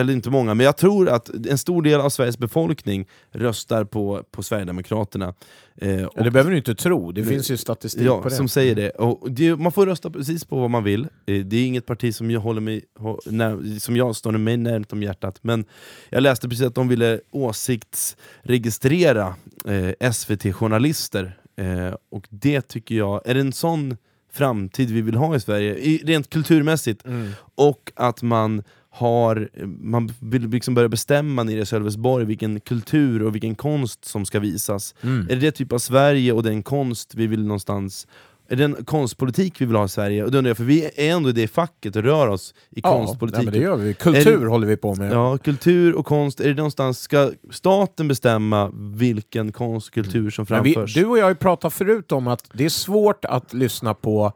eller 0.00 0.12
inte 0.12 0.30
många, 0.30 0.54
men 0.54 0.66
jag 0.66 0.76
tror 0.76 1.08
att 1.08 1.28
en 1.28 1.58
stor 1.58 1.82
del 1.82 2.00
av 2.00 2.10
Sveriges 2.10 2.38
befolkning 2.38 3.08
röstar 3.32 3.84
på, 3.84 4.22
på 4.30 4.42
Sverigedemokraterna. 4.42 5.34
Eh, 5.80 6.04
och- 6.04 6.12
Ja, 6.16 6.22
det 6.22 6.30
behöver 6.30 6.50
du 6.50 6.56
inte 6.56 6.74
tro, 6.74 7.12
det 7.12 7.20
Nej. 7.20 7.30
finns 7.30 7.50
ju 7.50 7.56
statistik 7.56 8.02
Ja, 8.06 8.22
på 8.22 8.28
det. 8.28 8.34
som 8.34 8.48
säger 8.48 8.74
det. 8.74 8.90
Och 8.90 9.32
det. 9.32 9.56
Man 9.56 9.72
får 9.72 9.86
rösta 9.86 10.10
precis 10.10 10.44
på 10.44 10.60
vad 10.60 10.70
man 10.70 10.84
vill. 10.84 11.02
Eh, 11.26 11.44
Det 11.44 11.56
är 11.56 11.66
inget 11.66 11.86
parti 11.86 12.14
som 12.14 12.30
jag, 12.30 12.40
håller 12.40 12.60
mig, 12.60 12.84
när, 13.26 13.78
som 13.80 13.96
jag 13.96 14.16
står 14.16 14.32
mig 14.32 14.56
närmt 14.56 14.92
om 14.92 15.02
hjärtat. 15.02 15.38
Men 15.42 15.64
jag 16.10 16.22
läste 16.22 16.48
precis 16.48 16.66
att 16.66 16.74
de 16.74 16.88
ville 16.88 17.20
åsiktsregistrera 17.30 19.34
eh, 19.64 20.10
SVT-journalister. 20.12 21.38
Eh, 21.56 21.94
och 22.10 22.26
det 22.30 22.60
tycker 22.60 22.94
jag, 22.94 23.22
är 23.24 23.34
det 23.34 23.40
en 23.40 23.52
sån 23.52 23.96
framtid 24.32 24.90
vi 24.90 25.00
vill 25.00 25.14
ha 25.14 25.36
i 25.36 25.40
Sverige, 25.40 25.74
rent 26.04 26.30
kulturmässigt, 26.30 27.06
Mm. 27.06 27.30
och 27.54 27.92
att 27.96 28.22
man 28.22 28.62
har, 28.90 29.48
man 29.82 30.10
vill 30.20 30.48
liksom 30.48 30.74
börja 30.74 30.88
bestämma 30.88 31.42
nere 31.42 31.60
i 31.60 31.66
Sölvesborg 31.66 32.24
vilken 32.24 32.60
kultur 32.60 33.22
och 33.22 33.34
vilken 33.34 33.54
konst 33.54 34.04
som 34.04 34.24
ska 34.26 34.40
visas. 34.40 34.94
Mm. 35.02 35.20
Är 35.30 35.34
det 35.34 35.40
det 35.40 35.50
typ 35.50 35.72
av 35.72 35.78
Sverige 35.78 36.32
och 36.32 36.42
den 36.42 36.62
konst 36.62 37.14
vi 37.14 37.26
vill 37.26 37.42
någonstans 37.46 38.06
är 38.50 38.56
det 38.56 38.64
en 38.64 38.84
konstpolitik 38.84 39.60
vi 39.60 39.64
vill 39.66 39.76
ha 39.76 39.84
i 39.84 39.88
Sverige? 39.88 40.24
Och 40.24 40.30
det 40.30 40.38
undrar 40.38 40.50
jag, 40.50 40.56
för 40.56 40.64
vi 40.64 40.84
är 40.84 40.90
ändå 40.96 41.28
i 41.28 41.32
det 41.32 41.48
facket 41.48 41.96
och 41.96 42.02
rör 42.02 42.26
oss 42.28 42.54
i 42.70 42.80
Ja, 42.82 42.92
konstpolitiken. 42.92 43.44
men 43.44 43.54
det 43.54 43.60
gör 43.60 43.76
vi. 43.76 43.94
Kultur 43.94 44.40
det- 44.40 44.46
håller 44.48 44.66
vi 44.66 44.76
på 44.76 44.94
med. 44.94 45.12
Ja, 45.12 45.38
kultur 45.38 45.94
och 45.94 46.06
konst, 46.06 46.40
är 46.40 46.48
det 46.48 46.54
någonstans, 46.54 47.00
ska 47.00 47.30
staten 47.50 48.08
bestämma 48.08 48.70
vilken 48.94 49.52
konst 49.52 49.88
och 49.88 49.94
kultur 49.94 50.30
som 50.30 50.46
Men 50.48 50.62
vi, 50.62 50.72
framförs? 50.74 50.94
du 50.94 51.04
och 51.04 51.18
jag 51.18 51.24
har 51.24 51.30
ju 51.30 51.34
pratat 51.34 51.74
förut 51.74 52.12
om 52.12 52.26
att 52.28 52.50
det 52.52 52.64
är 52.64 52.68
svårt 52.68 53.24
att 53.24 53.52
lyssna 53.54 53.94
på 53.94 54.32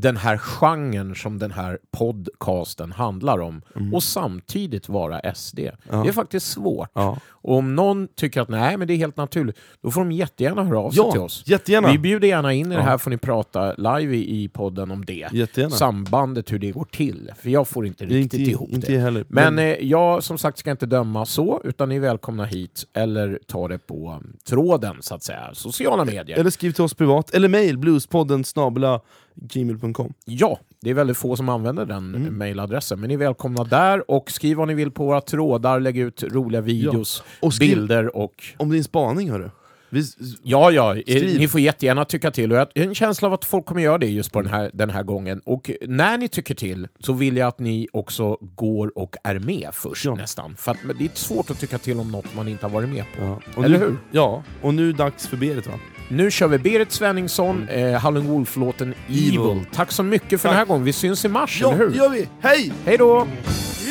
den 0.00 0.16
här 0.16 0.36
genren 0.38 1.14
som 1.14 1.38
den 1.38 1.50
här 1.50 1.78
podcasten 1.90 2.92
handlar 2.92 3.38
om 3.38 3.62
och 3.92 4.02
samtidigt 4.02 4.88
vara 4.88 5.34
SD. 5.34 5.58
Mm. 5.58 5.74
Ja. 5.90 6.02
Det 6.02 6.08
är 6.08 6.12
faktiskt 6.12 6.46
svårt. 6.52 6.90
Ja, 6.94 7.18
Och 7.26 7.56
om 7.56 7.74
någon 7.76 8.08
tycker 8.16 8.40
att 8.40 8.48
nej, 8.48 8.76
men 8.76 8.88
det 8.88 8.94
är 8.94 8.96
helt 8.96 9.16
naturligt, 9.16 9.56
då 9.82 9.90
får 9.90 10.00
de 10.00 10.12
jättegärna 10.12 10.64
höra 10.64 10.78
av 10.78 10.90
sig 10.90 11.04
till 11.04 11.12
ja 11.14 11.20
oss. 11.24 11.42
jättegärna! 11.46 11.92
Vi 11.92 11.98
bjuder 11.98 12.28
gärna 12.28 12.52
in 12.52 12.72
er 12.72 12.76
Ja. 12.76 12.82
här, 12.82 12.98
får 12.98 13.10
ni 13.10 13.16
prata 13.18 13.72
live 13.74 14.16
i, 14.16 14.42
i 14.44 14.48
podden 14.48 14.90
om 14.90 15.04
det. 15.04 15.28
jättegärna. 15.32 15.70
Sambandet, 15.74 16.52
hur 16.52 16.58
det 16.58 16.70
går 16.70 16.84
till. 16.84 17.30
För 17.42 17.50
jag 17.50 17.68
får 17.68 17.86
inte 17.86 18.04
riktigt 18.04 18.40
inte, 18.40 18.50
ihop 18.50 18.70
inte 18.70 18.92
det. 18.92 18.98
heller. 18.98 19.24
Men 19.28 19.58
eh, 19.58 19.64
jag 19.64 20.22
som 20.24 20.38
sagt 20.38 20.58
ska 20.58 20.70
inte 20.70 20.86
döma 20.86 21.26
så, 21.26 21.60
utan 21.64 21.88
ni 21.88 21.96
är 21.96 22.00
välkomna 22.00 22.44
hit 22.44 22.84
eller 22.94 23.38
ta 23.46 23.68
det 23.68 23.78
på 23.78 24.20
um, 24.22 24.36
tråden, 24.48 24.96
så 25.00 25.14
att 25.14 25.22
säga. 25.22 25.50
Sociala 25.52 26.04
medier. 26.04 26.38
eller 26.38 26.50
skriv 26.50 26.72
till 26.72 26.84
oss 26.84 26.94
privat, 26.94 27.30
eller 27.34 27.48
mail, 27.48 27.78
bluespodden 27.78 28.44
snabela 28.44 29.00
gmail.com. 29.40 30.12
Ja, 30.24 30.58
det 30.80 30.90
är 30.90 30.94
väldigt 30.94 31.16
få 31.16 31.36
som 31.36 31.48
använder 31.48 31.86
den 31.86 32.14
Mm. 32.14 32.38
mailadressen, 32.38 33.00
men 33.00 33.08
ni 33.08 33.14
är 33.14 33.18
välkomna 33.18 33.64
där 33.64 34.10
och 34.10 34.30
skriv 34.30 34.56
vad 34.56 34.68
ni 34.68 34.74
vill 34.74 34.90
på 34.90 35.04
våra 35.06 35.20
trådar, 35.20 35.80
lägg 35.80 35.98
ut 35.98 36.22
roliga 36.22 36.60
videos, 36.60 37.22
Och 37.40 37.54
skriv 37.54 37.76
bilder 37.76 38.16
och... 38.16 38.44
om 38.56 38.70
din 38.70 38.84
spaning 38.84 39.30
hörru. 39.30 39.50
Vi, 39.90 40.02
Ja, 40.42 40.70
ja, 40.70 40.94
eh, 40.96 41.00
Skriv. 41.02 41.38
ni 41.38 41.48
får 41.48 41.60
jättegärna 41.60 42.04
tycka 42.04 42.30
till. 42.30 42.52
Och 42.52 42.58
jag 42.58 42.68
har 42.82 42.88
en 42.88 42.94
känsla 42.94 43.28
av 43.28 43.34
att 43.34 43.44
folk 43.44 43.66
kommer 43.66 43.82
göra 43.82 43.98
det 43.98 44.06
just 44.06 44.32
på 44.32 44.42
den 44.42 44.50
här, 44.50 44.70
den 44.74 44.90
här 44.90 45.02
gången. 45.02 45.40
Och 45.44 45.70
när 45.86 46.18
ni 46.18 46.28
tycker 46.28 46.54
till 46.54 46.88
så 47.00 47.12
vill 47.12 47.36
jag 47.36 47.48
att 47.48 47.58
ni 47.58 47.88
också 47.92 48.36
går 48.40 48.98
och 48.98 49.16
är 49.24 49.38
med 49.38 49.68
först 49.72 50.04
Ja. 50.04 50.14
nästan. 50.14 50.56
För 50.56 50.70
att, 50.72 50.78
det 50.98 51.04
är 51.04 51.10
svårt 51.14 51.50
att 51.50 51.60
tycka 51.60 51.78
till 51.78 52.00
om 52.00 52.10
något 52.12 52.34
man 52.36 52.48
inte 52.48 52.66
har 52.66 52.70
varit 52.70 52.88
med 52.88 53.04
på. 53.18 53.38
ja. 53.56 53.64
Eller 53.64 53.78
nu, 53.78 53.84
hur? 53.84 53.96
Ja, 54.10 54.42
och 54.62 54.74
nu 54.74 54.82
är 54.88 54.92
det 54.92 54.98
dags 54.98 55.26
för 55.26 55.36
Berit 55.36 55.66
va? 55.66 55.74
Nu 56.08 56.30
kör 56.30 56.48
vi 56.48 56.58
Berit 56.58 56.92
Svenningsson, 56.92 57.68
eh, 57.68 58.00
Howlin' 58.04 58.26
Wolf-låten 58.26 58.94
Evil. 59.08 59.36
Mm. 59.36 59.50
Evil. 59.50 59.64
Tack 59.74 59.92
så 59.92 60.02
mycket 60.02 60.40
för 60.40 60.48
Tack. 60.48 60.52
den 60.52 60.58
här 60.58 60.64
gången. 60.64 60.84
Vi 60.84 60.92
syns 60.92 61.24
i 61.24 61.28
mars, 61.28 61.58
Ja, 61.60 61.68
eller 61.72 61.78
hur? 61.88 61.94
gör 61.94 62.08
vi! 62.08 62.28
Hej! 62.42 62.72
Hej 62.84 62.96
då! 62.98 63.26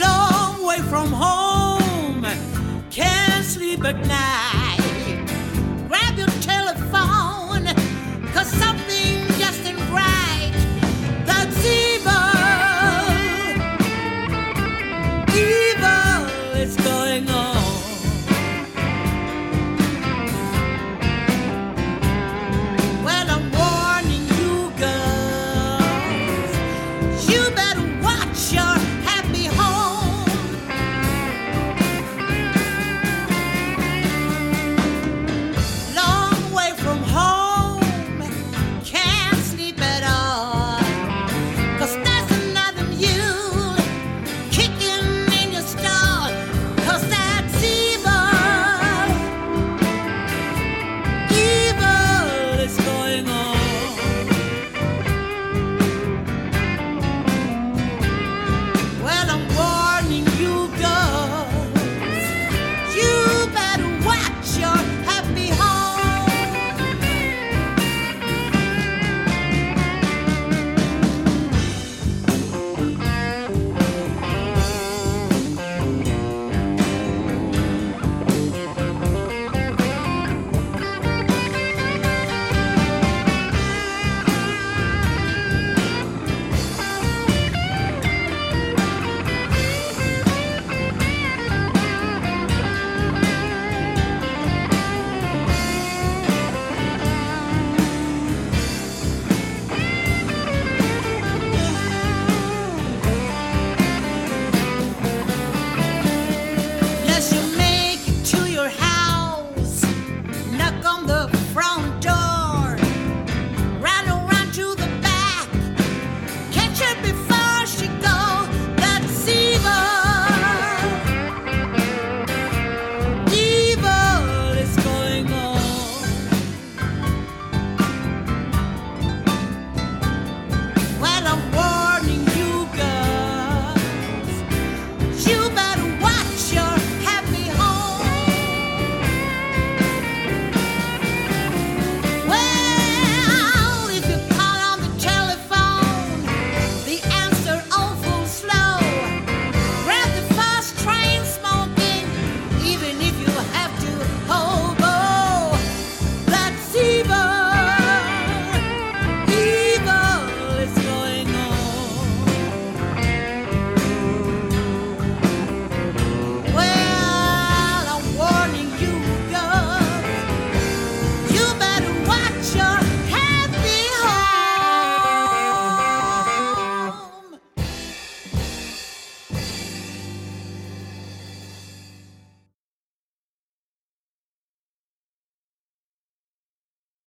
long 0.02 0.66
way 0.66 0.78
from 0.78 1.14
home. 1.14 2.28
Can't 2.92 3.44
sleep 3.44 3.80
at 3.80 3.96
night. 3.96 4.57